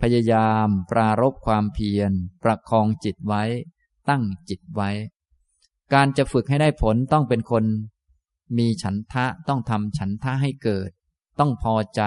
[0.00, 3.42] พยายาม ปรารบความเพียร ประคองจิตไว้
[4.08, 4.90] ตั้งจิตไว้
[5.94, 7.64] การจะฝึกให้ได้ผลต้องเป็นคน
[8.58, 10.90] มีฉันทะต้องทำฉันทะให้เกิด
[11.38, 12.02] ต้องพอใจ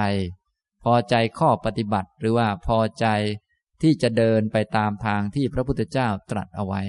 [0.83, 3.05] พอใจข้อปฏิบัติหรือว่าพอใจ
[3.81, 6.81] ที่จะเดินไปตามทางที่พระพุทธเจ้าตรัสเอาไว้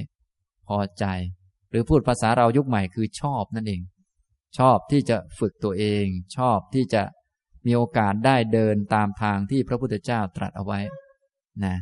[0.68, 1.04] พอใจ
[1.70, 3.82] หรือพูดภาษาเรายุคใหม่คือชอบนั่นเอง
[4.58, 7.02] ชอบที่จะฝึกตัวเอง ชอบที่จะ
[7.66, 10.80] มีโอกาสได้เดินตามทางที่พระพุทธเจ้าตรัสเอาไว้
[11.64, 11.76] นะ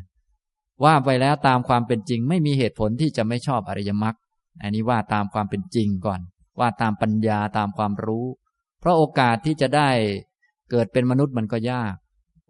[0.84, 4.16] ว่าไปแล้วตามความเป็นจริง ไม่มีเหตุผลที่จะไม่ชอบอริยมรรค
[4.62, 6.20] อันนี้ว่าตามความเป็นจริงก่อน
[6.60, 8.26] ว่าตามปัญญาตามความรู้
[8.80, 9.90] เพราะโอกาสที่จะได้
[10.70, 11.94] เกิดเป็นมนุษย์มันก็ยาก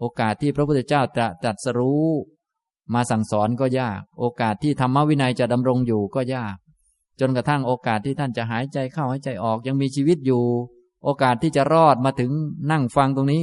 [0.01, 2.07] โอกาสที่พระพุทธเจ้าจะตรัสรู้
[2.95, 6.57] มาสั่งสอนก็ยาก โอกาสที่ธรรมวินัยจะดำรงอยู่ก็ยาก
[7.23, 10.43] จนกระทั่งโอกาสที่ท่านจะหายใจเข้าหายใจออกยังมีชีวิตอยู่
[11.05, 12.31] โอกาสที่จะรอดมาถึง
[12.70, 13.43] นั่งฟังตรงนี้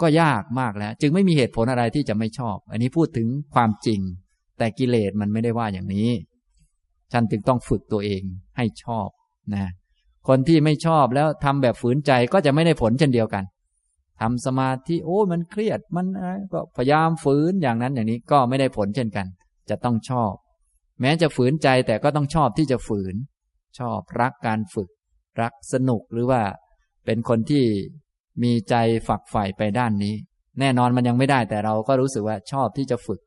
[0.00, 4.00] ก็ยากมากแล้ว จึงไม่มีเหตุผลอะไรที่จะไม่ชอบ อันนี้พูดถึงความจริง
[4.58, 6.10] แต่กิเลสมันไม่ได้ว่าอย่างนี้
[7.12, 8.22] ฉันจึงต้องฝึกตัวเอง
[8.56, 9.08] ให้ชอบ
[9.54, 9.66] นะ
[10.28, 13.44] คนที่ไม่ชอบแล้วทำแบบฝืนใจก็จะไม่ได้ผลเช่นเดียวกัน
[14.20, 16.06] ทำสมาธิโอ้มันเครียดมัน
[16.52, 19.26] ก็พยายามฝืนอย่างนั้นอย่างนี้ก็ไม่ได้ผลเช่นกัน
[19.70, 20.32] จะต้องชอบ
[21.00, 23.14] แม้จะฝืนใจแต่ก็ต้องชอบที่จะฝืน
[23.78, 24.88] ชอบรักการฝึก
[25.40, 26.42] รักสนุกหรือว่า
[27.06, 27.64] เป็นคนที่
[28.42, 28.74] มีใจ
[29.08, 30.14] ฝักใฝ่ไปด้านนี้
[30.60, 33.20] แน่นอนมันยังไม่ได้แต่เราก็รู้สึกว่าชอบที่จะฝึก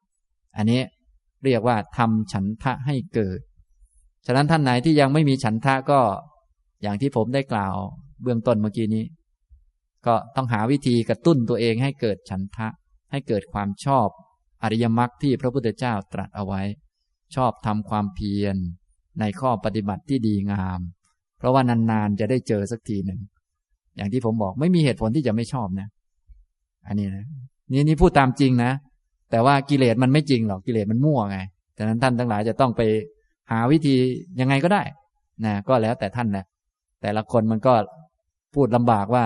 [0.58, 0.82] อันนี้
[1.46, 3.40] เรียกว่าทำฉันทะให้เกิด
[4.26, 6.02] ฉะนั้นท่านไหนที่ยังไม่มีฉันทะก็
[6.82, 7.76] อย่างที่ผมได้กล่าว
[8.24, 9.06] เบื้องต้นเมื่อกี้นี้
[10.08, 12.68] ก็ต้องหาวิธีกระตุ้นตัวเองให้เกิดฉันทะ
[13.12, 14.08] ให้เกิดความชอบ
[14.64, 16.62] อริยมรรคที่พระพุทธเจ้าตรัสเอาไว้
[17.36, 18.56] ชอบทำความเพียร
[19.20, 20.80] ในข้อปฏิบัติที่ดีงาม
[21.38, 23.20] เพราะว่านานๆจะได้เจอสักทีหนึ่ง
[23.96, 25.88] อย่างที่ผมบอกไม่มีเหตุผลที่จะไม่ชอบนะ
[26.88, 27.26] อันนี้นะ
[27.72, 28.72] นี่นี่พูดตามจริงนะ
[29.32, 31.38] แต่ว่ากิเลสมันไม่จริงหรอกกิเลสมันมั่วไง
[31.78, 32.82] ฉะนั้นท่านทั้งหลายจะต้องไป
[33.52, 33.96] หาวิธี
[34.40, 34.84] ยังไงก็ได้
[35.46, 36.46] นะก็แล้วแต่ท่านนะ
[37.02, 37.74] แต่ละคนมันก็
[38.54, 39.26] พูดลำบากว่า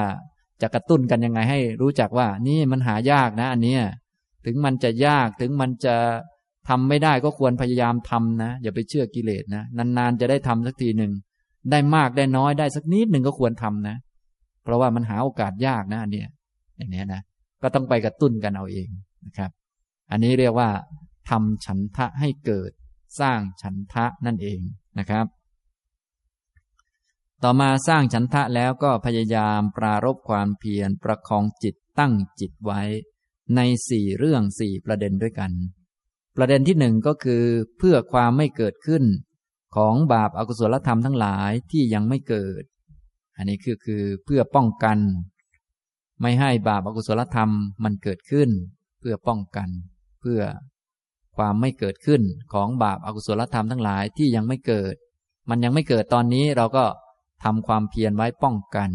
[0.62, 3.82] จะกระตุ้นกันยังไงให้รู้จักว่า นี่มันหายากนะ อันเนี้ย
[4.46, 5.96] ถึงมันจะยากถึงมันจะ
[6.70, 11.12] ทำไม่ได้ก็ควรพยายามทำนะ อย่าไปเชื่อกิเลสนะ นานๆจะได้ทำสักทีหนึ่ง
[11.72, 13.98] ได้มากได้น้อยได้สักนิดหนึ่งก็ควรทำนะ
[14.64, 16.28] เพราะว่ามันหาโอกาสยากนะอันเนี้ย
[16.78, 17.22] อย่างนี้นะ
[17.62, 18.88] ก็ต้องไปกระตุ้นกันเอาเอง
[19.26, 19.52] นะครับ
[20.12, 20.70] อันนี้เรียกว่า
[21.30, 22.72] ทำฉันทะให้เกิด
[23.20, 24.60] สร้างฉันทะนั่นเอง
[25.00, 25.26] นะครับ
[27.44, 32.82] ต่อมาสร้างฉันทะแล้วก็พยายามปรารบความเพียรประคองจิตตั้งจิตไว้
[33.56, 35.52] ในสี่เรื่องสี่ประเด็นด้วยกัน
[36.38, 37.44] ประเด็นที่หนึ่งก็คือ
[37.78, 39.04] เพื่อความไม่เกิดขึ้น
[39.76, 42.64] ของบาปอากุศลธรรมทั้งหลายที่ยังไม่เกิด
[43.38, 44.98] อันนี้คือคือเพื่อป้องกัน
[46.22, 47.50] ไม่ให้บาปอากุศลธรรม
[47.84, 48.50] มันเกิดขึ้น
[49.00, 49.70] เพื่อป้องกัน
[50.22, 50.42] เพื่อ
[51.38, 52.22] ความไม่เกิดขึ้น
[52.54, 54.96] ของบาปอากุศลธรรมทั้งหลายที่ยังไม่เกิด
[55.50, 56.86] มันยังไม่เกิดตอนนี้เราก็
[57.44, 58.90] ทำความเพียรไว้ป้องกัน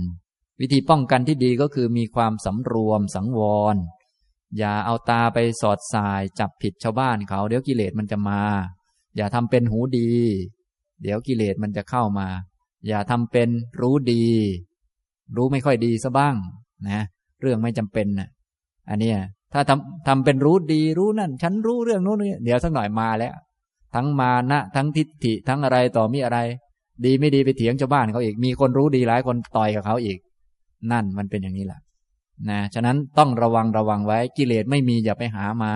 [0.61, 3.41] วิธีป้องกันที่ดีก็คือมีความสำรวมสังว
[3.75, 3.77] ร
[4.59, 8.41] อย่าเอาตาไปสอดสายจับผิดชาวบ้านเขา เดี๋ยวกิเลสมันจะมา
[9.17, 10.11] อย่าทำเป็นหูดี
[11.03, 12.29] เดี๋ยวกิเลสมันจะเข้ามา
[12.89, 13.49] อย่าทำเป็น
[13.81, 14.25] รู้ดี
[15.37, 16.35] รู้ไม่ค่อยดีซะบ้าง
[16.89, 17.01] นะ
[17.41, 18.29] เรื่องไม่จำเป็นนะ
[18.91, 19.13] อันนี้
[19.53, 23.35] ถ้าทำทำเป็นรู้ดีรู้นั่น ฉันรู้เรื่องโน้นนี่เดี๋ยวสักหน่อยมาแล้ว
[23.95, 26.39] ทั้งมานะ ทั้งทิฏฐิทั้งอะไรต่อมีอะไร
[27.05, 30.19] ดีไม่ดีไปเถียงชาวบ้านเขาอีก มีคนรู้ดีหลายคนต่อยกับเขาอีก
[30.93, 31.81] นั่นมันเป็นอย่างนี้แหละ
[32.51, 35.75] นะฉะนั้นต้องระวังระวังไว้กิเลสไม่มีอย่าไปหามา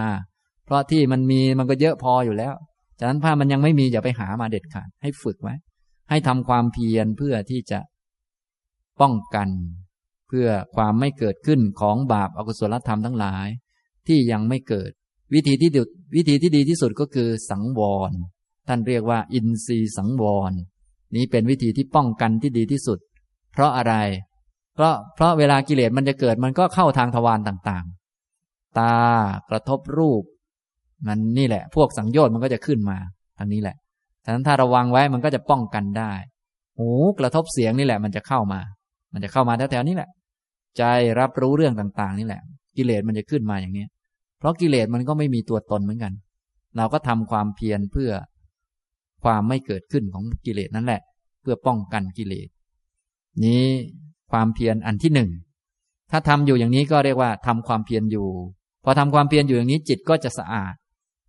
[0.65, 2.55] เพราะที่มันมีมันก็เยอะพออยู่แล้ว
[2.99, 5.55] ฉะนั้นถ้ามันยังไม่มีอย่าไปหามาเด็ดขาดให้ฝึกไว้
[6.11, 7.81] ให้ทำความเพียรเพื่อที่จะ
[9.01, 9.49] ป้องกัน
[10.29, 13.49] เพื่อความไม่เกิดขึ้นของบาปอากุศลธรรมทั้งหลาย
[14.07, 14.91] ที่ยังไม่เกิด
[15.35, 15.83] วิธีที่ดี
[16.17, 18.13] วิธีที่ดีที่สุดก็คือสังวร
[18.69, 20.53] ท่านเรียกว่า อินทรีย์สังวร
[21.17, 22.99] นี้เป็นวิธีที่ป้องกันที่ดีที่สุด
[23.53, 23.95] เพราะอะไร
[24.77, 28.95] เพราะเพราะเวลากิเลสมันจะเกิดมันก็เข้าทางทวารต่างๆ ตา
[29.51, 30.23] กระทบรูป
[31.07, 32.99] มันนี่แหละ พวกสังโยชน์มันก็จะขึ้นมา
[33.39, 33.77] ทางนี้แหละ
[34.25, 36.13] ฉะนั้นถ้าระวังไว้มันก็จะป้องกันได้
[36.79, 38.61] หูกระทบเสียงนี่แหละ มันจะเข้ามา
[39.13, 40.09] มันจะเข้ามาแถวๆนี้แหละ
[40.79, 40.83] ใจ
[41.21, 42.43] รับรู้เรื่องต่างๆ นี่แหละ
[42.77, 43.85] กิเลสมันจะขึ้นมาอย่างนี้
[44.39, 46.13] เพราะกิเลสมันก็ไม่มีตัวตนเหมือนกัน
[46.77, 48.11] เราก็ทำความเพียรเพื่อ
[49.25, 51.01] ความไม่เกิดขึ้นของกิเลสนั่นแหละ
[51.43, 52.49] เพื่อป้องกันกิเลส
[53.45, 53.67] นี้
[54.31, 55.31] ความเพียรอันที่หนึ่ง
[56.11, 58.29] ถ้าทำอยู่อย่างนี้ก็เรียกว่าทำความเพียรอยู่
[58.85, 60.75] พอทำความเพียรอยู่อย่างนี้จิตก็จะสะอาด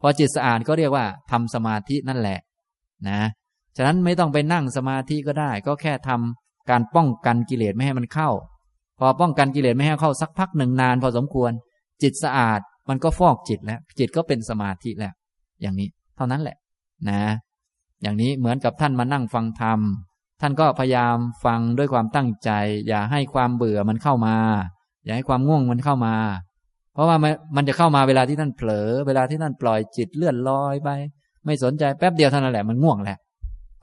[0.01, 2.39] พอจิตสะอาดก็เรียกว่าทำสมาธินั่นแหละ
[3.07, 3.19] นะ
[3.77, 8.29] ฉะนั้นไม่ต้องไปนั่งสมาธิก็ได้ ก็แค่ทำการป้องกันกิเลสไม่ให้มันเข้า
[8.99, 11.51] พอป้องกันกิเลสไม่ให้เข้าสักพักหนึ่งนาน พอสมควร
[12.03, 12.59] จิตสะอาด
[12.89, 15.13] มันก็ฟอกจิตแล้ว จิตก็เป็นสมาธิแล้ว
[15.61, 16.57] อย่างนี้ เท่านั้นแหละ
[17.09, 17.21] นะ
[18.01, 19.79] อย่างนี้เหมือนกับท่านมานั่งฟังธรรม
[20.41, 21.15] ท่านก็พยายาม
[21.45, 22.51] ฟังด้วยความตั้งใจ
[22.87, 24.35] อย่าให้ความเบื่อมันเข้ามา
[25.05, 26.15] อย่าให้ความง่วงมันเข้ามา
[26.93, 27.17] เพราะว่า
[27.55, 30.89] มันจะเข้ามาเวลาที่ท่านเผลอ เวลาที่ท่านปล่อยจิตเลื่อนลอยไป
[31.45, 33.17] ไม่สนใจแป๊บเดียวเท่านั้นแหละมันง่วงแหละ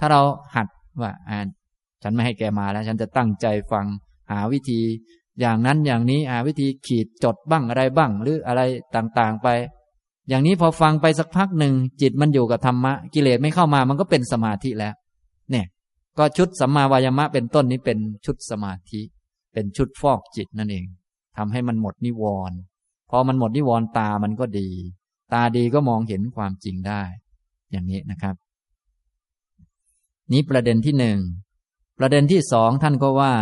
[0.01, 0.21] ถ้าเรา
[0.57, 0.67] หัด
[1.01, 1.39] ว่าอ่า
[2.03, 3.87] ฉันไม่ให้แกมาแล้ว ฉันจะตั้งใจฟัง
[4.31, 4.81] หาวิธี
[5.41, 8.63] อย่างนั้นอย่างนี้หาวิธีขีดจดบ้างอะไรบ้าง หรืออะไร
[8.97, 9.49] ต่างๆไป
[10.29, 14.95] อย่างนี้พอฟังไปสักพักหนึ่งจิตมันอยู่กับธรรมะกิเลสไม่เข้ามามันก็เป็นสมาธิแล้ว
[15.51, 15.67] เนี่ย
[16.19, 19.03] ก็ชุดสัมมาวายามะเป็นต้นนี้เป็นชุดสมาธิ
[19.53, 20.87] เป็นชุดฟอกจิตนั่นเอง
[21.37, 22.59] ทำให้มันหมดนิวรณ์
[23.11, 24.71] พอมันหมดนิวรณ์ตามันก็ดี
[25.33, 27.03] ตาดีก็มองเห็นความจริงได้
[27.71, 28.37] อย่างนี้นะครับ
[30.33, 31.19] นี้ประเด็นที่หนึ่ง
[31.99, 33.35] ประเด็นที่สองท่านก็ว่า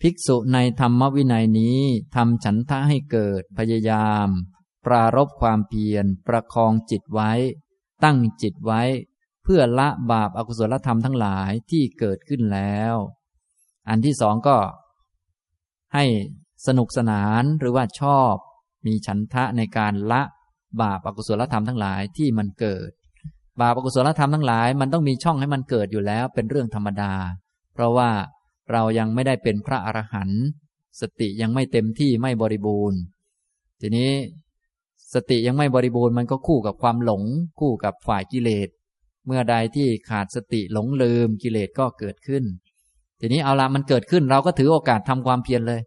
[0.00, 1.78] ภิกษุในธรรมวินัยนี้
[2.14, 4.28] ทำฉันทะให้เกิดพยายาม
[4.86, 7.32] ปรารบความเพียร ประคองจิตไว้
[8.04, 8.82] ตั้งจิตไว้
[9.44, 12.94] เพื่อละบาปอากุศลธรรมทั้งหลายที่เกิดขึ้นแล้ว
[13.88, 14.56] อันที่สองก็
[15.94, 16.04] ให้
[16.66, 18.34] สนุกสนานหรือว่าชอบ
[18.86, 20.22] มีฉันทะในการละ
[20.82, 22.90] บาปอากุศลธรรมทั้งหลายที่มันเกิด
[23.60, 27.14] บาปอากุศลธรรมทั้งหลาย มันต้องมีช่องให้มันเกิดอยู่แล้วเป็นเรื่องธรรมดา
[27.74, 28.10] เพราะว่า
[28.72, 30.42] เรายังไม่ได้เป็นพระอรหันต์
[31.00, 32.98] สติยังไม่เต็มที่ไม่บริบูรณ์
[33.80, 34.12] ทีนี้
[35.14, 37.22] สติยังไม่บริบูรณ์มันก็คู่กับความหลง
[37.60, 38.68] คู่กับฝ่ายกิเลส
[39.26, 42.44] เมื่อใดที่ขาดสติหลงลืมกิเลสก็เกิดขึ้น
[43.20, 45.80] ทีนี้เอาละมันเกิดขึ้นเราก็ถือโอกาสทำความเพียรเลย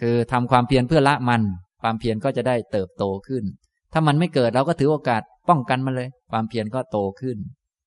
[0.00, 1.42] คือทำความเพียรเพื่อละมัน
[1.82, 3.44] ความเพียรก็จะได้เติบโตขึ้น
[3.92, 7.36] ถ้ามันไม่เกิดเราก็ถือโอกาสป้องกันมันเลย ความเพียรก็โตขึ้น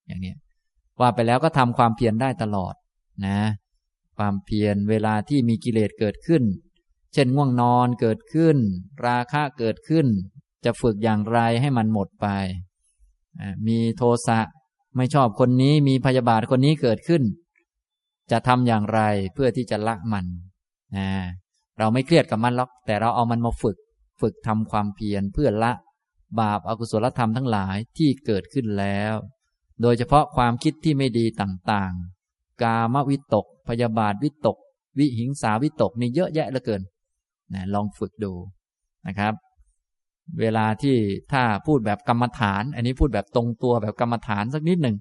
[0.07, 0.34] อย่างนี้
[0.99, 2.74] ว่าไปแล้วก็ทำความเพียรได้ตลอด
[3.26, 3.40] นะ
[4.18, 6.44] ความเพียรเวลาที่มีกิเลสเกิดขึ้น
[7.14, 8.57] เช่นง่วงนอนเกิดขึ้น
[9.07, 10.07] ราคะเกิดขึ้น
[10.65, 12.28] จะฝึกอย่างไรให้มันหมดไป
[13.68, 14.40] มีโทสะ
[14.95, 17.23] ไม่ชอบคนนี้มีพยาบาทคนนี้เกิดขึ้น
[18.31, 19.01] จะทำอย่างไร
[19.34, 20.26] เพื่อที่จะละมัน
[20.97, 21.09] นะ
[21.80, 23.77] เราไม่เครียดกับมันหรอก แต่เราเอามันมาฝึก
[24.22, 25.72] ฝึกทำความเพียรเพื่อละ
[26.39, 29.14] บาปอากุศลธรรมทั้งหลายที่เกิดขึ้นแล้ว
[29.81, 34.57] โดยเฉพาะความคิดที่ไม่ดีต่างๆ กามวิตก พยาบาทวิตก
[34.97, 36.81] วิหิงสาวิตกนี่เยอะแยะเหลือเกิน
[37.53, 38.34] นะลองฝึกดู
[39.07, 39.34] นะครับ
[40.39, 40.97] เวลาที่
[41.31, 44.95] ถ้าพูดแบบกรรมฐาน อันนี้พูดแบบตรงตัวแบบกรรมฐานสักนิดหนึ่ง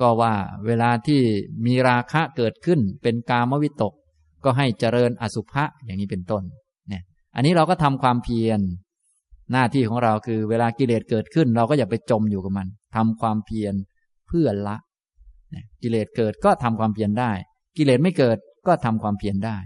[0.00, 0.34] ก็ว่า
[0.66, 1.20] เวลาที่
[1.66, 3.92] มีราคะเกิดขึ้นเป็นกามวิตก
[4.44, 6.42] ก็ให้เจริญอสุภะอย่างนี้เป็นต้น
[6.88, 7.02] เนี่ย
[7.34, 8.60] อันนี้เราก็ทำความเพียร
[9.52, 12.66] หน้าที่ของเราคือเวลากิเลสเกิดขึ้น เราก็อย่าไปจมอยู่กับมัน
[12.96, 13.74] ทำความเพียร
[14.28, 14.76] เพื่อละ
[15.82, 17.30] กิเลสเกิดก็ทำความเพียรได้
[17.78, 19.56] กิเลสไม่เกิดก็ทำความเพียรได้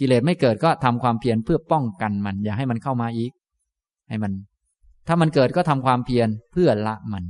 [0.00, 3.30] กิเลสไม่เกิดก็ทำความเพียรเพื่อป้องกันมัน อย่าให้มันเข้ามาอีก
[4.08, 4.32] ให้มัน
[5.06, 7.24] ถ้ามันเกิดก็ทำความเพียรเพื่อละมัน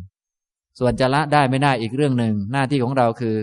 [0.78, 3.36] ส่วนจะละได้ไม่ได้อีกเรื่องหนึ่ง หน้าที่ของเราคือ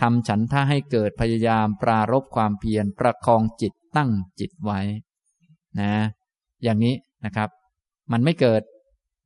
[0.00, 4.80] ทำฉันท่าให้เกิดพยายามปรารบความเพียรประคองจิตตั้งจิตไว้
[5.80, 5.92] นะ
[6.62, 6.94] อย่างนี้
[7.24, 7.48] นะครับ
[8.12, 8.62] มันไม่เกิด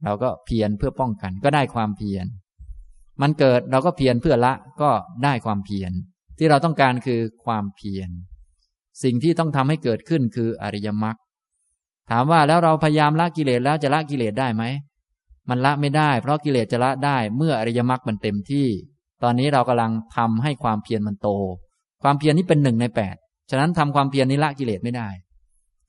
[0.05, 2.27] เราก็เพียรเพื่อป้องกัน ก็ได้ความเพียร
[3.23, 4.53] มันเกิดเราก็เพียรเพื่อละ
[4.83, 4.91] ก็
[5.25, 5.93] ได้ความเพียร
[6.39, 8.11] ที่เราต้องการคือความเพียร
[9.03, 11.17] สิ่งที่ต้องทำให้เกิดขึ้นคืออริยมรรค
[12.11, 14.65] ถามว่าแล้วเราพยายามละกิเลสแล้วจะละกิเลสได้ไหม
[15.49, 18.67] มันละไม่ได้ เพราะกิเลสจะละได้เมื่ออริยมรรคมันเต็มที่
[19.23, 21.29] ตอนนี้เรากำลังทำให้ความเพียรมันโต
[22.03, 23.17] ความเพียรนี้เป็นหนึ่งในแปด
[23.51, 25.09] ฉะนั้นทำความเพียรนี้ละกิเลสไม่ได้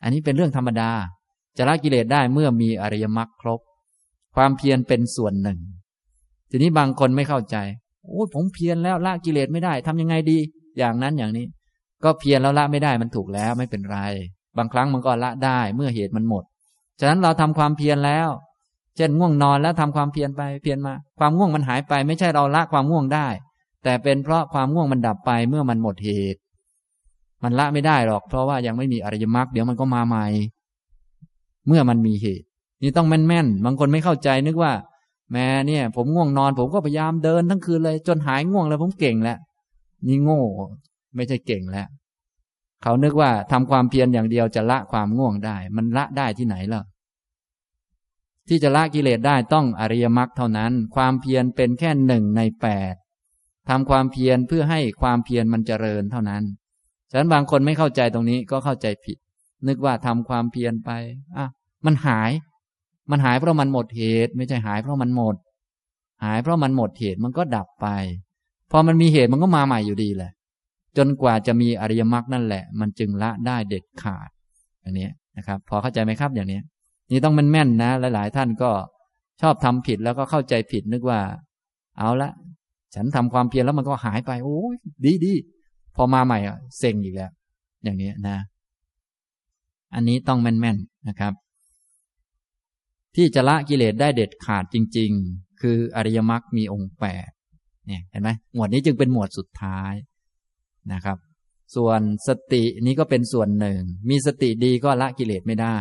[0.04, 0.92] อันนี้เป็นเรื่องธรรมดา
[1.58, 3.60] จะละกิเลสได้เมื่อมีอริยมรรคครบ
[4.36, 5.60] ความเพียรเป็นส่วนหนึ่ง
[6.50, 7.56] ทีนี้บางคนไม่เข้าใจ
[8.06, 10.38] โอ้ผมเพียรแล้วละกิเลสไม่ได้ทำยังไงดี
[10.78, 11.46] อย่างนั้นอย่างนี้
[12.04, 14.00] ก็เพียรแล้วละไม่ได้มันถูกแล้วไม่เป็นไร
[14.58, 16.44] บางครั้งมันก็ละได้เมื่อเหตุมันหมด
[17.00, 18.30] ฉะนั้นเราทำความเพียรแล้ว
[18.96, 23.28] เช่นง่วงนอนแล้วทำความเพียรไปเพียรมา ความง่วงมันหายไป ไม่ใช่เราละความง่วงได้
[23.84, 26.40] แต่เป็นเพราะความง่วงมันดับไปเมื่อมันหมดเหตุ
[27.44, 30.26] มันละไม่ได้หรอก เพราะว่ายังไม่มีอริยมรรคเดี๋ยวมันก็มาใหม่
[31.68, 32.46] เมื่อมันมีเหตุ
[32.82, 34.74] นี่ต้องแม่นๆบางคนไม่เข้าใจนึกว่า
[35.32, 39.38] แม่เนี่ย ผมง่วงนอน ผมก็พยายามเดินทั้งคืนเลย จนหายง่วงแล้วผมเก่งแล้ว
[40.08, 40.42] นี่โง่
[41.16, 41.88] ไม่ใช่เก่งแล้ว
[42.84, 46.82] เขานึกว่าทำความเพียรอย่างเดียวจะละความง่วงได้ มันละได้ที่ไหนล่ะ
[48.48, 52.94] ที่จะละกิเลสได้ต้องอริยมรรคเท่านั้น ความเพียรเป็นแค่หนึ่งในแปด
[53.70, 56.44] ทำความเพียรเพื่อให้ความเพียรมันเจริญเท่านั้น
[57.12, 59.18] ฉะนั้นบางคนไม่เข้าใจตรงนี้ก็เข้าใจผิด
[59.68, 60.90] นึกว่าทำความเพียรไป
[61.38, 61.48] อะ
[61.86, 62.32] มันหาย
[63.12, 65.36] มันหายเพราะมันหมดเหตุ ไม่ใช่หายเพราะมันหมด
[66.24, 67.88] หายเพราะมันหมดเหตุมันก็ดับไป
[68.72, 70.32] พอมันมีเหตุมันก็มาใหม่อยู่ดีแหละ
[70.98, 74.30] จนกว่าจะมีอริยมรรคนั่นแหละ มันจึงละได้เด็ดขาด
[74.82, 76.60] อย่างนี้นะครับ พอเข้าใจไหมครับอย่างนี้
[77.12, 78.72] นี่ต้องมันแม่นนะ หลาย ๆ ท่านก็
[79.42, 81.20] ชอบทำผิดแล้วก็เข้าใจผิดนึกว่า
[81.98, 82.32] เอาละ
[82.96, 84.76] ฉันทำความเพียรแล้วมันก็หายไป โอ้ย
[85.06, 85.34] ดีดี
[85.96, 87.32] พอมาใหม่อะเซ็งอีกแล้ว
[87.84, 88.38] อย่างนี้นะ
[89.96, 91.34] อันนี้ต้องแม่นๆนะครับ
[93.16, 97.30] ที่จะละกิเลสได้เด็ดขาดจริง ๆ คืออริยมรรคมีองค์แปด
[97.88, 99.94] เนี่ยเห็นไหมหมวดนี้จึงเป็นหมวดสุดท้าย
[100.94, 101.18] นะครับ
[101.76, 105.78] ส่วนสตินี้ก็เป็นส่วนหนึ่ง มีสติดีก็ละกิเลสไม่ได้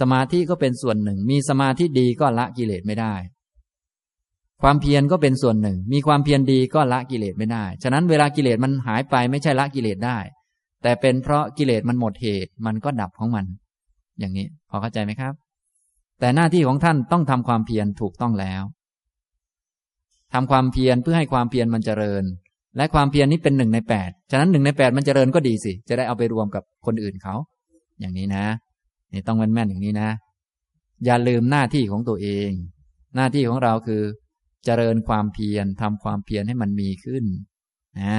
[0.00, 3.14] สมาธิก็เป็นส่วนหนึ่ง มีสมาธิดีก็ละกิเลสไม่ได้
[4.62, 10.18] ความเพียรก็เป็นส่วนหนึ่ง มีความเพียรดีก็ละกิเลสไม่ได้ ฉะนั้นเวลากิเลสมันหายไปไม่ใช่ละกิเลสได้
[10.82, 13.46] แต่เป็นเพราะกิเลสมันหมดเหตุมันก็ดับของมัน
[14.18, 15.34] อย่างนี้พอเข้าใจไหมครับ
[16.20, 18.62] แต่หน้าที่ของท่านต้องทำความเพียรถูกต้องแล้ว
[20.32, 22.24] ทำความเพียรเพื่อให้ความเพียรมันเจริญ
[22.76, 27.34] และความเพียรนี้เป็นหนึ่งในแปดฉะนั้นหนึ่งในแปดมันจเจริญก็ดีสิ จะได้เอาไปรวมกับคนอื่นเขา
[28.00, 28.44] อย่างนี้นะ
[29.12, 30.08] นี่ต้องแม่นๆอย่างนี้นะ
[31.04, 32.50] อย่าลืมหน้าที่ของตัวเอง
[33.16, 34.02] หน้าที่ของเราคือ
[34.64, 37.24] เจริญความเพียรทำความเพียรให้มันมีขึ้น
[38.00, 38.16] นะ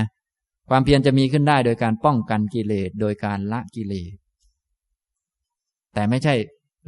[0.70, 4.16] ความเพียรจะมีขึ้นได้โดยการป้องกันกิเลส โดยการละกิเลส
[5.94, 6.34] แต่ไม่ใช่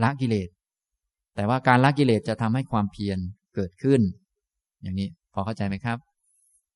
[0.03, 0.49] ละกิเลส
[1.35, 3.17] แต่ว่าการละกิเลสจะทำให้ความเพียร
[3.55, 4.01] เกิดขึ้น
[4.81, 5.97] อย่างนี้ พอเข้าใจไหมครับ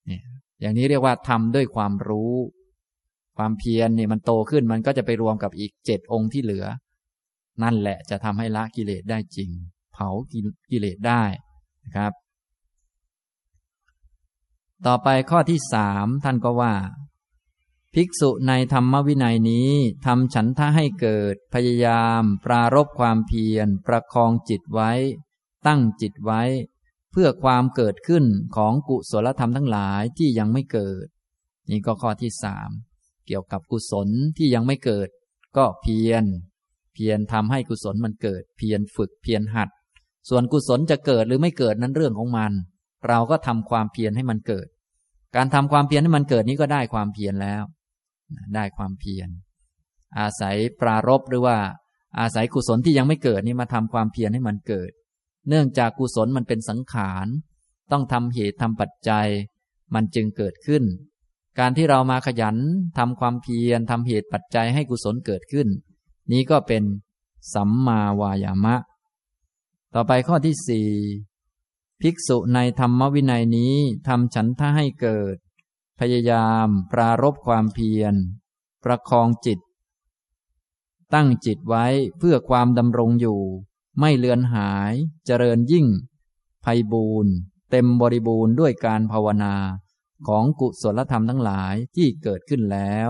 [0.07, 0.21] เนี่ย
[0.61, 2.35] อย่างนี้เรียกว่าทำด้วยความรู้
[3.37, 6.65] ความเพียรนี่มันโตขึ้นมันก็จะไปรวมกับอีกเจ็ดองค์ที่เหลือ
[7.63, 9.49] นั่นแหละจะทำให้ละกิเลสได้จริง
[9.93, 10.09] เผา
[10.71, 11.23] กิเลสได้
[11.83, 12.13] นะครับ
[14.85, 16.73] ต่อไปข้อที่สามท่านก็ว่า
[17.93, 19.71] ภิกษุในธรรมวินัยนี้
[20.05, 24.91] ทำฉันทะให้เกิด พยายาม ปรารบความเพียร ประคองจิตไว้
[25.67, 26.41] ตั้งจิตไว้
[27.19, 28.25] พื่อความเกิดขึ้น
[28.55, 31.05] ของกุศลธรรมทั้งหลายที่ยังไม่เกิด
[31.71, 32.69] นี่ก็ข้อที่สาม
[33.27, 35.09] เกี่ยวกับกุศลที่ยังไม่เกิด
[35.57, 36.23] ก็เพียร
[36.93, 39.69] เพียรทำให้กุศลมันเกิด เพียรฝึกเพียรหัด
[40.29, 42.51] ส่วนกุศลจะเกิดหรือไม่เกิดนั้นเรื่องของมัน
[43.07, 44.67] เราก็ทำความเพียรให้มันเกิด
[45.35, 47.63] การทำความเพียรให้มันเกิดนี้ก็ได้ความเพียรแล้ว
[48.55, 49.29] ได้ความเพียร
[50.19, 51.57] อาศัยปรารบหรือว่า
[52.19, 54.91] อาศัยกุศลที่ยังไม่เกิดนี่มาทำความเพียรให้มันเกิด
[55.47, 57.27] เนื่องจากกุศลมันเป็นสังขาร
[57.91, 59.27] ต้องทำเหตุทำปัจจัย
[59.93, 60.83] มันจึงเกิดขึ้น
[61.59, 62.57] การที่เรามาขยัน
[62.97, 65.67] ทำความเพียรทำเหตุปัจจัยให้กุศลเกิดขึ้น
[66.31, 66.83] นี้ก็เป็น
[67.53, 68.75] สัมมาวายามะ
[69.93, 70.89] ต่อไปข้อที่สี่
[72.01, 73.75] ภิกษุในธรรมวินัยนี้
[74.07, 75.35] ทำฉันท่าให้เกิด
[75.99, 78.13] พยายามปรารบความเพียร
[78.83, 79.59] ประคองจิต
[81.13, 81.85] ตั้งจิตไว้
[82.17, 83.39] เพื่อความดำรงอยู่
[83.99, 84.93] ไม่เลือนหาย
[85.25, 85.87] เจริญยิ่ง
[86.65, 87.33] ภัยบูรณ์
[87.71, 89.55] เต็มบริบูรณ์ด้วยการภาวนา
[90.27, 93.09] ของกุศลธรรมทั้งหลายที่เกิดขึ้นแล้ว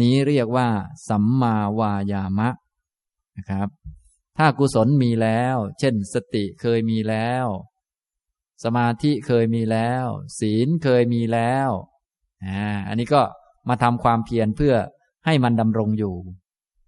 [0.00, 0.68] นี้เรียกว่า
[1.08, 2.48] สัมมาวายามะ
[3.36, 3.68] นะครับ
[4.38, 7.46] ถ้ากุศลมีแล้ว เช่น สติเคยมีแล้ว
[8.64, 10.04] สมาธิเคยมีแล้ว
[10.38, 11.70] ศีลเคยมีแล้ว
[12.46, 13.22] อ่าอันนี้ก็
[13.68, 14.74] มาทำความเพียรเพื่อ
[15.26, 16.14] ให้มันดำรงอยู่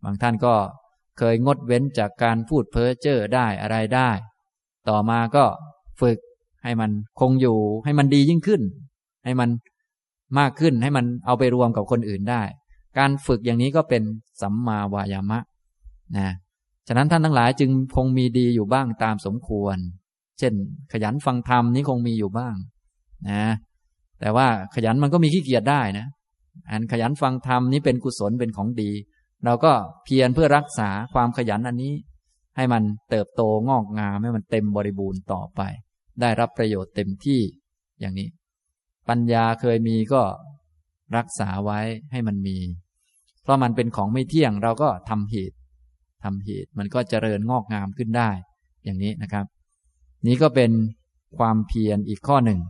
[0.05, 0.55] บางท่านก็
[1.19, 4.11] เคยงดเว้นจากการพูดเพ้อเจ้อได้อะไรได้
[4.89, 5.45] ต่อมาก็
[6.01, 6.19] ฝึก
[6.65, 6.91] ให้มัน
[7.21, 8.63] คงอยู่ ให้มันดียิ่งขึ้น
[9.25, 9.51] ให้มัน
[10.39, 12.43] มากขึ้นให้มันเอาไปรวมกับคนอื่นได้
[12.99, 14.03] การฝึกอย่างนี้ก็เป็น
[14.43, 15.39] สัมมาวายามะ
[16.17, 16.29] นะ
[16.89, 19.77] ฉะนั้นท่านทั้งหลายจึงคงมีดีอยู่บ้างตามสมควร
[20.39, 20.53] เช่น
[20.93, 22.55] ขยันฟังธรรมนี้คงมีอยู่บ้าง
[23.31, 23.43] นะ
[24.21, 26.07] แต่ว่าขยันมันก็มีขี้เกียจได้นะ
[26.71, 28.91] อันขยันฟังธรรมนี้เป็นกุศลเป็นของดี
[29.45, 29.73] เราก็
[30.05, 31.95] เพียรเพื่อรักษาความขยันอันนี้
[32.57, 35.61] ให้มันเติบโตงอกงามให้มันเต็มบริบูรณ์ต่อไป
[36.21, 37.41] ได้รับประโยชน์เต็มที่
[38.01, 38.29] อย่างนี้
[39.09, 40.23] ปัญญาเคยมีก็
[41.17, 41.81] รักษาไว้
[42.13, 42.59] ให้มันมี
[43.43, 45.57] เพราะมันเป็นของไม่เที่ยงเราก็ทำเหตุ
[46.25, 48.31] ทำเหตุมันก็เจริญงอกงามขึ้นได้
[48.85, 49.47] อย่างนี้นะครับ
[50.27, 50.71] นี้ก็เป็น
[51.39, 52.61] ความเพียรอีกข้อหนึ่ง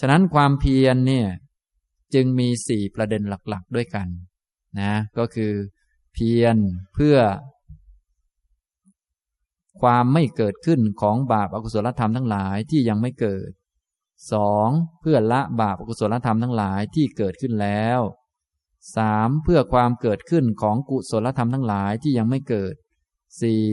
[0.00, 1.26] ฉะนั้นความเพียรเนี่ย
[2.14, 4.08] จึงมีสี่ประเด็นหลัก ๆ ด้วยกัน
[4.80, 5.52] นะก็คือ
[6.12, 6.56] เพียร
[6.94, 7.16] เพื่อ
[9.80, 13.50] ความไม่เกิดขึ้นของบาปอกุศลธรรมทั้งหลายที่ยังไม่เกิด
[14.32, 14.68] สอง
[15.00, 18.00] เพื่อละบาปอกุศลธรรมทั้งหลายที่เกิดขึ้นแล้ว
[18.96, 22.74] สามเพื่อความเกิดขึ้นของกุศลธรรมทั้งหลายที่ยังไม่เกิด
[23.40, 23.64] สี่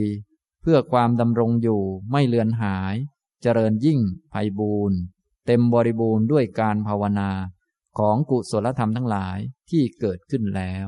[0.62, 2.94] เพื่อความดำรงอยู่ไม่เลือนหาย
[3.42, 4.00] เจริญยิ่ง
[4.30, 4.98] ไพบูรณ์
[5.46, 7.30] เต็มบริบูรณ์ด้วยการภาวนา
[7.98, 9.38] ของกุศลธรรมทั้งหลาย
[9.70, 10.86] ที่เกิดขึ้นแล้ว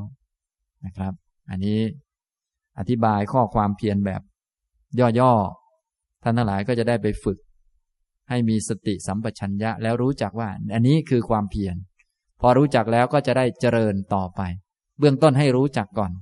[0.87, 1.13] นะครับ
[1.51, 1.81] อันนี้
[2.79, 4.23] อธิบายข้อความเพียรแบบ
[5.21, 7.39] ย่อๆ ท่านทั้งหลายก็จะได้ไปฝึก
[8.29, 11.77] ให้มีสติสัมปชัญญะแล้วรู้จักว่า อันนี้คือความเพียร
[12.41, 14.41] พอรู้จักแล้วก็จะได้เจริญต่อไป
[14.99, 16.13] เบื้องต้นให้รู้จักก่อน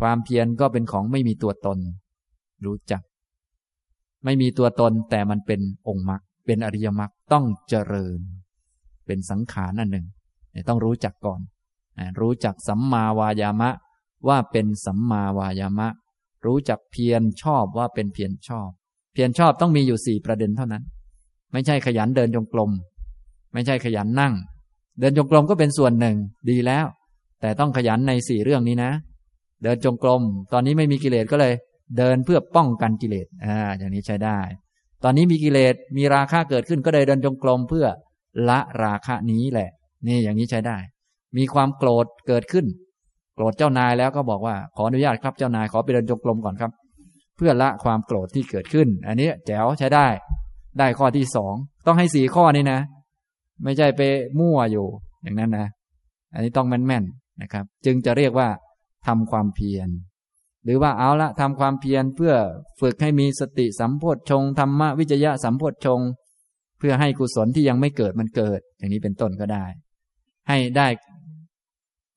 [0.00, 1.78] ความเพียรก็เป็นของไม่มีตัวตน
[2.64, 3.02] รู้จัก
[4.24, 8.18] ไม่มีตัวตนแต่มันเป็นองค์มรรคเป็นอริยมรรคต้องเจริญ
[9.06, 10.06] เป็นสังขารนั่นหนึ่ง
[10.68, 11.40] ต้องรู้จักก่อน
[12.20, 13.70] รู้จักสัมมาวายามะ
[14.28, 15.88] ว่าเป็นสัมมาวายามะ
[16.46, 18.68] รู้จักเพียรชอบว่าเป็นเพียรชอบ
[19.12, 20.82] เพียรชอบต้องมีอยู่สี่ประเด็นเท่านั้น
[21.52, 22.70] ไม่ใช่ขยันเดินจงกรม
[23.52, 24.34] ไม่ใช่ขยันนั่ง
[25.00, 26.16] เดินจงกรมก็เป็นส่วนหนึ่ง
[26.50, 26.86] ดีแล้ว
[27.40, 28.92] แต่ต้องขยันในสี่เรื่องนี้นะ
[29.62, 30.22] เดินจงกรม
[30.52, 31.52] ตอนนี้ไม่มีกิเลสก็เลย
[31.98, 34.38] เดินเพื่อป้องกันกิเลสอ่าอย่างนี้ใช้ได้
[35.04, 37.86] ตอนนี้มีกิเลสมีราคะเกิดขึ้นก็เลยเดินจงกรมเพื่อ
[38.48, 39.70] ละราคะนี้แหละ
[40.06, 40.76] นี่อย่างนี้ใช้ได้
[41.36, 42.66] มีความโกรธเกิดขึ้น
[43.34, 46.72] โกรธเจ้านายแล้วก็บอกว่าขออนุญาตครับเจ้านายขอไปเดินจงกรมก่อนครับ
[47.36, 50.06] เพื่อละความโกรธที่เกิดขึ้น อันนี้แจ๋วใช้ได้
[50.78, 51.54] ได้ข้อที่สอง
[51.86, 52.80] ต้องให้สี่ข้อนี้นะ
[53.64, 54.00] ไม่ใช่ไป
[54.40, 54.86] มั่วอยู่
[55.22, 55.66] อย่างนั้นนะ
[56.34, 58.48] อันนี้ต้องแม่นๆนะครับ จึงจะเรียกว่า
[59.06, 59.88] ทำความเพียร
[60.64, 62.34] หรือว่าเอาละทำความเพียรเพื่อ
[62.80, 66.00] ฝึกให้มีสติสัมโพชฌงธรรมวิจยะสัมโพชฌง
[66.78, 69.64] เพื่อให้กุศลที่ยังไม่เกิดมันเกิด อย่างนี้เป็นต้นก็ได้
[70.48, 70.86] ให้ได้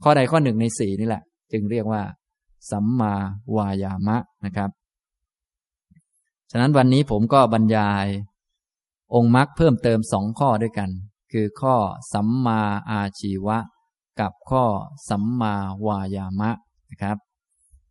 [0.04, 2.02] ข้อใดข้อหนึ่งในสี่นี่แหละ จึงเรียกว่า
[2.72, 3.14] สัมมา
[3.56, 4.70] วายามะนะครับ
[6.52, 8.06] ฉะนั้นวันนี้ผมก็บรรยาย
[9.16, 10.90] องค์มรรคเพิ่มเติมสองข้อด้วยกัน
[11.32, 11.76] คือข้อ
[12.14, 12.62] สัมมา
[12.92, 13.58] อาชีวะ
[14.20, 14.64] กับข้อ
[15.10, 15.54] สัมมา
[15.88, 16.52] วายามะ
[16.92, 17.18] นะครับ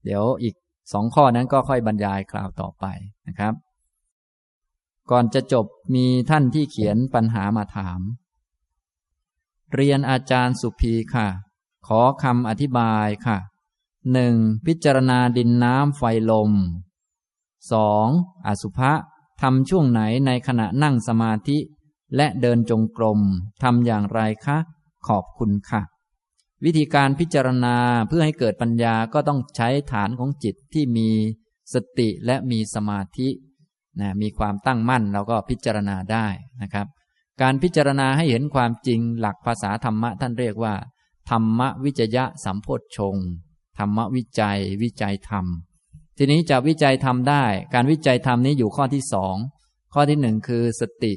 [0.04, 0.54] เดี๋ยวอีก
[0.92, 2.84] สองข้อนั้นก็ค่อยบรรยายคราวต่อไป
[3.28, 3.54] นะครับ
[5.10, 8.00] ก่อนจะจบมีท่านที่เขียนปัญหามาถาม
[9.74, 11.28] เรียนอาจารย์สุภีค่ะ
[11.86, 13.38] ขอคำอธิบายค่ะ
[14.12, 14.34] หนึ่ง
[14.66, 16.52] พิจารณาดินน้ำไฟลม
[17.72, 18.08] สอง
[18.46, 18.92] อสุภะ
[19.40, 21.58] ทำช่วงไหนในขณะนั่งสมาธิ
[22.16, 23.20] และเดินจงกรม
[23.62, 24.58] ทำอย่างไรคะ
[25.08, 25.82] ขอบคุณค่ะ
[26.64, 27.76] วิธีการพิจารณา
[28.08, 31.10] เพื่อให้เกิดปัญญาก็ต้องใช้ฐานของจิตที่มี
[31.74, 33.28] สติและมีสมาธิ
[34.00, 36.26] นะมีความตั้งมั่นเราก็พิจารณาได้
[36.62, 36.86] นะครับ
[37.42, 40.74] การพิจารณาให้เห็นความจริงหลักภาษาธรรมะท่านเรียกว่า
[41.30, 43.16] ธรรมวิจยะสัมโพชฌง
[43.78, 45.46] ธรรมวิจัย วิจัยธรรม
[46.16, 47.44] ทีนี้จะวิจัยธรรมได้
[47.74, 49.36] การวิจัยธรรมนี้อยู่ข้อที่สอง
[49.94, 51.12] ข้อที่หนึ่งคือสติ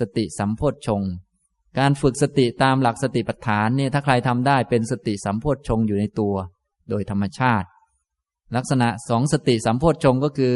[0.00, 1.02] สติสัมโพชฌง
[1.78, 6.34] การฝึกสติตามหลักสติปัฏฐานเนี่ยถ้าใครทำได้เป็นสติสัมโพชฌงอยู่ในตัว
[6.90, 7.68] โดยธรรมชาติ
[8.56, 10.54] ลักษณะสองสติสัมโพชฌงก็คือ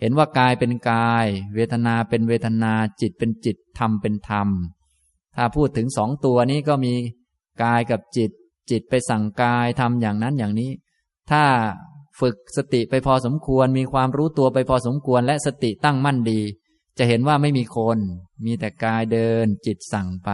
[0.00, 4.48] เห็นว่ากายเป็นกาย เวทนาเป็นเวทนาจิตเป็นจิตธรรมเป็นธรรม
[5.36, 6.94] ถ้าพูดถึงสองตัวนี้ก็มี
[7.62, 8.30] กายกับจิต
[8.70, 10.70] จิตไปสั่งกายทำอย่างนั้นอย่างนี้
[11.30, 11.44] ถ้า
[12.20, 16.40] ฝึกสติไปพอสมควร มีความรู้ตัวไปพอสมควร และสติตั้งมั่นดี
[16.98, 17.98] จะเห็นว่าไม่มีคน
[18.44, 20.30] มีแต่กายเดิน จิตสั่งไป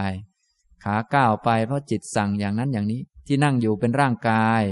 [0.84, 4.62] ขาก้าวไปเพราะจิตสั่งอย่างนั้นอย่างนี้ ที่นั่งอยู่เป็นร่างกาย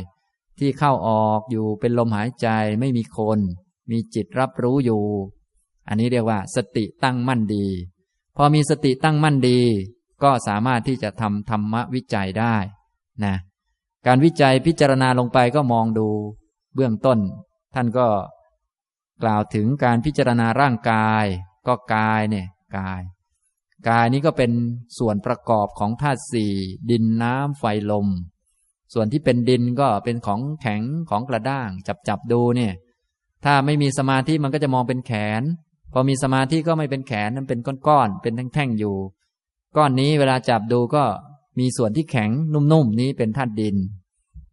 [0.58, 2.48] ที่เข้าออกอยู่เป็นลมหายใจ
[2.80, 3.38] ไม่มีคน
[3.90, 5.02] มีจิตรับรู้อยู่
[5.88, 7.66] อันนี้เรียกว่า สติตั้งมั่นดี
[8.36, 9.60] พอมีสติตั้งมั่นดี
[10.22, 12.56] ก็สามารถที่จะทำธรรมวิจัยได้
[13.24, 13.36] นะ
[14.06, 16.08] การวิจัยพิจารณาลงไปก็มองดู
[16.74, 17.18] เบื้องต้น
[17.74, 18.08] ท่านก็
[19.22, 21.24] กล่าวถึงการพิจารณาร่างกาย
[21.66, 22.46] ก็กายเนี่ย
[22.76, 23.00] กาย
[23.88, 24.52] กายนี้ก็เป็น
[24.98, 26.54] ส่วนประกอบของธาตุสี่
[26.90, 28.08] ดินน้ำไฟลม
[28.94, 32.72] ส่วนที่เป็นดินก็เป็นของแข็งของกระด้าง จับจับดูเนี่ย
[33.44, 35.42] ถ้าไม่มีสมาธิมันก็จะมองเป็นแขน
[35.92, 38.96] พอมีสมาธิก็ไม่เป็นแขนนั่นเป็นก้อนๆเป็นแท่งๆอยู่
[39.76, 41.04] ก้อนนี้เวลาจับดูก็
[41.58, 43.76] มีส่วนที่แข็งนุ่มๆนี้เป็นธาตุดิน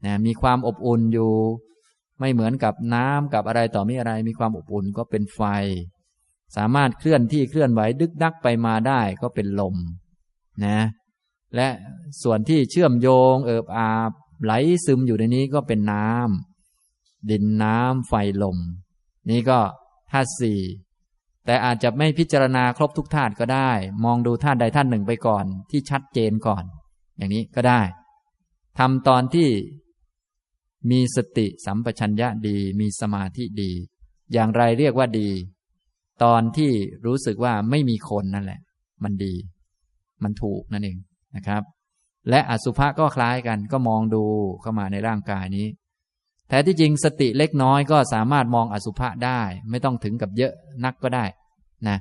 [0.06, 1.32] นะมีความอบอุ่นอยู่
[2.20, 5.42] ไม่เหมือนกับน้ำกับอะไรต่อมีอะไร มีความอบอุ่นก็เป็นไฟ
[6.56, 9.76] สามารถเคลื่อนที่เคลื่อนไหวดึกดักไปมาได้ก็เป็นลม
[10.66, 10.80] นะ
[11.56, 11.68] และ
[12.24, 14.12] ส่วนที่เชื่อมโยงเอิบอาบ
[14.44, 14.54] ไหล
[14.86, 16.57] ซึมอยู่ในนี้ก็เป็นน้ำ
[17.30, 18.14] ดินน้ำไฟ
[18.44, 18.58] ลม
[19.30, 19.60] นี่ก็
[20.12, 20.62] ธาตุสี่
[21.46, 23.72] แต่อาจจะไม่พิจารณาครบทุกธาตุก็ได้
[24.04, 26.64] มองดูธาตุใดธาตุหนึ่งไปก่อน ที่ชัดเจนก่อน
[27.18, 27.82] อย่างนี้ก็ได้
[28.80, 29.50] ทำตอนที่
[30.92, 33.72] มีสติสัมปชัญญะดี มีสมาธิดี
[34.34, 35.30] อย่างไรเรียกว่าดี
[36.24, 36.72] ตอนที่
[37.06, 38.60] รู้สึกว่าไม่มีคนนั่นแหละ
[39.04, 39.34] มันดี
[40.24, 40.98] มันถูกนั่นเอง
[41.36, 41.64] นะครับ
[42.30, 44.24] และอสุภะก็คล้ายกันก็มองดู
[44.62, 45.68] เข้ามาในร่างกายนี้
[46.50, 50.54] แต่ที่จริงสติเล็กน้อยก็สามารถมองอสุภะได้ ไม่ต้องถึงกับเยอะ
[50.86, 51.26] นักก็ได้
[51.88, 51.98] นะ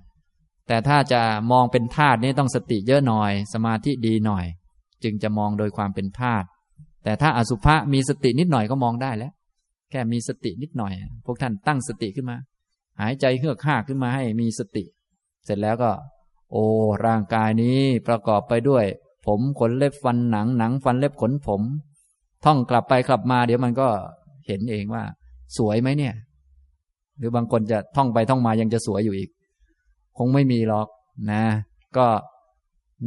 [0.67, 1.21] แต่ถ้าจะ
[1.53, 4.45] มองเป็นธาตุนี้ต้องสติเยอะหน่อย สมาธิดีหน่อย
[5.05, 6.47] จึงจะมองโดยความเป็นธาตุ
[7.05, 9.33] แต่ถ้าอสุภะมีสตินิดหน่อยก็มองได้แล้ว
[9.91, 10.93] แค่มีสตินิดหน่อย
[11.27, 12.37] พวกท่านตั้งสติขึ้นมา
[13.01, 14.85] หายใจเฮือกห้าขึ้นมาให้มีสติ
[15.45, 15.91] เสร็จแล้วก็
[16.53, 16.65] โอ้
[17.07, 17.79] ร่างกายนี้
[18.09, 18.85] ประกอบไปด้วย
[19.27, 21.63] ผมขนเล็บฟันหนังหนังฟันเล็บขนผม
[22.45, 23.89] ท่องกลับไปกลับมา เดี๋ยวมันก็
[24.47, 25.03] เห็นเองว่า
[25.57, 26.15] สวยไหมเนี่ย
[27.19, 29.31] หรือบางคนจะท่องไปท่องมายังจะสวยอยู่อีก
[30.19, 30.89] คงไม่มีหรอก
[31.33, 31.43] นะ
[31.97, 32.07] ก็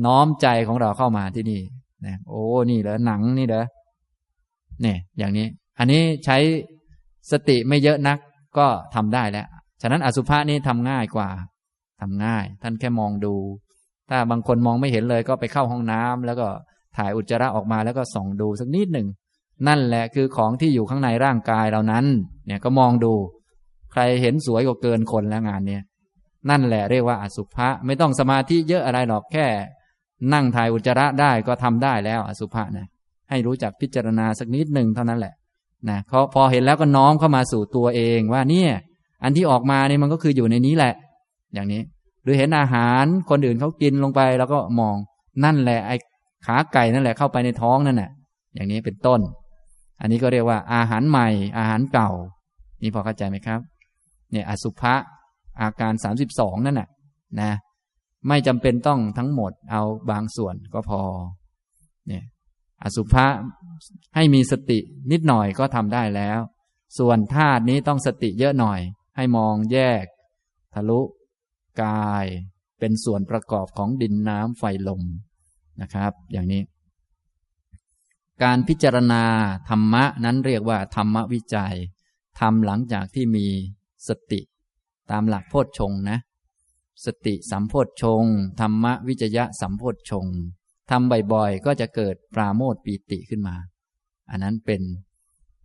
[0.06, 1.62] น้อมใจของเราเข้ามาที่นี่
[2.06, 3.66] นะโอ้นี่เหรอหนังนี่เหรอ
[4.82, 5.48] เนี่ย อย่างนี้
[5.80, 6.38] อันนี้ใช้
[7.32, 8.18] สติไม่เยอะนัก
[8.58, 9.48] ก็ทำได้แล้ว
[9.82, 11.30] ฉะนั้นอสุภะนี้ทำง่ายกว่า
[12.02, 13.36] ทำง่าย ท่านแค่มองดู
[14.10, 16.48] ถ้าบางคนมองไม่เห็นเลยก็ไปเข้าห้องน้ำแล้วก็
[16.98, 19.08] ถ่ายอุจจาระออกมาแล้วก็ส่องดูสักนิดหนึ่ง
[19.68, 22.06] นั่นแหละคือของที่อยู่ข้างในร่างกายเรานั้น
[22.46, 23.14] เนี่ยก็มองดู
[23.92, 25.84] ใครเห็นสวยกว่าเกินคนแล้วงานเนี้ย
[26.50, 29.46] นั่นแหละเรียกว่าอสุภะไม่ต้องสมาธิเยอะอะไรหรอกแค่
[30.34, 32.88] นั่งถ่ายอุจจาระได้ก็ทำได้แล้วอสุภะนะ
[33.30, 35.34] ให้รู้จักพิจารณาสักนิดหนึ่งเท่านั้นแหละ
[35.90, 38.72] นะเขาพอเห็นแล้วก็น้อมเข้ามาสู่ตัวเองว่าเนี่ย
[39.24, 40.94] อันที่ออกมาเนี่ยมันก็คืออยู่ในนี้แหละ
[41.54, 41.82] อย่างนี้
[42.24, 44.96] หรือเห็นอาหารคนอื่นเขากินลงไปแล้วก็มอง
[45.44, 45.96] นั่นแหละไอ้
[46.46, 48.12] ขาไก่นั่นแหละเข้าไปในท้องนั่นแหละ
[48.56, 49.20] อย่างนี้เป็นต้น
[50.00, 51.28] อันนี้ก็เรียกว่าอาหารใหม่
[51.58, 52.12] อาหารเก่า
[52.82, 53.60] นี่พอเข้าใจไหมครับ
[54.32, 54.96] เนี่ยอสุภะ
[55.62, 56.90] อาการสามสิบสองนั่นแหละ
[57.42, 57.52] นะ
[58.28, 59.82] ไม่จำเป็นต้องทั้งหมดเอา
[60.12, 61.02] บางส่วนก็พอ
[62.08, 62.24] เนี่ย
[62.84, 63.26] อสุภะ
[64.16, 64.80] ให้มีสติ
[65.12, 66.40] นิดหน่อยก็ทำได้แล้ว
[66.98, 68.80] ส่วนธาตุนี้ต้องสติเยอะหน่อย
[69.16, 70.04] ให้มองแยก
[70.74, 71.02] ทะลุ
[71.84, 72.26] กาย
[72.80, 75.04] เป็นส่วนประกอบของดินน้ำไฟลม
[75.82, 76.62] นะครับ อย่างนี้
[78.44, 79.24] การพิจารณา
[79.70, 81.76] ธรรมะนั้นเรียกว่าธรรมวิจัย
[82.40, 83.48] ทำหลังจากที่มี
[84.08, 84.42] สติ
[85.12, 86.18] ตามหลักโพชฌงนะ
[87.06, 88.24] สติสัมโพชฌง
[88.60, 90.26] ธรรมวิจยะสัมโพชฌง
[90.90, 93.56] ทำบ่อยๆ ก็จะเกิดปราโมทปีติขึ้นมา
[94.30, 94.82] อันนั้นเป็น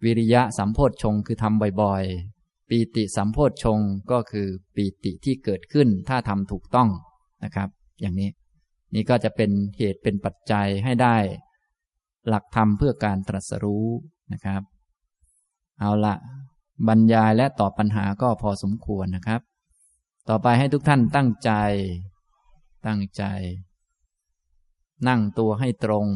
[0.05, 3.81] วิริยะสัมโพชฌงคือทำบ่อยๆ ปีติสัมโพชฌง
[4.11, 6.89] ก็คือปีติที่เกิดขึ้นถ้าทำถูกต้อง
[7.45, 7.69] นะครับ
[8.01, 8.31] อย่างนี้
[8.95, 11.17] นี่ก็จะเป็นเหตุเป็นปัจจัยให้ได้
[12.29, 13.87] หลักธรรมเพื่อการตรัสรู้
[14.33, 14.63] นะครับ
[15.81, 16.15] เอาละ
[16.89, 19.41] บรรยายและตอบปัญหาก็พอสมควรนะครับ
[20.29, 21.53] ต่อไปให้ทุกท่านตั้งใจ
[22.87, 23.25] ตั้งใจ
[25.09, 26.07] นั่งตัวให้ตรง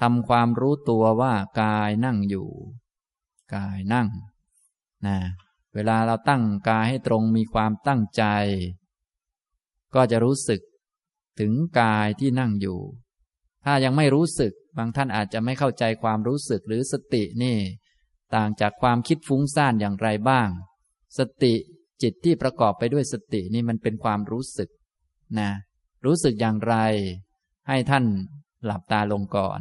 [0.00, 2.48] ทำความรู้ตัวว่ากายนั่งอยู่
[3.54, 4.08] กายนั่ง
[5.06, 5.16] นะ
[5.74, 8.24] เวลาเราตั้งกายให้ตรงมีความตั้งใจ
[9.94, 10.60] ก็จะรู้สึก
[11.40, 12.78] ถึงกายที่นั่งอยู่
[13.64, 17.56] ถ้ายังไม่รู้สึก บางท่านอาจจะไม่เข้าใจความรู้สึกหรือสตินี่
[18.34, 20.48] ต่างจากความคิดฟุ้งซ่านอย่างไรบ้าง
[21.18, 21.54] สติ
[22.02, 24.68] จิตที่ประกอบไปด้วยสตินี่มันเป็นความรู้สึก
[25.38, 25.50] นะ
[26.04, 26.76] รู้สึกอย่างไร
[27.68, 28.04] ให้ท่าน
[28.64, 29.60] หลับตาลงก่อน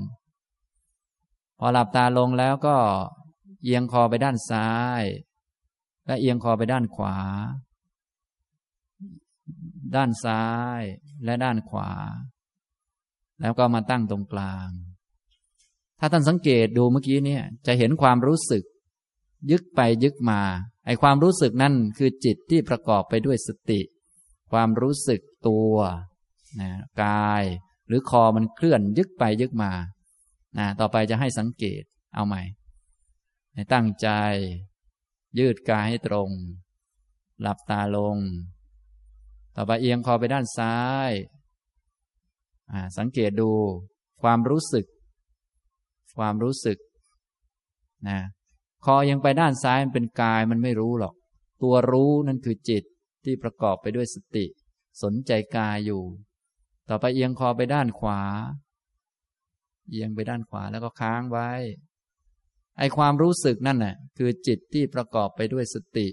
[1.60, 2.78] พอหลับตาลงแล้วก็
[3.64, 4.70] เอียงคอไปด้านซ้า
[5.02, 5.04] ย
[6.06, 7.18] และเอียงคอไปด้านขวา
[9.96, 10.46] ด้านซ้า
[10.80, 10.82] ย
[11.24, 11.90] และด้านขวา
[13.42, 14.70] แล้วก็มาตั้งตรงกลาง
[16.00, 18.64] ถ้าท่านสังเกตดูเมื่อกี้เนี่ย จะเห็นความรู้สึก
[19.52, 20.42] ยึกไปยึกมา
[20.86, 23.82] ไอความรู้สึกนั่นคือจิตที่ประกอบไปด้วยสติ
[24.52, 25.74] ความรู้สึกตัว
[26.60, 26.70] นะ
[27.04, 27.44] กาย
[27.88, 29.72] หรือคอมันเคลื่อนยึกไปยึกมา
[30.58, 31.84] นะต่อไปจะให้สังเกต
[32.16, 32.42] เอาใหม่
[33.54, 34.08] ให้ตั้งใจ
[35.40, 36.30] ยืดกายให้ตรง
[37.42, 38.18] หลับตาลง
[39.56, 40.78] ต่อไปเอียงคอไปด้านซ้า
[41.10, 41.12] ย
[42.98, 43.50] สังเกตดู
[44.22, 44.86] ความรู้สึก
[46.18, 46.78] ความรู้สึก
[48.08, 48.20] นะ
[48.86, 51.14] คอยังไปด้านซ้ายมันเป็นกายมันไม่รู้หรอก
[51.64, 52.84] ตัวรู้นั่นคือจิต
[53.26, 54.46] ที่ประกอบไปด้วยสติ
[55.04, 56.02] สนใจกายอยู่
[56.90, 58.22] ต่อไปเอียงคอไปด้านขวา
[59.90, 61.50] เอียงไปด้านขวาแล้วก็ค้างไว้
[62.78, 66.08] ไอความรู้สึกนั่นน่ะคือจิตที่ประกอบไปด้วยสติ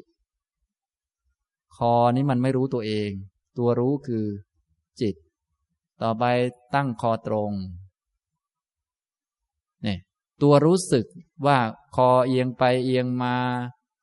[1.77, 3.11] คอนี้มันไม่รู้ตัวเอง
[3.59, 4.27] ตัวรู้คือ
[5.01, 5.15] จิต
[6.03, 6.25] ต่อไป
[6.75, 7.53] ตั้งคอตรง
[9.83, 9.99] เนี่ย
[10.43, 11.05] ตัวรู้สึก
[11.47, 11.59] ว่า
[11.97, 13.37] คอเอียงไปเอียงมา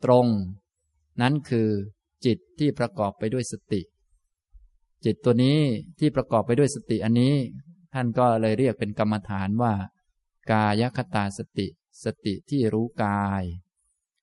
[0.03, 0.27] ตรง
[1.21, 1.69] นั้นคือ
[2.25, 3.81] จิตที่ประกอบไปด้วยสติ
[5.05, 5.59] จิตตัวนี้
[5.99, 7.35] ที่ประกอบไปด้วยสติอันนี้
[7.93, 9.73] ท่านก็เลยเรียกเป็นกรรมฐานว่า
[10.51, 11.67] กายคตาสติ
[12.03, 13.43] สติที่รู้กาย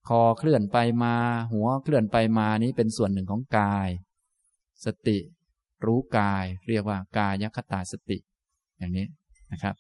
[0.09, 1.15] คอเคลื่อนไปมา
[1.53, 3.89] หัวเคลื่อนไปมานี้เป็นส่วนหนึ่งของกาย
[4.85, 5.19] สติ
[5.87, 8.19] รู้กาย เรียกว่ากายคตาสติ
[8.79, 9.07] อย่างนี้
[9.53, 9.75] นะครับ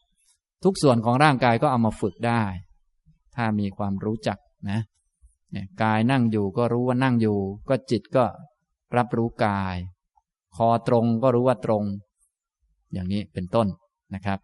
[0.64, 2.42] ทุกส่วนของร่างกายก็เอามาฝึกได้
[3.36, 4.38] ถ้ามีความรู้จัก
[4.70, 4.80] นะ
[5.52, 8.24] เนี่ยกายนั่งอยู่ก็รู้ว่านั่งอยู่ ก็จิตก็
[8.96, 9.76] รับรู้กาย
[10.56, 11.84] คอตรงก็รู้ว่าตรง
[12.92, 13.66] อย่างนี้เป็นต้น
[14.14, 14.38] นะครับ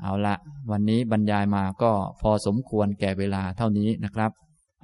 [0.00, 0.34] เอาละ
[0.70, 4.30] วันนี้บรรยายมาก็พอสมควรแก่เวลาเท่านี้นะครับ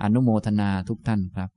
[0.03, 1.51] อนุโมทนาทุกท่านครับ